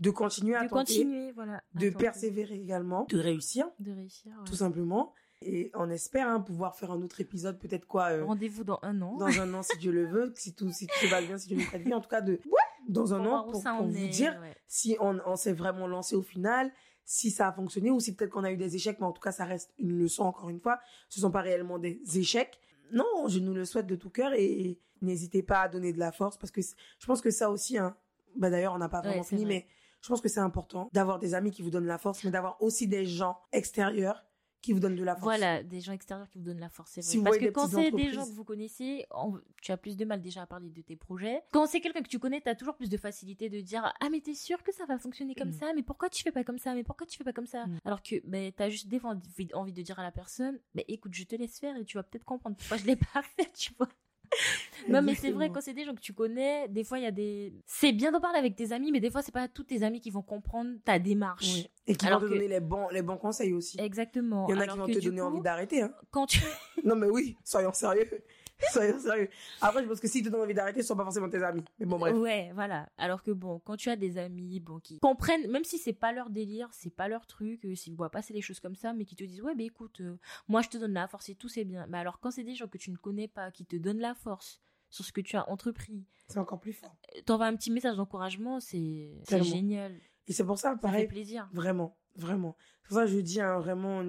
de 0.01 0.11
continuer 0.11 0.57
à 0.57 0.65
de 0.65 0.69
continuer, 0.69 1.33
voilà, 1.33 1.63
de 1.75 1.91
persévérer 1.91 2.57
également, 2.57 3.07
de 3.09 3.19
réussir, 3.19 3.71
de 3.79 3.93
réussir, 3.93 4.33
tout 4.45 4.57
simplement. 4.57 5.13
Et 5.47 5.71
on 5.75 5.91
espère 5.91 6.29
hein, 6.29 6.41
pouvoir 6.41 6.75
faire 6.75 6.91
un 6.91 7.03
autre 7.03 7.21
épisode, 7.21 7.59
peut-être 7.59 7.87
quoi. 7.87 8.13
Euh, 8.13 8.25
Rendez-vous 8.25 8.65
dans 8.65 8.79
un 8.83 9.01
an. 9.03 9.17
Dans 9.17 9.27
un 9.27 9.53
an, 9.53 9.63
si 9.63 9.77
Dieu 9.79 9.93
le 9.93 10.07
veut, 10.07 10.33
si 10.37 10.55
tout, 10.55 10.71
si 10.73 10.87
tout 10.87 11.09
va 11.11 11.21
bien, 11.21 11.37
si 11.37 11.49
Dieu 11.49 11.59
nous 11.59 11.67
prête 11.67 11.85
bien. 11.85 11.99
En 11.99 12.01
tout 12.01 12.09
cas, 12.09 12.23
de 12.23 12.33
ouais, 12.33 12.63
dans 12.89 13.15
un 13.15 13.25
an 13.27 13.45
pour, 13.45 13.63
pour 13.63 13.83
vous 13.85 14.09
dire 14.09 14.41
si 14.67 14.97
on, 15.01 15.19
on 15.27 15.37
s'est 15.37 15.53
vraiment 15.53 15.87
lancé 15.87 16.17
au 16.17 16.23
final, 16.23 16.73
si 17.05 17.31
ça 17.31 17.49
a 17.49 17.53
fonctionné 17.53 17.91
ou 17.91 18.01
si 18.01 18.15
peut-être 18.15 18.31
qu'on 18.31 18.45
a 18.45 18.53
eu 18.53 18.57
des 18.57 18.77
échecs, 18.77 18.99
mais 19.01 19.07
en 19.07 19.13
tout 19.13 19.21
cas, 19.21 19.33
ça 19.33 19.45
reste 19.45 19.73
une 19.79 19.99
leçon 19.99 20.25
encore 20.25 20.49
une 20.49 20.61
fois. 20.61 20.79
Ce 21.09 21.21
sont 21.21 21.31
pas 21.31 21.43
réellement 21.43 21.79
des 21.79 22.01
échecs. 22.15 22.59
Non, 22.93 23.29
je 23.29 23.39
nous 23.39 23.55
le 23.55 23.65
souhaite 23.65 23.87
de 23.87 23.97
tout 23.97 24.11
cœur 24.11 24.33
et, 24.35 24.79
n'hésitez 25.03 25.43
pas 25.43 25.61
à 25.61 25.69
donner 25.69 25.93
de 25.93 25.99
la 25.99 26.13
force 26.13 26.39
parce 26.39 26.51
que 26.51 26.63
je 26.63 27.07
pense 27.07 27.21
que 27.21 27.31
ça 27.31 27.51
aussi, 27.51 27.77
hein, 27.77 27.95
bah 28.37 28.49
d'ailleurs, 28.49 28.73
on 28.73 28.79
n'a 28.79 28.89
pas 28.89 29.03
vraiment 29.03 29.23
fini, 29.23 29.45
mais 29.45 29.67
je 30.01 30.09
pense 30.09 30.23
que 30.23 30.31
c'est 30.31 30.41
important 30.41 30.89
d'avoir 30.95 31.19
des 31.19 31.35
amis 31.35 31.51
qui 31.51 31.61
vous 31.61 31.69
donnent 31.69 31.85
la 31.85 31.99
force, 31.99 32.25
mais 32.25 32.31
d'avoir 32.31 32.63
aussi 32.63 32.89
des 32.89 33.05
gens 33.05 33.39
extérieurs 33.53 34.25
qui 34.65 34.73
vous 34.73 34.81
donnent 34.81 34.97
de 34.97 35.05
la 35.05 35.15
force. 35.15 35.25
Voilà, 35.25 35.63
des 35.63 35.81
gens 35.81 35.93
extérieurs 35.93 36.29
qui 36.29 36.39
vous 36.39 36.45
donnent 36.45 36.61
la 36.61 36.69
force, 36.69 36.99
c'est 37.01 37.19
vrai. 37.19 37.25
Parce 37.25 37.39
que 37.39 37.51
quand 37.51 37.69
c'est 37.69 37.91
des 37.91 38.13
gens 38.13 38.27
que 38.27 38.33
vous 38.33 38.45
connaissez, 38.45 39.07
tu 39.63 39.73
as 39.73 39.77
plus 39.77 39.97
de 39.97 40.05
mal 40.05 40.21
déjà 40.21 40.43
à 40.43 40.47
parler 40.47 40.71
de 40.71 40.83
tes 40.83 40.97
projets. 40.97 41.43
Quand 41.53 41.67
c'est 41.67 41.81
quelqu'un 41.81 42.03
que 42.03 42.09
tu 42.09 42.19
connais, 42.19 42.41
tu 42.41 42.49
as 42.49 42.55
toujours 42.55 42.77
plus 42.77 42.89
de 42.89 42.97
facilité 42.97 43.49
de 43.49 43.61
dire 43.61 43.93
Ah, 44.01 44.09
mais 44.11 44.21
t'es 44.21 44.35
sûr 44.35 44.63
que 44.63 44.73
ça 44.73 44.87
va 44.87 44.99
fonctionner 44.99 45.35
comme 45.35 45.51
mm. 45.51 45.61
ça? 45.61 45.73
Mais 45.75 45.83
pourquoi 45.83 46.09
tu 46.09 46.23
fais 46.23 46.33
pas 46.33 46.45
comme 46.45 46.59
ça? 46.59 46.75
Mais 46.75 46.85
pourquoi 46.85 47.07
tu 47.07 47.17
fais 47.19 47.25
pas 47.25 47.33
comme 47.33 47.47
ça 47.47 47.67
mm? 47.67 47.79
Alors 47.85 48.03
que 48.03 48.17
ben, 48.25 48.53
tu 48.57 48.63
as 48.63 48.71
juste 48.71 48.89
des 48.89 48.99
fois 48.99 49.17
envie 49.55 49.73
de 49.73 49.83
dire 49.83 49.99
à 49.99 50.03
la 50.03 50.13
personne 50.13 50.59
mais 50.75 50.85
écoute, 50.89 51.15
je 51.15 51.25
te 51.25 51.37
laisse 51.37 51.59
faire 51.59 51.77
et 51.77 51.85
tu 51.85 51.97
vas 51.97 52.03
peut-être 52.03 52.25
comprendre 52.25 52.57
pourquoi 52.57 52.77
je 52.77 52.85
l'ai 52.85 52.97
pas 53.15 53.23
fait, 53.23 53.53
tu 53.53 53.73
vois? 53.79 53.89
non, 54.89 55.03
mais 55.03 55.15
c'est 55.15 55.31
vrai, 55.31 55.51
quand 55.51 55.61
c'est 55.61 55.75
des 55.75 55.85
gens 55.85 55.95
que 55.95 56.01
tu 56.01 56.13
connais, 56.13 56.69
des 56.69 56.85
fois, 56.85 56.99
il 56.99 57.05
y 57.05 57.07
a 57.07 57.11
des. 57.11 57.53
C'est 57.67 57.93
bien 57.93 58.13
d'en 58.13 58.21
parler 58.21 58.39
avec 58.39 58.57
tes 58.57 58.73
amis, 58.73 58.93
mais 58.93 59.01
des 59.01 59.11
fois, 59.11 59.23
c'est 59.23 59.33
pas 59.33 59.49
tous 59.49 59.65
tes 59.65 59.83
amis 59.83 60.01
qui 60.01 60.11
vont 60.11 60.23
comprendre 60.23 60.71
ta 60.85 60.99
démarche. 60.99 61.67
Et 61.87 61.95
qui 61.95 62.07
vont 62.07 62.21
te 62.21 62.27
donner 62.27 62.49
les 62.49 62.61
bons, 62.61 62.89
les 62.89 63.03
bons 63.03 63.17
conseils 63.17 63.53
aussi. 63.53 63.81
Exactement. 63.81 64.47
Il 64.49 64.55
y 64.55 64.59
en 64.59 64.61
a 64.61 64.67
qui 64.67 64.79
vont 64.79 64.87
te 64.87 65.05
donner 65.05 65.21
envie 65.21 65.41
d'arrêter. 65.41 65.83
Hein. 65.83 65.93
Quand 66.11 66.27
tu. 66.27 66.41
non, 66.85 66.97
mais 66.97 67.09
oui, 67.09 67.37
soyons 67.45 67.73
sérieux. 67.73 68.09
Sérieux. 68.99 69.29
Après, 69.61 69.83
je 69.83 69.89
pense 69.89 70.01
que 70.01 70.09
s'ils 70.09 70.25
te 70.25 70.29
donnent 70.29 70.43
envie 70.43 70.55
d'arrêter, 70.55 70.83
ce 70.83 70.89
sont 70.89 70.97
pas 70.97 71.05
forcément 71.05 71.29
tes 71.29 71.43
amis. 71.43 71.65
Mais 71.79 71.87
bon, 71.87 71.99
bref. 71.99 72.17
Ouais, 72.17 72.51
voilà. 72.55 72.89
Alors 72.99 73.23
que 73.23 73.31
bon, 73.31 73.61
quand 73.61 73.77
tu 73.77 73.91
as 73.91 73.97
des 73.97 74.19
amis, 74.19 74.61
bon, 74.61 74.79
qui 74.79 74.99
comprennent, 75.01 75.51
même 75.51 75.65
si 75.65 75.79
c'est 75.79 75.93
pas 75.93 76.13
leur 76.13 76.31
délire, 76.31 76.69
c'est 76.73 76.95
pas 76.95 77.09
leur 77.09 77.27
truc, 77.27 77.65
euh, 77.65 77.75
s'ils 77.75 77.95
voient 77.95 78.11
passer 78.11 78.33
les 78.35 78.41
choses 78.41 78.61
comme 78.61 78.77
ça, 78.77 78.93
mais 78.93 79.05
qui 79.05 79.17
te 79.17 79.25
disent, 79.25 79.43
ouais, 79.43 79.55
bah 79.55 79.65
écoute, 79.65 80.01
euh, 80.01 80.19
moi 80.49 80.63
je 80.63 80.69
te 80.69 80.79
donne 80.79 80.95
la 80.95 81.09
force 81.09 81.29
et 81.29 81.35
tout, 81.35 81.49
c'est 81.49 81.65
bien. 81.65 81.87
Mais 81.89 81.99
alors, 81.99 82.21
quand 82.21 82.31
c'est 82.31 82.45
des 82.45 82.55
gens 82.55 82.69
que 82.69 82.79
tu 82.79 82.91
ne 82.91 82.97
connais 82.97 83.29
pas, 83.29 83.51
qui 83.51 83.65
te 83.65 83.77
donnent 83.77 84.01
la 84.01 84.15
force, 84.15 84.61
sur 84.95 85.05
ce 85.05 85.13
que 85.13 85.21
tu 85.21 85.37
as 85.37 85.49
entrepris. 85.51 86.07
C'est 86.29 86.39
encore 86.39 86.61
plus 86.61 86.73
fort. 86.73 86.97
Euh, 87.17 87.21
t'envoies 87.27 87.47
un 87.47 87.57
petit 87.57 87.71
message 87.71 87.97
d'encouragement, 87.97 88.61
c'est 88.61 89.11
génial. 89.29 89.99
Et 90.27 90.33
c'est 90.33 90.45
pour 90.45 90.59
ça, 90.59 90.77
pareil. 90.77 91.03
Ça 91.03 91.09
fait 91.09 91.13
plaisir. 91.13 91.51
Vraiment, 91.53 91.97
vraiment. 92.17 92.57
C'est 92.83 92.89
pour 92.89 92.97
ça 92.99 93.05
que 93.05 93.11
je 93.11 93.19
dis 93.19 93.41
hein, 93.41 93.59
vraiment, 93.59 94.03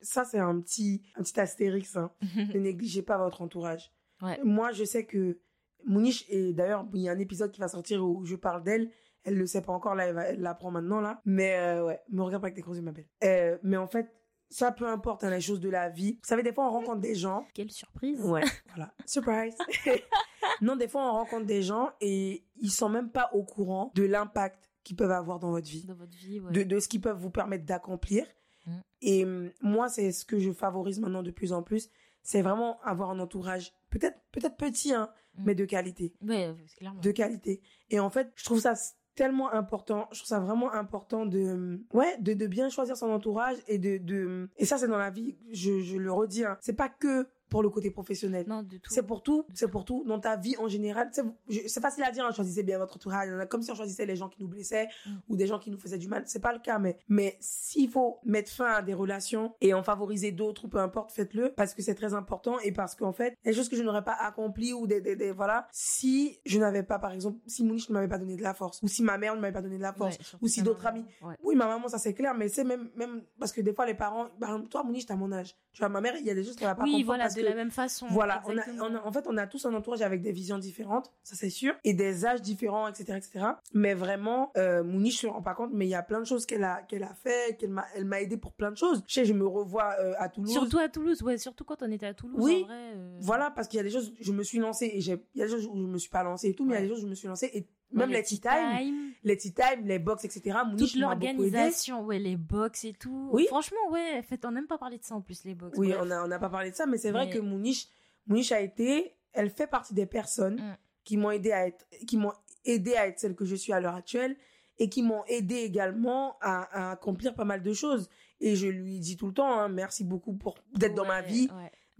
ça 0.00 0.24
c'est 0.24 0.38
un 0.38 0.60
petit, 0.60 1.02
un 1.16 1.22
petit 1.22 1.38
astérix. 1.40 1.96
Hein. 1.96 2.12
ne 2.54 2.58
négligez 2.58 3.02
pas 3.02 3.18
votre 3.18 3.42
entourage. 3.42 3.92
Ouais. 4.22 4.38
Moi, 4.44 4.72
je 4.72 4.84
sais 4.84 5.06
que 5.06 5.40
Mouniche, 5.86 6.24
et 6.28 6.52
d'ailleurs, 6.52 6.86
il 6.92 7.00
y 7.00 7.08
a 7.08 7.12
un 7.12 7.18
épisode 7.18 7.50
qui 7.50 7.60
va 7.60 7.68
sortir 7.68 8.04
où 8.04 8.24
je 8.24 8.36
parle 8.36 8.62
d'elle. 8.62 8.90
Elle 9.24 9.36
le 9.36 9.46
sait 9.46 9.62
pas 9.62 9.72
encore, 9.72 9.94
là, 9.94 10.06
elle, 10.06 10.40
l'apprend 10.40 10.70
maintenant, 10.70 11.00
là. 11.00 11.20
Mais 11.24 11.56
euh, 11.58 11.84
ouais, 11.84 12.00
me 12.10 12.22
regarde 12.22 12.42
pas 12.42 12.46
avec 12.46 12.56
tes 12.56 12.62
gros 12.62 12.74
yeux, 12.74 12.82
ma 12.82 12.92
belle. 12.92 13.08
Euh, 13.24 13.58
mais 13.62 13.76
en 13.76 13.86
fait, 13.86 14.14
ça 14.50 14.72
peu 14.72 14.86
importe 14.86 15.24
hein, 15.24 15.30
les 15.30 15.40
choses 15.40 15.60
de 15.60 15.68
la 15.68 15.88
vie. 15.88 16.14
Vous 16.14 16.28
savez, 16.28 16.42
des 16.42 16.52
fois 16.52 16.66
on 16.66 16.70
rencontre 16.70 17.00
des 17.00 17.14
gens. 17.14 17.46
Quelle 17.54 17.70
surprise. 17.70 18.20
Ouais, 18.22 18.42
voilà. 18.74 18.92
Surprise. 19.06 19.56
non, 20.60 20.76
des 20.76 20.88
fois 20.88 21.08
on 21.08 21.12
rencontre 21.12 21.46
des 21.46 21.62
gens 21.62 21.90
et 22.00 22.44
ils 22.56 22.70
sont 22.70 22.88
même 22.88 23.10
pas 23.10 23.30
au 23.32 23.44
courant 23.44 23.92
de 23.94 24.02
l'impact 24.02 24.69
qu'ils 24.90 24.96
peuvent 24.96 25.12
avoir 25.12 25.38
dans 25.38 25.52
votre 25.52 25.68
vie. 25.68 25.84
Dans 25.84 25.94
votre 25.94 26.16
vie, 26.16 26.40
ouais. 26.40 26.50
De, 26.50 26.64
de 26.64 26.80
ce 26.80 26.88
qu'ils 26.88 27.00
peuvent 27.00 27.16
vous 27.16 27.30
permettre 27.30 27.64
d'accomplir. 27.64 28.26
Mm. 28.66 28.72
Et 29.02 29.24
hum, 29.24 29.50
moi, 29.62 29.88
c'est 29.88 30.10
ce 30.10 30.24
que 30.24 30.40
je 30.40 30.50
favorise 30.50 30.98
maintenant 30.98 31.22
de 31.22 31.30
plus 31.30 31.52
en 31.52 31.62
plus. 31.62 31.88
C'est 32.24 32.42
vraiment 32.42 32.80
avoir 32.82 33.10
un 33.10 33.20
entourage, 33.20 33.72
peut-être 33.90 34.18
peut-être 34.32 34.56
petit, 34.56 34.92
hein, 34.92 35.08
mm. 35.36 35.42
mais 35.46 35.54
de 35.54 35.64
qualité. 35.64 36.12
Ouais, 36.22 36.52
clairement. 36.76 37.00
De 37.00 37.10
qualité. 37.12 37.62
Et 37.90 38.00
en 38.00 38.10
fait, 38.10 38.32
je 38.34 38.44
trouve 38.44 38.58
ça 38.58 38.74
tellement 39.14 39.52
important. 39.52 40.08
Je 40.10 40.18
trouve 40.18 40.28
ça 40.28 40.40
vraiment 40.40 40.72
important 40.72 41.24
de, 41.24 41.80
ouais, 41.92 42.18
de, 42.18 42.32
de 42.32 42.46
bien 42.48 42.68
choisir 42.68 42.96
son 42.96 43.10
entourage 43.10 43.58
et 43.68 43.78
de, 43.78 43.98
de, 43.98 44.50
et 44.56 44.64
ça, 44.64 44.76
c'est 44.76 44.88
dans 44.88 44.98
la 44.98 45.10
vie, 45.10 45.38
je, 45.52 45.80
je 45.82 45.98
le 45.98 46.12
redis, 46.12 46.44
hein. 46.44 46.58
c'est 46.60 46.72
pas 46.72 46.88
que 46.88 47.28
pour 47.50 47.62
le 47.62 47.68
côté 47.68 47.90
professionnel. 47.90 48.46
Non, 48.48 48.62
du 48.62 48.80
tout. 48.80 48.92
C'est 48.92 49.02
pour 49.02 49.22
tout, 49.22 49.44
c'est 49.52 49.68
pour 49.68 49.84
tout. 49.84 50.04
Dans 50.06 50.20
ta 50.20 50.36
vie 50.36 50.56
en 50.58 50.68
général, 50.68 51.10
c'est 51.12 51.80
facile 51.80 52.04
à 52.04 52.10
dire, 52.10 52.24
hein, 52.24 52.32
choisissez 52.32 52.62
bien 52.62 52.78
votre 52.78 52.96
entourage. 52.96 53.28
Comme 53.48 53.62
si 53.62 53.70
on 53.70 53.74
choisissait 53.74 54.06
les 54.06 54.16
gens 54.16 54.28
qui 54.28 54.40
nous 54.40 54.48
blessaient 54.48 54.88
mm. 55.06 55.10
ou 55.28 55.36
des 55.36 55.46
gens 55.46 55.58
qui 55.58 55.70
nous 55.70 55.78
faisaient 55.78 55.98
du 55.98 56.08
mal. 56.08 56.22
C'est 56.26 56.40
pas 56.40 56.52
le 56.52 56.60
cas, 56.60 56.78
mais, 56.78 56.96
mais 57.08 57.36
s'il 57.40 57.90
faut 57.90 58.18
mettre 58.24 58.50
fin 58.50 58.72
à 58.72 58.82
des 58.82 58.94
relations 58.94 59.52
et 59.60 59.74
en 59.74 59.82
favoriser 59.82 60.32
d'autres 60.32 60.64
ou 60.66 60.68
peu 60.68 60.78
importe, 60.78 61.10
faites-le 61.12 61.52
parce 61.52 61.74
que 61.74 61.82
c'est 61.82 61.94
très 61.94 62.14
important 62.14 62.58
et 62.60 62.72
parce 62.72 62.94
qu'en 62.94 63.12
fait, 63.12 63.36
les 63.44 63.52
choses 63.52 63.68
que 63.68 63.76
je 63.76 63.82
n'aurais 63.82 64.04
pas 64.04 64.14
accomplies 64.14 64.72
ou 64.72 64.86
des, 64.86 65.00
des, 65.00 65.16
des, 65.16 65.32
voilà, 65.32 65.66
si 65.72 66.38
je 66.46 66.58
n'avais 66.58 66.84
pas, 66.84 66.98
par 66.98 67.12
exemple, 67.12 67.38
si 67.46 67.64
Mouniche 67.64 67.88
ne 67.88 67.94
m'avait 67.94 68.08
pas 68.08 68.18
donné 68.18 68.36
de 68.36 68.42
la 68.42 68.54
force 68.54 68.80
ou 68.82 68.88
si 68.88 69.02
ma 69.02 69.18
mère 69.18 69.34
ne 69.34 69.40
m'avait 69.40 69.52
pas 69.52 69.62
donné 69.62 69.76
de 69.76 69.82
la 69.82 69.92
force 69.92 70.18
ou 70.40 70.46
si 70.46 70.62
d'autres 70.62 70.86
amis. 70.86 71.04
Oui, 71.42 71.56
ma 71.56 71.66
maman, 71.66 71.88
ça 71.88 71.98
c'est 71.98 72.14
clair, 72.14 72.34
mais 72.34 72.48
c'est 72.48 72.64
même, 72.64 72.90
même 72.94 73.22
parce 73.38 73.52
que 73.52 73.60
des 73.60 73.72
fois 73.72 73.86
les 73.86 73.94
parents, 73.94 74.28
bah, 74.38 74.60
toi 74.70 74.84
Mouniche, 74.84 75.06
t'as 75.06 75.16
mon 75.16 75.32
âge. 75.32 75.56
Tu 75.72 75.80
vois, 75.80 75.88
ma 75.88 76.00
mère, 76.00 76.14
il 76.16 76.26
y 76.26 76.30
a 76.30 76.34
des 76.34 76.44
choses 76.44 76.56
qu'elle 76.56 76.68
va 76.68 76.74
pas 76.74 76.84
oui, 76.84 77.02
voilà, 77.02 77.28
de 77.42 77.48
la 77.48 77.54
même 77.54 77.70
façon. 77.70 78.06
Voilà, 78.10 78.42
on 78.46 78.56
a, 78.94 79.00
en 79.02 79.12
fait, 79.12 79.24
on 79.26 79.36
a 79.36 79.46
tous 79.46 79.66
un 79.66 79.74
entourage 79.74 80.02
avec 80.02 80.22
des 80.22 80.32
visions 80.32 80.58
différentes, 80.58 81.12
ça 81.22 81.36
c'est 81.36 81.50
sûr, 81.50 81.74
et 81.84 81.94
des 81.94 82.26
âges 82.26 82.42
différents, 82.42 82.88
etc., 82.88 83.16
etc. 83.16 83.46
Mais 83.74 83.94
vraiment, 83.94 84.52
euh, 84.56 84.82
Mouni, 84.82 85.10
je 85.10 85.26
me 85.26 85.32
rends 85.32 85.42
pas 85.42 85.54
compte, 85.54 85.70
mais 85.72 85.86
il 85.86 85.90
y 85.90 85.94
a 85.94 86.02
plein 86.02 86.20
de 86.20 86.26
choses 86.26 86.46
qu'elle 86.46 86.64
a, 86.64 86.82
qu'elle 86.82 87.04
a 87.04 87.14
fait, 87.14 87.56
qu'elle 87.58 87.70
m'a, 87.70 87.84
elle 87.94 88.04
m'a 88.04 88.20
aidé 88.20 88.36
pour 88.36 88.52
plein 88.52 88.70
de 88.70 88.76
choses. 88.76 89.02
Je 89.06 89.14
sais, 89.14 89.24
je 89.24 89.32
me 89.32 89.46
revois 89.46 89.94
euh, 90.00 90.14
à 90.18 90.28
Toulouse. 90.28 90.52
Surtout 90.52 90.78
à 90.78 90.88
Toulouse, 90.88 91.22
ouais, 91.22 91.38
surtout 91.38 91.64
quand 91.64 91.82
on 91.82 91.90
était 91.90 92.06
à 92.06 92.14
Toulouse. 92.14 92.40
Oui. 92.42 92.62
En 92.62 92.66
vrai, 92.66 92.92
euh. 92.96 93.18
Voilà, 93.20 93.50
parce 93.50 93.68
qu'il 93.68 93.78
y 93.78 93.80
a 93.80 93.84
des 93.84 93.90
choses, 93.90 94.12
je 94.20 94.32
me 94.32 94.42
suis 94.42 94.58
lancée 94.58 94.90
et 94.94 95.00
j'ai, 95.00 95.22
il 95.34 95.38
y 95.38 95.42
a 95.42 95.46
des 95.46 95.52
choses 95.52 95.66
où 95.66 95.76
je 95.76 95.86
me 95.86 95.98
suis 95.98 96.10
pas 96.10 96.22
lancée 96.22 96.48
et 96.48 96.54
tout, 96.54 96.64
mais 96.64 96.74
il 96.74 96.76
y 96.76 96.78
a 96.78 96.82
des 96.82 96.88
choses 96.88 97.00
où 97.00 97.06
je 97.06 97.10
me 97.10 97.14
suis 97.14 97.28
lancée 97.28 97.50
et 97.52 97.66
même 97.92 98.10
les 98.10 98.22
tea 98.22 98.40
time, 98.40 99.12
les 99.24 99.36
tea 99.36 99.52
time, 99.52 99.86
les 99.86 99.98
box, 99.98 100.24
etc. 100.24 100.58
Toute 100.76 100.94
l'organisation, 100.94 102.04
ouais, 102.04 102.18
les 102.18 102.36
box 102.36 102.84
et 102.84 102.92
tout. 102.92 103.30
Oui. 103.32 103.46
Franchement, 103.48 103.90
ouais, 103.90 104.18
en 104.18 104.22
fait, 104.22 104.44
on 104.44 104.52
n'aime 104.52 104.66
pas 104.66 104.78
parler 104.78 104.98
de 104.98 105.04
ça 105.04 105.14
en 105.14 105.20
plus, 105.20 105.44
les 105.44 105.54
box. 105.54 105.76
Oui, 105.78 105.92
on 105.98 106.10
a, 106.10 106.24
on 106.24 106.28
n'a 106.28 106.38
pas 106.38 106.48
parlé 106.50 106.70
de 106.70 106.76
ça, 106.76 106.86
mais 106.86 106.98
c'est 106.98 107.10
vrai 107.10 107.30
que 107.30 107.38
Mouniche, 107.38 107.88
Mouniche 108.26 108.52
a 108.52 108.60
été, 108.60 109.14
elle 109.32 109.50
fait 109.50 109.66
partie 109.66 109.94
des 109.94 110.06
personnes 110.06 110.56
mm. 110.56 110.76
qui 111.04 111.16
m'ont 111.16 111.30
aidé 111.30 111.52
à 111.52 111.66
être, 111.66 111.86
qui 112.06 112.16
m'ont 112.16 112.32
aidé 112.64 112.94
à 112.94 113.06
être 113.06 113.18
celle 113.18 113.34
que 113.34 113.44
je 113.44 113.56
suis 113.56 113.72
à 113.72 113.80
l'heure 113.80 113.94
actuelle 113.94 114.36
et 114.78 114.88
qui 114.88 115.02
m'ont 115.02 115.24
aidé 115.26 115.56
également 115.56 116.36
à, 116.40 116.62
à, 116.62 116.92
accomplir 116.92 117.34
pas 117.34 117.44
mal 117.44 117.62
de 117.62 117.72
choses. 117.72 118.08
Et 118.40 118.56
je 118.56 118.66
lui 118.66 118.98
dis 118.98 119.16
tout 119.16 119.26
le 119.26 119.34
temps, 119.34 119.52
hein, 119.52 119.68
merci 119.68 120.04
beaucoup 120.04 120.32
pour 120.32 120.56
d'être 120.74 120.94
dans 120.94 121.04
ma 121.04 121.20
vie. 121.20 121.48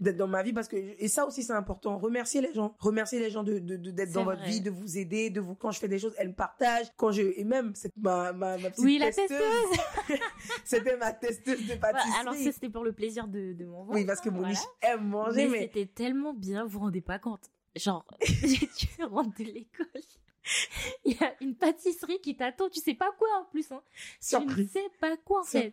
D'être 0.01 0.17
dans 0.17 0.27
ma 0.27 0.43
vie 0.43 0.51
parce 0.51 0.67
que 0.67 0.75
et 0.75 1.07
ça 1.07 1.25
aussi 1.25 1.43
c'est 1.43 1.53
important. 1.53 1.97
Remercier 1.97 2.41
les 2.41 2.53
gens, 2.53 2.75
remercier 2.79 3.19
les 3.19 3.29
gens 3.29 3.43
de 3.43 3.59
de 3.59 3.77
d'être 3.77 4.11
dans 4.11 4.25
votre 4.25 4.43
vie, 4.43 4.59
de 4.61 4.69
vous 4.69 4.97
aider, 4.97 5.29
de 5.29 5.39
vous 5.39 5.55
quand 5.55 5.71
je 5.71 5.79
fais 5.79 5.87
des 5.87 5.99
choses, 5.99 6.13
elle 6.17 6.29
me 6.29 6.33
partage. 6.33 6.87
Quand 6.97 7.11
je 7.11 7.21
et 7.21 7.43
même 7.43 7.71
c'est 7.75 7.91
ma 7.97 8.33
ma, 8.33 8.57
ma 8.57 8.69
petite 8.69 8.83
oui, 8.83 8.99
testeuse. 8.99 9.29
la 9.29 9.37
testeuse. 9.37 10.19
c'était 10.65 10.97
ma 10.97 11.13
testeuse 11.13 11.67
de 11.67 11.75
pâtisserie. 11.75 12.19
alors 12.19 12.35
ça 12.35 12.51
c'était 12.51 12.69
pour 12.69 12.83
le 12.83 12.91
plaisir 12.91 13.27
de 13.27 13.53
de 13.53 13.65
mon 13.65 13.85
Oui, 13.89 14.05
parce 14.05 14.21
que 14.21 14.29
mon 14.29 14.39
voilà. 14.39 14.59
aime 14.81 15.07
manger, 15.07 15.45
mais, 15.45 15.51
mais... 15.51 15.61
c'était 15.61 15.85
tellement 15.85 16.33
bien, 16.33 16.63
vous 16.63 16.69
vous 16.71 16.79
rendez 16.79 17.01
pas 17.01 17.19
compte. 17.19 17.51
Genre, 17.75 18.05
tu 18.21 19.03
rentres 19.03 19.37
de 19.37 19.45
l'école 19.45 20.01
il 21.05 21.13
y 21.13 21.23
a 21.23 21.35
une 21.41 21.55
pâtisserie 21.55 22.19
qui 22.21 22.35
t'attend, 22.35 22.69
tu 22.69 22.79
sais 22.79 22.93
pas 22.93 23.11
quoi 23.17 23.27
en 23.39 23.45
plus. 23.45 23.71
Hein. 23.71 23.81
Surprise. 24.19 24.71
Tu 24.71 24.77
ne 24.79 24.83
sais 24.83 24.89
pas 24.99 25.17
quoi 25.17 25.41
en 25.41 25.43
fait. 25.43 25.71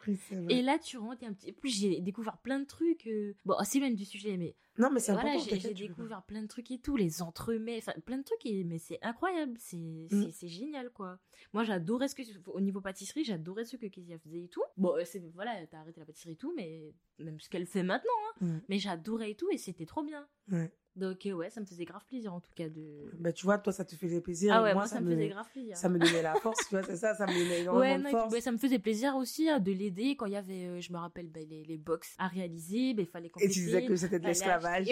Et 0.49 0.63
là, 0.63 0.79
tu 0.79 0.99
rentres, 0.99 1.25
un 1.25 1.33
petit. 1.33 1.53
plus, 1.53 1.71
j'ai 1.71 2.01
découvert 2.01 2.39
plein 2.39 2.59
de 2.61 2.65
trucs. 2.65 3.07
Euh, 3.07 3.35
bon, 3.45 3.57
c'est 3.65 3.81
même 3.81 3.95
du 3.95 4.05
sujet, 4.05 4.37
mais. 4.37 4.55
Non, 4.77 4.91
mais 4.93 5.01
c'est 5.01 5.13
voilà, 5.13 5.33
important. 5.33 5.57
J'ai 5.61 5.75
découvert 5.75 6.23
plein 6.23 6.43
de 6.43 6.47
trucs 6.47 6.71
et 6.71 6.79
tout, 6.79 6.97
les 6.97 7.21
entremets, 7.21 7.79
enfin 7.79 7.95
plein 8.07 8.19
de 8.19 8.23
trucs, 8.23 8.47
et... 8.47 8.63
mais 8.63 8.79
c'est 8.79 8.99
incroyable, 9.03 9.55
c'est 9.59 9.77
mm. 9.77 10.31
génial 10.45 10.91
quoi. 10.91 11.19
Moi, 11.53 11.65
j'adorais 11.65 12.07
ce 12.07 12.15
que. 12.15 12.23
Au 12.47 12.61
niveau 12.61 12.81
pâtisserie, 12.81 13.25
j'adorais 13.25 13.65
ce 13.65 13.77
que 13.77 13.87
Kezia 13.87 14.19
faisait 14.19 14.45
et 14.45 14.49
tout. 14.49 14.63
Bon, 14.77 14.95
euh, 14.97 15.03
c'est 15.05 15.19
voilà, 15.35 15.67
t'as 15.67 15.81
arrêté 15.81 15.99
la 15.99 16.07
pâtisserie 16.07 16.33
et 16.33 16.37
tout, 16.37 16.53
mais 16.55 16.95
même 17.19 17.41
ce 17.41 17.49
qu'elle 17.49 17.67
fait 17.67 17.83
maintenant, 17.83 18.11
hein. 18.29 18.45
Mm. 18.45 18.61
Mais 18.69 18.79
j'adorais 18.79 19.33
et 19.33 19.35
tout, 19.35 19.51
et 19.51 19.59
c'était 19.59 19.87
trop 19.87 20.05
bien. 20.05 20.29
Ouais. 20.51 20.71
Donc 20.99 21.27
euh, 21.27 21.33
ouais, 21.33 21.49
ça 21.49 21.61
me 21.61 21.67
faisait 21.67 21.85
grave 21.85 22.05
plaisir 22.07 22.35
en 22.35 22.41
tout 22.41 22.51
cas 22.55 22.69
de. 22.69 23.11
Bah 23.19 23.33
tu 23.33 23.47
vois, 23.47 23.59
toi 23.59 23.73
ça 23.73 23.85
te 23.85 23.95
faisait 23.95 24.21
plaisir. 24.21 24.53
Ah 24.53 24.63
ouais, 24.63 24.75
moi, 24.75 24.83
moi 24.83 24.87
ça, 24.89 25.01
me 25.01 25.11
faisait 25.13 25.29
grave 25.29 25.49
plaisir. 25.53 25.77
Ça 25.77 25.89
me 25.89 25.99
donnait 25.99 26.23
la 26.23 26.35
force, 26.35 26.59
tu 26.69 26.75
vois, 26.75 26.83
c'est 26.83 26.97
ça, 26.97 27.15
ça 27.15 27.27
me 27.27 27.33
donnait 27.33 27.61
énormément 27.61 27.81
ouais, 27.81 27.99
de 27.99 28.03
non, 28.03 28.11
force. 28.11 28.33
Puis, 28.33 28.43
ça 28.43 28.51
me 28.51 28.59
faisait 28.59 28.81
plaisir 28.81 29.15
aussi 29.15 29.49
hein, 29.49 29.61
de 29.61 29.71
l'aider 29.71 30.17
quand 30.17 30.27
il 30.27 30.33
y 30.33 30.37
avait, 30.37 30.67
euh, 30.67 30.81
je 30.81 30.93
me 30.93 30.99
rappelle, 30.99 31.29
bah, 31.29 31.41
les, 31.49 31.63
les 31.65 31.77
box 31.77 32.17
à 32.19 32.27
réaliser, 32.27 32.91
il 32.91 33.07
fallait 33.07 33.29
compléter. 33.29 33.53
Et 33.53 33.55
tu 33.55 33.61
disais 33.61 33.87
que 33.87 33.95
c'était 33.95 34.19
de 34.19 34.27
l'esclavage. 34.27 34.89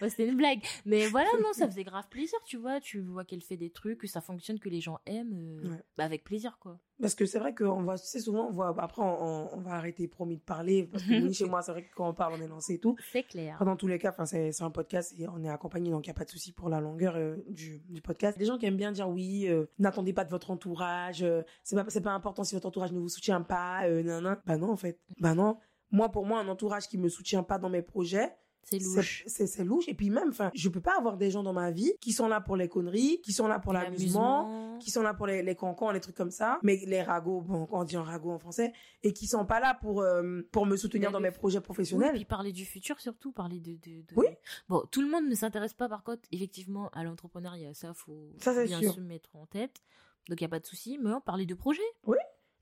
bah, 0.00 0.08
c'était 0.10 0.28
une 0.28 0.36
blague, 0.36 0.60
mais 0.84 1.06
voilà, 1.06 1.30
non, 1.40 1.52
ça 1.52 1.66
faisait 1.70 1.84
grave 1.84 2.08
plaisir, 2.10 2.38
tu 2.44 2.58
vois, 2.58 2.80
tu 2.80 3.00
vois 3.00 3.24
qu'elle 3.24 3.42
fait 3.42 3.56
des 3.56 3.70
trucs, 3.70 3.98
que 3.98 4.06
ça 4.06 4.20
fonctionne, 4.20 4.58
que 4.58 4.68
les 4.68 4.82
gens 4.82 5.00
aiment, 5.06 5.32
euh, 5.34 5.70
ouais. 5.70 5.82
bah, 5.96 6.04
avec 6.04 6.24
plaisir 6.24 6.58
quoi. 6.60 6.78
Parce 7.00 7.14
que 7.14 7.26
c'est 7.26 7.38
vrai 7.38 7.54
qu'on 7.54 7.82
voit, 7.82 7.96
sais, 7.96 8.20
souvent, 8.20 8.46
on 8.48 8.52
voit, 8.52 8.74
après, 8.78 9.02
on, 9.02 9.54
on 9.54 9.60
va 9.60 9.72
arrêter, 9.72 10.08
promis, 10.08 10.36
de 10.36 10.42
parler, 10.42 10.84
parce 10.84 11.04
que 11.04 11.30
chez 11.32 11.44
moi, 11.46 11.62
c'est 11.62 11.72
vrai 11.72 11.82
que 11.84 11.94
quand 11.94 12.08
on 12.08 12.14
parle, 12.14 12.34
on 12.38 12.42
est 12.42 12.48
lancé 12.48 12.74
et 12.74 12.78
tout. 12.78 12.96
C'est 13.12 13.22
clair. 13.22 13.62
Dans 13.64 13.76
tous 13.76 13.86
les 13.86 13.98
cas, 13.98 14.10
enfin, 14.10 14.24
c'est 14.24 14.62
un 14.62 14.70
podcast 14.70 15.14
et 15.18 15.28
on 15.28 15.42
est 15.44 15.50
accompagné, 15.50 15.90
donc 15.90 16.06
il 16.06 16.08
n'y 16.08 16.12
a 16.12 16.18
pas 16.18 16.24
de 16.24 16.30
souci 16.30 16.52
pour 16.52 16.68
la 16.68 16.80
longueur 16.80 17.16
euh, 17.16 17.36
du, 17.48 17.80
du 17.88 18.00
podcast. 18.00 18.38
Des 18.38 18.46
gens 18.46 18.56
qui 18.56 18.66
aiment 18.66 18.76
bien 18.76 18.92
dire 18.92 19.08
oui, 19.08 19.46
euh, 19.48 19.66
n'attendez 19.78 20.12
pas 20.12 20.24
de 20.24 20.30
votre 20.30 20.50
entourage, 20.50 21.22
euh, 21.22 21.42
c'est 21.62 21.76
pas, 21.76 21.84
c'est 21.88 22.00
pas 22.00 22.12
important 22.12 22.44
si 22.44 22.54
votre 22.54 22.66
entourage 22.66 22.92
ne 22.92 22.98
vous 22.98 23.08
soutient 23.08 23.42
pas, 23.42 23.86
euh, 23.86 24.02
nan, 24.02 24.22
nan. 24.22 24.38
Bah 24.46 24.56
non, 24.56 24.70
en 24.70 24.76
fait. 24.76 24.98
Bah 25.20 25.34
non. 25.34 25.58
Moi, 25.90 26.08
pour 26.10 26.26
moi, 26.26 26.40
un 26.40 26.48
entourage 26.48 26.88
qui 26.88 26.98
me 26.98 27.08
soutient 27.08 27.42
pas 27.42 27.58
dans 27.58 27.68
mes 27.70 27.82
projets, 27.82 28.32
c'est 28.68 28.78
louche. 28.78 29.24
C'est 29.26 29.64
louche. 29.64 29.88
Et 29.88 29.94
puis 29.94 30.10
même, 30.10 30.28
enfin, 30.30 30.50
je 30.54 30.68
peux 30.68 30.80
pas 30.80 30.96
avoir 30.98 31.16
des 31.16 31.30
gens 31.30 31.42
dans 31.42 31.52
ma 31.52 31.70
vie 31.70 31.92
qui 32.00 32.12
sont 32.12 32.28
là 32.28 32.40
pour 32.40 32.56
les 32.56 32.68
conneries, 32.68 33.20
qui 33.22 33.32
sont 33.32 33.46
là 33.46 33.58
pour 33.58 33.72
l'amusement, 33.72 34.76
qui 34.80 34.90
sont 34.90 35.02
là 35.02 35.14
pour 35.14 35.26
les, 35.26 35.42
les 35.42 35.54
cancans, 35.54 35.90
les 35.92 36.00
trucs 36.00 36.16
comme 36.16 36.30
ça. 36.30 36.58
Mais 36.62 36.80
les 36.86 37.02
ragots, 37.02 37.40
bon, 37.40 37.68
on 37.70 37.84
dit 37.84 37.96
en 37.96 38.02
ragot 38.02 38.30
en 38.32 38.38
français, 38.38 38.72
et 39.02 39.12
qui 39.12 39.26
sont 39.26 39.46
pas 39.46 39.60
là 39.60 39.74
pour 39.80 40.00
euh, 40.02 40.42
pour 40.52 40.66
me 40.66 40.76
soutenir 40.76 41.10
Mais 41.10 41.12
dans 41.12 41.20
mes 41.20 41.30
projets 41.30 41.60
professionnels. 41.60 42.10
Oui, 42.12 42.16
puis 42.18 42.24
parler 42.24 42.52
du 42.52 42.64
futur 42.64 43.00
surtout, 43.00 43.32
parler 43.32 43.60
de. 43.60 43.72
de, 43.72 44.02
de- 44.02 44.14
Oui. 44.16 44.26
Bon, 44.68 44.82
tout 44.90 45.00
le 45.02 45.08
monde 45.08 45.26
ne 45.28 45.34
s'intéresse 45.34 45.74
pas 45.74 45.88
par 45.88 46.02
contre, 46.02 46.22
effectivement, 46.32 46.88
à 46.92 47.04
l'entrepreneuriat. 47.04 47.74
Ça, 47.74 47.94
faut 47.94 48.30
Ça, 48.38 48.52
bien 48.64 48.80
sûr. 48.80 48.94
se 48.94 49.00
mettre 49.00 49.34
en 49.36 49.46
tête. 49.46 49.80
Donc, 50.28 50.40
il 50.40 50.42
n'y 50.42 50.46
a 50.46 50.48
pas 50.50 50.58
de 50.58 50.66
souci, 50.66 50.98
mais 51.00 51.12
on 51.12 51.20
parler 51.20 51.46
de 51.46 51.54
projet. 51.54 51.82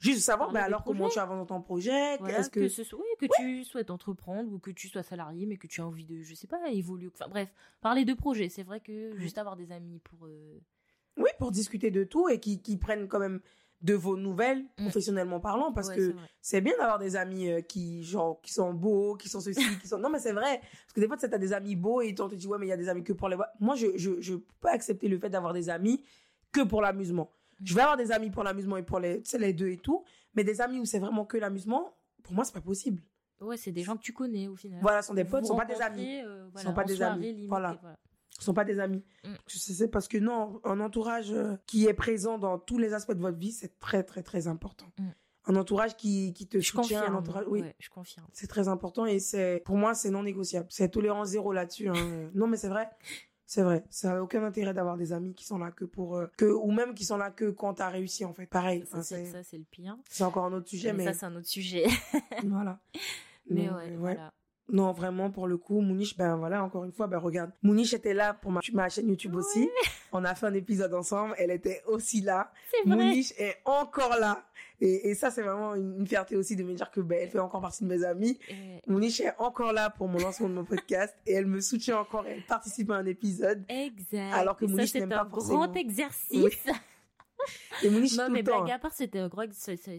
Juste 0.00 0.20
savoir, 0.20 0.48
Parler 0.48 0.60
bah, 0.60 0.66
alors 0.66 0.84
comment 0.84 1.08
tu 1.08 1.18
avances 1.18 1.38
dans 1.38 1.46
ton 1.56 1.62
projet, 1.62 2.18
Voilà, 2.18 2.40
est-ce 2.40 2.50
que, 2.50 2.60
que, 2.60 2.68
ce 2.68 2.84
soit, 2.84 2.98
oui, 2.98 3.06
que 3.28 3.32
tu 3.36 3.64
souhaites 3.64 3.90
entreprendre 3.90 4.52
ou 4.52 4.58
que 4.58 4.70
tu 4.70 4.88
sois 4.88 5.02
salarié, 5.02 5.46
mais 5.46 5.56
que 5.56 5.66
tu 5.66 5.80
as 5.80 5.86
envie 5.86 6.04
de, 6.04 6.22
je 6.22 6.34
sais 6.34 6.46
pas, 6.46 6.60
évoluer. 6.70 7.08
Enfin, 7.14 7.28
bref, 7.30 7.48
parler 7.80 8.04
de 8.04 8.12
projet. 8.12 8.48
C'est 8.48 8.64
vrai 8.64 8.80
que 8.80 9.16
juste 9.16 9.38
avoir 9.38 9.56
des 9.56 9.72
amis 9.72 10.00
pour. 10.00 10.26
euh, 10.26 10.60
oui, 11.16 11.30
pour 11.38 11.52
discuter 11.52 11.90
de 11.90 12.02
tout 12.04 12.28
et 12.28 12.40
qui, 12.40 12.60
qui 12.60 12.76
prennent 12.76 13.06
quand 13.08 13.20
même 13.20 13.40
de 13.82 13.94
vos 13.94 14.16
nouvelles, 14.16 14.64
professionnellement 14.76 15.40
parlant, 15.40 15.72
parce 15.72 15.88
Mm. 15.88 15.90
ouais, 15.92 15.96
que 15.98 16.14
c'est 16.40 16.60
bien 16.62 16.76
d'avoir 16.78 16.98
des 16.98 17.16
amis 17.16 17.50
euh, 17.50 17.60
qui 17.60 18.02
genre 18.02 18.40
qui 18.40 18.52
sont 18.52 18.72
beaux 18.72 19.14
qui 19.14 19.28
sont 19.28 19.40
ceci 19.40 19.60
qui 19.78 19.86
sont 19.86 19.98
non 19.98 20.08
mais 20.08 20.18
c'est 20.18 20.32
vrai 20.32 20.60
parce 20.60 20.92
que 20.94 21.00
des 21.00 21.06
fois 21.06 21.18
tu 21.18 21.26
as 21.26 21.38
des 21.38 21.52
amis 21.52 21.76
beaux 21.76 22.00
et 22.00 22.14
on 22.18 22.28
te 22.28 22.34
dit 22.34 22.46
ouais 22.46 22.56
mais 22.58 22.64
il 22.66 22.70
y 22.70 22.72
a 22.72 22.78
des 22.78 22.88
amis 22.88 23.04
que 23.04 23.12
pour 23.12 23.28
les 23.28 23.36
moi 23.60 23.74
je 23.74 23.88
je 23.96 24.20
je 24.22 24.36
peux 24.36 24.54
pas 24.62 24.70
accepter 24.72 25.06
le 25.06 25.18
fait 25.18 25.28
d'avoir 25.28 25.52
des 25.52 25.68
amis 25.68 26.02
que 26.50 26.62
pour 26.62 26.80
l'amusement 26.82 27.30
Mm. 27.30 27.43
Je 27.62 27.74
vais 27.74 27.80
avoir 27.82 27.96
des 27.96 28.10
amis 28.12 28.30
pour 28.30 28.42
l'amusement 28.42 28.76
et 28.76 28.82
pour 28.82 28.98
les 29.00 29.22
les 29.38 29.52
deux 29.52 29.68
et 29.68 29.76
tout 29.78 30.04
mais 30.34 30.44
des 30.44 30.60
amis 30.60 30.80
où 30.80 30.84
c'est 30.84 30.98
vraiment 30.98 31.24
que 31.24 31.36
l'amusement 31.36 31.96
pour 32.22 32.32
moi 32.34 32.44
c'est 32.44 32.54
pas 32.54 32.60
possible 32.60 33.02
Ouais, 33.40 33.56
c'est 33.56 33.72
des 33.72 33.82
gens 33.82 33.96
que 33.96 34.02
tu 34.02 34.12
connais 34.12 34.48
au 34.48 34.56
final. 34.56 34.78
voilà 34.80 35.02
ce 35.02 35.08
sont 35.08 35.14
des 35.14 35.24
potes 35.24 35.42
ce 35.44 35.48
sont 35.48 35.56
pas 35.56 35.64
des 35.66 35.80
amis 35.82 36.20
euh, 36.22 36.46
Ce 36.46 36.52
voilà, 36.52 36.68
sont 36.68 36.74
pas 36.74 36.84
des 36.84 37.02
amis. 37.02 37.46
Voilà. 37.48 37.80
sont 38.38 38.54
pas 38.54 38.64
des 38.64 38.78
amis 38.80 39.04
Mm. 39.24 39.34
c'est 39.48 39.88
parce 39.88 40.08
que 40.08 40.18
non 40.18 40.60
un 40.64 40.80
entourage 40.80 41.32
euh, 41.32 41.56
qui 41.66 41.86
est 41.86 41.94
présent 41.94 42.38
dans 42.38 42.58
tous 42.58 42.78
les 42.78 42.92
aspects 42.94 43.12
de 43.12 43.20
votre 43.20 43.36
vie 43.38 43.52
c'est 43.52 43.78
très 43.78 44.02
très 44.04 44.22
très 44.22 44.46
important 44.46 44.86
Mm. 44.98 45.08
un 45.46 45.56
entourage 45.56 45.96
qui 45.96 46.32
qui 46.32 46.46
te 46.46 46.58
Je 46.58 46.66
soutient 46.68 46.82
confirme. 47.00 47.14
un 47.14 47.18
entourage 47.18 47.44
oui 47.48 47.60
ouais, 47.62 47.74
je 47.78 47.90
confirme. 47.90 48.26
C'est 48.32 48.46
très 48.46 48.68
important 48.68 49.04
et 49.04 49.18
c'est 49.18 49.62
pour 49.66 49.76
moi 49.76 49.94
c'est 49.94 50.10
non 50.10 50.22
négociable. 50.22 50.66
C'est 50.70 50.88
tolérance 50.88 51.28
zéro 51.28 51.52
là-dessus. 51.52 51.88
hein. 51.88 51.94
non 52.34 52.46
mais 52.46 52.56
c'est 52.56 52.68
vrai, 52.68 52.88
c'est 53.54 53.62
vrai. 53.62 53.84
Ça 53.88 54.14
n'a 54.14 54.20
aucun 54.20 54.42
intérêt 54.42 54.74
d'avoir 54.74 54.96
des 54.96 55.12
amis 55.12 55.32
qui 55.32 55.44
sont 55.44 55.58
là 55.58 55.70
que 55.70 55.84
pour 55.84 56.16
euh, 56.16 56.26
que 56.36 56.44
ou 56.44 56.72
même 56.72 56.92
qui 56.92 57.04
sont 57.04 57.16
là 57.16 57.30
que 57.30 57.50
quand 57.50 57.74
t'as 57.74 57.88
réussi 57.88 58.24
en 58.24 58.34
fait. 58.34 58.46
Pareil. 58.46 58.84
Ça, 58.84 59.00
c'est 59.04 59.26
c'est 59.26 59.30
ça, 59.30 59.42
c'est 59.44 59.58
le 59.58 59.64
pire. 59.70 59.96
c'est 60.10 60.24
encore 60.24 60.46
un 60.46 60.52
autre 60.54 60.68
sujet 60.68 60.92
mais 60.92 61.04
mais 61.04 61.12
ça, 61.12 61.20
c'est 61.20 61.26
un 61.26 61.36
autre 61.36 61.46
sujet. 61.46 61.86
voilà. 62.44 62.80
mais 63.48 63.70
ouais, 63.70 63.94
voilà. 63.96 64.32
Non 64.72 64.92
vraiment 64.92 65.30
pour 65.30 65.46
le 65.46 65.58
coup 65.58 65.80
Mouniche 65.82 66.16
ben 66.16 66.36
voilà 66.36 66.64
encore 66.64 66.84
une 66.84 66.92
fois 66.92 67.06
ben 67.06 67.18
regarde 67.18 67.50
Mouniche 67.62 67.92
était 67.92 68.14
là 68.14 68.32
pour 68.32 68.50
ma, 68.50 68.60
ma 68.72 68.88
chaîne 68.88 69.08
YouTube 69.08 69.36
aussi. 69.36 69.68
On 70.12 70.24
a 70.24 70.34
fait 70.34 70.46
un 70.46 70.54
épisode 70.54 70.94
ensemble. 70.94 71.34
Elle 71.38 71.50
était 71.50 71.82
aussi 71.86 72.22
là. 72.22 72.50
C'est 72.70 72.88
vrai. 72.88 72.96
Mouniche 72.96 73.32
est 73.38 73.56
encore 73.66 74.16
là. 74.18 74.42
Et, 74.80 75.10
et 75.10 75.14
ça 75.14 75.30
c'est 75.30 75.42
vraiment 75.42 75.74
une, 75.74 75.98
une 76.00 76.06
fierté 76.06 76.34
aussi 76.36 76.56
de 76.56 76.62
me 76.64 76.72
dire 76.74 76.90
que 76.90 77.00
ben 77.00 77.18
elle 77.22 77.28
fait 77.28 77.38
encore 77.38 77.60
partie 77.60 77.84
de 77.84 77.88
mes 77.88 78.04
amis. 78.04 78.38
Mouniche 78.86 79.20
est 79.20 79.34
encore 79.38 79.72
là 79.74 79.90
pour 79.90 80.08
mon 80.08 80.18
lancement 80.18 80.48
de 80.48 80.54
mon 80.54 80.64
podcast 80.64 81.14
et 81.26 81.34
elle 81.34 81.46
me 81.46 81.60
soutient 81.60 81.98
encore 81.98 82.26
et 82.26 82.30
elle 82.32 82.44
participe 82.46 82.90
à 82.90 82.94
un 82.96 83.06
épisode. 83.06 83.64
Exact. 83.68 84.32
Alors 84.32 84.56
que 84.56 84.64
Et 84.64 84.86
c'est 84.86 85.00
n'aime 85.00 85.12
un 85.12 85.28
forcément. 85.28 85.58
grand 85.66 85.74
exercice. 85.76 86.66
Et 87.82 87.90
non, 87.90 88.28
mais 88.30 88.42
blague 88.42 88.70
à 88.70 88.78
part, 88.78 88.92
c'était 88.92 89.20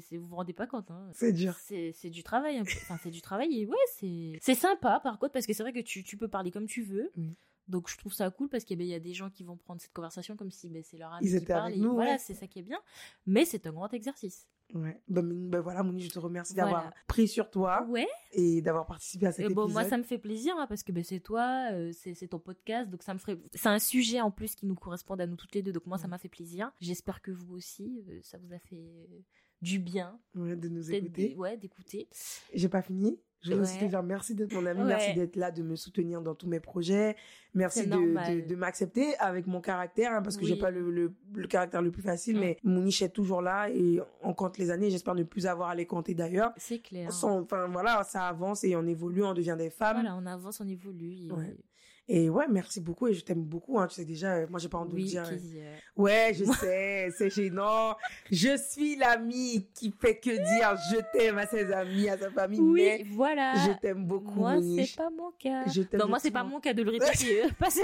c'est- 0.02 0.18
Vous 0.18 0.28
vous 0.28 0.36
rendez 0.36 0.54
pas 0.54 0.68
compte, 0.68 0.90
hein. 0.92 1.10
C'est 1.14 1.34
dur. 1.34 1.56
C'est 1.60 2.10
du 2.10 2.24
travail, 2.24 2.58
peu. 2.64 2.72
Enfin, 2.84 2.98
c'est 3.02 3.12
du 3.12 3.22
travail 3.22 3.62
et 3.62 3.66
ouais, 3.66 3.76
c'est 3.98 4.40
c'est 4.42 4.56
sympa 4.56 5.00
par 5.02 5.20
contre 5.20 5.34
parce 5.34 5.46
que 5.46 5.54
c'est 5.54 5.64
vrai 5.64 5.74
que 5.74 5.80
tu, 5.80 6.04
tu 6.04 6.18
peux 6.18 6.28
parler 6.28 6.52
comme 6.52 6.68
tu 6.68 6.82
veux. 6.84 7.12
Mm. 7.16 7.32
Donc 7.68 7.90
je 7.90 7.98
trouve 7.98 8.14
ça 8.14 8.30
cool 8.30 8.48
parce 8.48 8.64
qu'il 8.64 8.82
y 8.84 8.94
a 8.94 9.00
des 9.00 9.14
gens 9.14 9.30
qui 9.32 9.44
vont 9.44 9.58
prendre 9.58 9.82
cette 9.82 9.94
conversation 9.94 10.36
comme 10.36 10.52
si 10.52 10.70
ben, 10.70 10.84
c'est 10.84 10.98
leur 10.98 11.12
ami 11.14 11.26
Ils 11.26 11.32
qui 11.32 11.36
étaient 11.38 11.46
parle. 11.54 11.66
avec 11.68 11.78
et 11.78 11.80
nous, 11.80 11.94
voilà, 11.94 12.18
c'est 12.20 12.36
ça 12.36 12.46
qui 12.48 12.60
est 12.60 12.64
bien. 12.64 12.80
Mais 13.26 13.44
c'est 13.46 13.66
un 13.66 13.72
grand 13.72 13.92
exercice. 13.94 14.48
Ouais. 14.76 15.02
Ben, 15.08 15.50
ben 15.50 15.62
voilà, 15.62 15.82
Mouniche, 15.84 16.10
je 16.10 16.12
te 16.14 16.20
remercie 16.20 16.54
d'avoir 16.54 16.82
Voilà. 16.82 16.96
pris 17.08 17.28
sur 17.30 17.50
toi 17.50 17.86
Ouais. 17.90 18.08
et 18.34 18.62
d'avoir 18.62 18.86
participé 18.86 19.26
à 19.28 19.32
cet 19.32 19.50
Et 19.50 19.54
bon, 19.54 19.64
épisode. 19.64 19.72
moi, 19.82 19.90
ça 19.90 19.98
me 19.98 20.04
fait 20.04 20.18
plaisir 20.18 20.54
hein, 20.58 20.68
parce 20.68 20.84
que 20.84 20.92
ben, 20.92 21.04
c'est 21.04 21.22
toi, 21.22 21.70
euh, 21.72 21.92
c'est 21.94 22.28
ton 22.28 22.40
podcast, 22.40 22.90
donc 22.90 23.02
ça 23.02 23.14
me 23.14 23.20
ferait. 23.20 23.38
C'est 23.54 23.70
un 23.70 23.80
sujet 23.80 24.20
en 24.20 24.32
plus 24.32 24.54
qui 24.54 24.66
nous 24.66 24.76
correspond 24.76 25.16
à 25.16 25.26
nous 25.26 25.38
toutes 25.38 25.56
les 25.56 25.62
deux, 25.64 25.72
donc 25.72 25.86
moi, 25.86 25.98
ça 25.98 26.08
m'a 26.10 26.18
fait 26.18 26.28
plaisir. 26.30 26.72
J'espère 26.82 27.22
que 27.22 27.32
vous 27.32 27.56
aussi, 27.56 28.04
euh, 28.10 28.20
ça 28.22 28.38
vous 28.38 28.54
a 28.54 28.60
fait 28.60 28.76
euh, 28.76 29.20
du 29.62 29.80
bien, 29.80 30.20
Ouais, 30.36 30.56
de 30.56 30.68
nous 30.70 30.92
écouter. 30.92 31.30
d- 31.30 31.36
ouais, 31.36 31.58
d'écouter. 31.58 32.08
J'ai 32.54 32.70
pas 32.70 32.82
fini. 32.82 33.20
Je 33.42 33.54
veux 33.54 33.62
aussi 33.62 33.78
te 33.78 33.86
dire 33.86 34.02
merci 34.02 34.34
d'être 34.34 34.54
mon 34.54 34.66
ami, 34.66 34.80
Ouais. 34.82 34.88
merci 34.88 35.14
d'être 35.14 35.36
là, 35.36 35.52
de 35.52 35.62
me 35.62 35.76
soutenir 35.76 36.20
dans 36.20 36.34
tous 36.34 36.48
mes 36.48 36.60
projets, 36.60 37.16
merci 37.54 37.86
de, 37.86 37.92
de, 37.96 38.48
de 38.48 38.56
m'accepter 38.56 39.16
avec 39.20 39.46
mon 39.46 39.62
caractère, 39.62 40.14
hein, 40.14 40.24
parce 40.24 40.36
que 40.36 40.42
Oui. 40.42 40.48
j'ai 40.48 40.56
pas 40.56 40.72
le, 40.72 40.90
le, 40.90 41.14
le 41.32 41.48
caractère 41.48 41.84
le 41.84 41.92
plus 41.92 42.02
facile, 42.02 42.38
Mm. 42.38 42.40
mais 42.40 42.58
mon 42.64 42.82
niche 42.82 43.04
est 43.04 43.10
toujours 43.10 43.44
là 43.44 43.70
et 43.70 44.00
on 44.24 44.34
compte 44.34 44.58
les 44.58 44.72
années, 44.72 44.90
j'espère 44.90 45.14
ne 45.14 45.22
plus 45.22 45.46
avoir 45.46 45.70
à 45.70 45.76
les 45.76 45.86
compter 45.86 46.16
d'ailleurs. 46.16 46.54
C'est 46.58 46.80
clair. 46.80 47.10
Enfin 47.24 47.68
voilà, 47.68 48.04
ça 48.04 48.24
avance 48.28 48.64
et 48.64 48.76
on 48.76 48.88
évolue, 48.88 49.24
on 49.24 49.36
devient 49.36 49.56
des 49.60 49.70
femmes. 49.70 49.98
Voilà, 50.02 50.16
on 50.16 50.26
avance, 50.26 50.60
on 50.60 50.68
évolue. 50.68 51.14
et- 51.28 51.32
Ouais. 51.32 51.56
Et 52.08 52.30
ouais, 52.30 52.46
merci 52.48 52.82
beaucoup 52.82 53.08
et 53.08 53.16
je 53.16 53.24
t'aime 53.24 53.42
beaucoup. 53.42 53.80
Hein, 53.80 53.88
tu 53.88 53.96
sais 53.96 54.06
déjà, 54.06 54.36
euh, 54.36 54.48
moi 54.48 54.60
j'ai 54.60 54.70
pas 54.70 54.78
honte 54.78 54.90
de 54.90 54.96
le 54.96 55.02
Oui, 55.02 55.06
dire. 55.06 55.24
euh, 55.26 55.36
qui, 55.36 55.60
euh, 55.60 55.76
Ouais, 55.96 56.34
je 56.38 56.46
sais, 56.46 57.10
c'est 57.18 57.32
gênant. 57.32 57.96
Je 58.32 58.56
suis 58.58 58.96
l'ami 58.96 59.68
qui 59.74 59.92
fait 60.00 60.18
que 60.20 60.30
dire 60.30 60.78
je 60.92 60.98
t'aime 61.18 61.40
à 61.40 61.48
ses 61.48 61.72
amis, 61.72 62.08
à 62.08 62.16
sa 62.18 62.30
famille, 62.30 62.60
Oui, 62.62 62.82
mais 62.84 63.06
voilà. 63.12 63.54
je 63.56 63.72
t'aime 63.80 64.06
beaucoup. 64.06 64.40
Moi, 64.40 64.58
c'est 64.62 64.96
pas 64.96 65.10
mon 65.10 65.32
cas. 65.32 65.64
Je 65.68 65.82
Non, 65.98 66.08
moi, 66.08 66.20
c'est 66.20 66.30
pas 66.30 66.44
mon- 66.44 66.60
cas 66.60 66.74
de 66.76 66.84
le 66.84 66.92
répéter. 66.92 67.44
euh, 67.44 67.48
parce 67.60 67.76
que- 67.76 67.82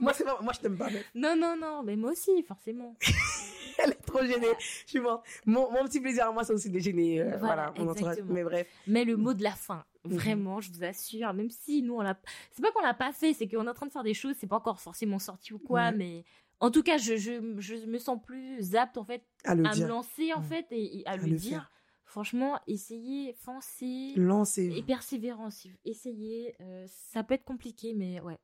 Moi, 0.00 0.12
c'est 0.14 0.24
pas, 0.24 0.38
moi, 0.42 0.52
je 0.52 0.58
t'aime 0.60 0.76
pas, 0.76 0.88
mais 0.90 1.04
Non, 1.14 1.36
non, 1.36 1.56
non, 1.56 1.82
mais 1.84 1.94
moi 1.94 2.10
aussi, 2.10 2.42
forcément. 2.42 2.96
elle 3.78 3.90
est 3.92 4.04
trop 4.04 4.24
gênée. 4.24 4.48
Je 4.84 4.90
suis 4.90 5.00
morte. 5.00 5.24
Mon, 5.46 5.70
mon 5.70 5.84
petit 5.84 6.00
plaisir 6.00 6.26
à 6.28 6.32
moi, 6.32 6.42
c'est 6.42 6.52
aussi 6.52 6.70
de 6.70 6.78
gêner, 6.80 7.20
euh, 7.22 7.36
Voilà, 7.38 7.72
voilà. 7.76 8.14
Mais 8.28 8.42
bref. 8.42 8.66
Mais 8.88 9.04
le 9.04 9.16
mot 9.16 9.32
de 9.32 9.44
la 9.44 9.52
fin. 9.52 9.84
Vraiment, 10.04 10.60
je 10.60 10.70
vous 10.72 10.84
assure, 10.84 11.32
même 11.32 11.50
si 11.50 11.82
nous, 11.82 11.94
on 11.94 12.00
l'a. 12.00 12.18
C'est 12.52 12.62
pas 12.62 12.70
qu'on 12.72 12.82
l'a 12.82 12.94
pas 12.94 13.12
fait, 13.12 13.32
c'est 13.32 13.48
qu'on 13.48 13.66
est 13.66 13.70
en 13.70 13.74
train 13.74 13.86
de 13.86 13.92
faire 13.92 14.02
des 14.02 14.14
choses, 14.14 14.34
c'est 14.38 14.46
pas 14.46 14.56
encore 14.56 14.80
forcément 14.80 15.18
sorti 15.18 15.52
ou 15.54 15.58
quoi, 15.58 15.84
Ouais. 15.86 15.92
mais. 15.96 16.24
En 16.60 16.70
tout 16.70 16.84
cas, 16.84 16.96
je, 16.96 17.16
je, 17.16 17.40
je 17.58 17.74
me 17.86 17.98
sens 17.98 18.18
plus 18.24 18.76
apte, 18.76 18.96
en 18.96 19.04
fait, 19.04 19.24
À 19.44 19.54
le 19.56 19.66
à 19.66 19.74
me 19.74 19.86
lancer, 19.88 20.32
en 20.32 20.42
fait, 20.42 20.66
et, 20.70 21.00
et 21.00 21.06
à, 21.08 21.12
À 21.12 21.16
le, 21.16 21.24
le 21.26 21.36
dire. 21.36 21.50
faire. 21.50 21.70
Franchement, 22.04 22.60
essayez, 22.68 23.32
foncez. 23.32 24.12
Lancez-vous. 24.16 24.76
Et 24.76 24.82
persévérance. 24.82 25.66
Essayez. 25.84 26.54
Euh, 26.60 26.84
ça 26.88 27.24
peut 27.24 27.34
être 27.34 27.44
compliqué, 27.44 27.94
mais 27.94 28.20
ouais. 28.20 28.38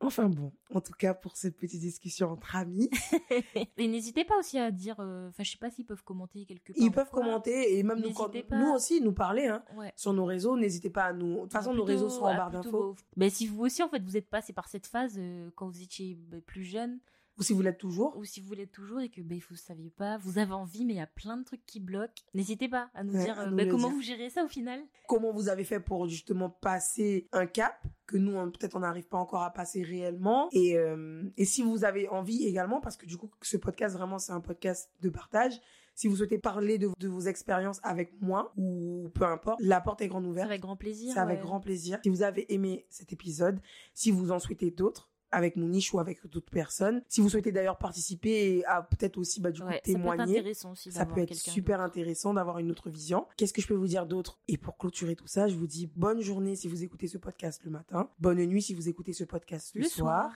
Enfin 0.00 0.28
bon, 0.28 0.52
en 0.74 0.82
tout 0.82 0.92
cas 0.92 1.14
pour 1.14 1.36
cette 1.36 1.56
petite 1.56 1.80
discussion 1.80 2.30
entre 2.30 2.56
amis. 2.56 2.90
et 3.78 3.88
n'hésitez 3.88 4.24
pas 4.24 4.38
aussi 4.38 4.58
à 4.58 4.70
dire, 4.70 4.96
euh, 5.00 5.28
enfin 5.28 5.42
je 5.42 5.52
sais 5.52 5.58
pas 5.58 5.70
s'ils 5.70 5.86
peuvent 5.86 6.04
commenter 6.04 6.44
quelque 6.44 6.72
part. 6.72 6.82
Ils 6.82 6.90
peuvent 6.90 7.10
commenter 7.10 7.78
et 7.78 7.82
même 7.82 8.00
nous, 8.00 8.12
nous 8.50 8.72
aussi 8.72 9.00
nous 9.00 9.14
parler 9.14 9.46
hein, 9.46 9.64
sur 9.96 10.12
nos 10.12 10.26
réseaux. 10.26 10.56
N'hésitez 10.58 10.90
pas 10.90 11.04
à 11.04 11.12
nous. 11.14 11.36
De 11.36 11.40
toute 11.42 11.52
façon, 11.52 11.72
nos 11.72 11.84
réseaux 11.84 12.10
sont 12.10 12.24
en 12.24 12.34
barre 12.34 12.50
d'infos. 12.50 12.94
Mais 13.16 13.30
si 13.30 13.46
vous 13.46 13.64
aussi 13.64 13.82
en 13.82 13.88
fait 13.88 14.02
vous 14.02 14.18
êtes 14.18 14.28
passé 14.28 14.52
par 14.52 14.68
cette 14.68 14.86
phase 14.86 15.14
euh, 15.18 15.50
quand 15.54 15.68
vous 15.68 15.82
étiez 15.82 16.14
bah, 16.14 16.38
plus 16.44 16.64
jeune, 16.64 17.00
ou 17.38 17.42
si 17.42 17.52
vous 17.52 17.62
l'êtes 17.62 17.78
toujours. 17.78 18.16
Ou 18.16 18.24
si 18.24 18.40
vous 18.40 18.54
l'êtes 18.54 18.72
toujours 18.72 19.00
et 19.00 19.08
que 19.08 19.20
ben, 19.20 19.38
vous 19.48 19.54
ne 19.54 19.58
saviez 19.58 19.90
pas, 19.90 20.18
vous 20.18 20.38
avez 20.38 20.52
envie, 20.52 20.84
mais 20.84 20.94
il 20.94 20.96
y 20.96 21.00
a 21.00 21.06
plein 21.06 21.36
de 21.36 21.44
trucs 21.44 21.64
qui 21.66 21.80
bloquent. 21.80 22.22
N'hésitez 22.34 22.68
pas 22.68 22.90
à 22.94 23.04
nous 23.04 23.12
dire 23.12 23.38
euh, 23.40 23.50
ben, 23.50 23.68
comment 23.68 23.90
vous 23.90 24.02
gérez 24.02 24.30
ça 24.30 24.44
au 24.44 24.48
final. 24.48 24.80
Comment 25.08 25.32
vous 25.32 25.48
avez 25.48 25.64
fait 25.64 25.80
pour 25.80 26.08
justement 26.08 26.50
passer 26.50 27.28
un 27.32 27.46
cap 27.46 27.86
que 28.06 28.16
nous, 28.16 28.34
peut-être 28.52 28.76
on 28.76 28.80
n'arrive 28.80 29.08
pas 29.08 29.18
encore 29.18 29.42
à 29.42 29.52
passer 29.52 29.82
réellement. 29.82 30.48
Et, 30.52 30.78
euh, 30.78 31.24
et 31.36 31.44
si 31.44 31.62
vous 31.62 31.84
avez 31.84 32.08
envie 32.08 32.46
également, 32.46 32.80
parce 32.80 32.96
que 32.96 33.06
du 33.06 33.16
coup, 33.16 33.30
ce 33.42 33.56
podcast, 33.56 33.96
vraiment, 33.96 34.18
c'est 34.18 34.32
un 34.32 34.40
podcast 34.40 34.90
de 35.00 35.08
partage. 35.08 35.60
Si 35.96 36.08
vous 36.08 36.16
souhaitez 36.16 36.38
parler 36.38 36.76
de, 36.76 36.90
vos 37.08 37.20
expériences 37.20 37.80
avec 37.82 38.12
moi 38.20 38.52
ou 38.58 39.10
peu 39.14 39.24
importe, 39.24 39.58
la 39.62 39.80
porte 39.80 40.02
est 40.02 40.08
grande 40.08 40.26
ouverte. 40.26 40.46
C'est 40.46 40.52
avec 40.52 40.60
grand 40.60 40.76
plaisir. 40.76 41.12
C'est 41.14 41.20
avec 41.20 41.40
grand 41.40 41.58
plaisir. 41.58 41.98
Si 42.02 42.10
vous 42.10 42.22
avez 42.22 42.52
aimé 42.52 42.86
cet 42.90 43.14
épisode, 43.14 43.60
si 43.94 44.10
vous 44.10 44.30
en 44.30 44.38
souhaitez 44.38 44.70
d'autres, 44.70 45.10
avec 45.36 45.56
mon 45.56 45.68
niche 45.68 45.92
ou 45.92 46.00
avec 46.00 46.26
d'autres 46.26 46.50
personnes. 46.50 47.02
Si 47.08 47.20
vous 47.20 47.28
souhaitez 47.28 47.52
d'ailleurs 47.52 47.76
participer 47.76 48.64
à 48.64 48.82
peut-être 48.82 49.18
aussi 49.18 49.38
bah, 49.42 49.50
du 49.50 49.60
coup 49.60 49.68
témoigner, 49.84 50.54
ça 50.54 51.04
peut 51.04 51.20
être, 51.20 51.34
super 51.34 51.82
intéressant 51.82 52.32
d'avoir 52.32 52.58
une 52.58 52.70
autre 52.70 52.88
vision. 52.88 53.26
Qu'est-ce 53.36 53.52
que 53.52 53.60
je 53.60 53.66
peux 53.66 53.74
vous 53.74 53.86
dire 53.86 54.06
d'autre? 54.06 54.40
Et 54.48 54.56
pour 54.56 54.78
clôturer 54.78 55.14
tout 55.14 55.26
ça, 55.26 55.46
je 55.46 55.54
vous 55.54 55.66
dis 55.66 55.90
bonne 55.94 56.22
journée 56.22 56.56
si 56.56 56.68
vous 56.68 56.82
écoutez 56.82 57.06
ce 57.06 57.18
podcast 57.18 57.60
le 57.64 57.70
matin, 57.70 58.08
bonne 58.18 58.42
nuit 58.46 58.62
si 58.62 58.72
vous 58.72 58.88
écoutez 58.88 59.12
ce 59.12 59.24
podcast 59.24 59.72
le, 59.74 59.84
soir. 59.84 60.32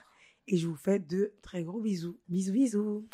et 0.47 0.57
je 0.57 0.67
vous 0.67 0.75
fais 0.75 0.99
de 0.99 1.33
très 1.41 1.63
gros 1.63 1.81
bisous. 1.81 2.19
Bisous 2.29 2.53
bisous. 2.53 3.07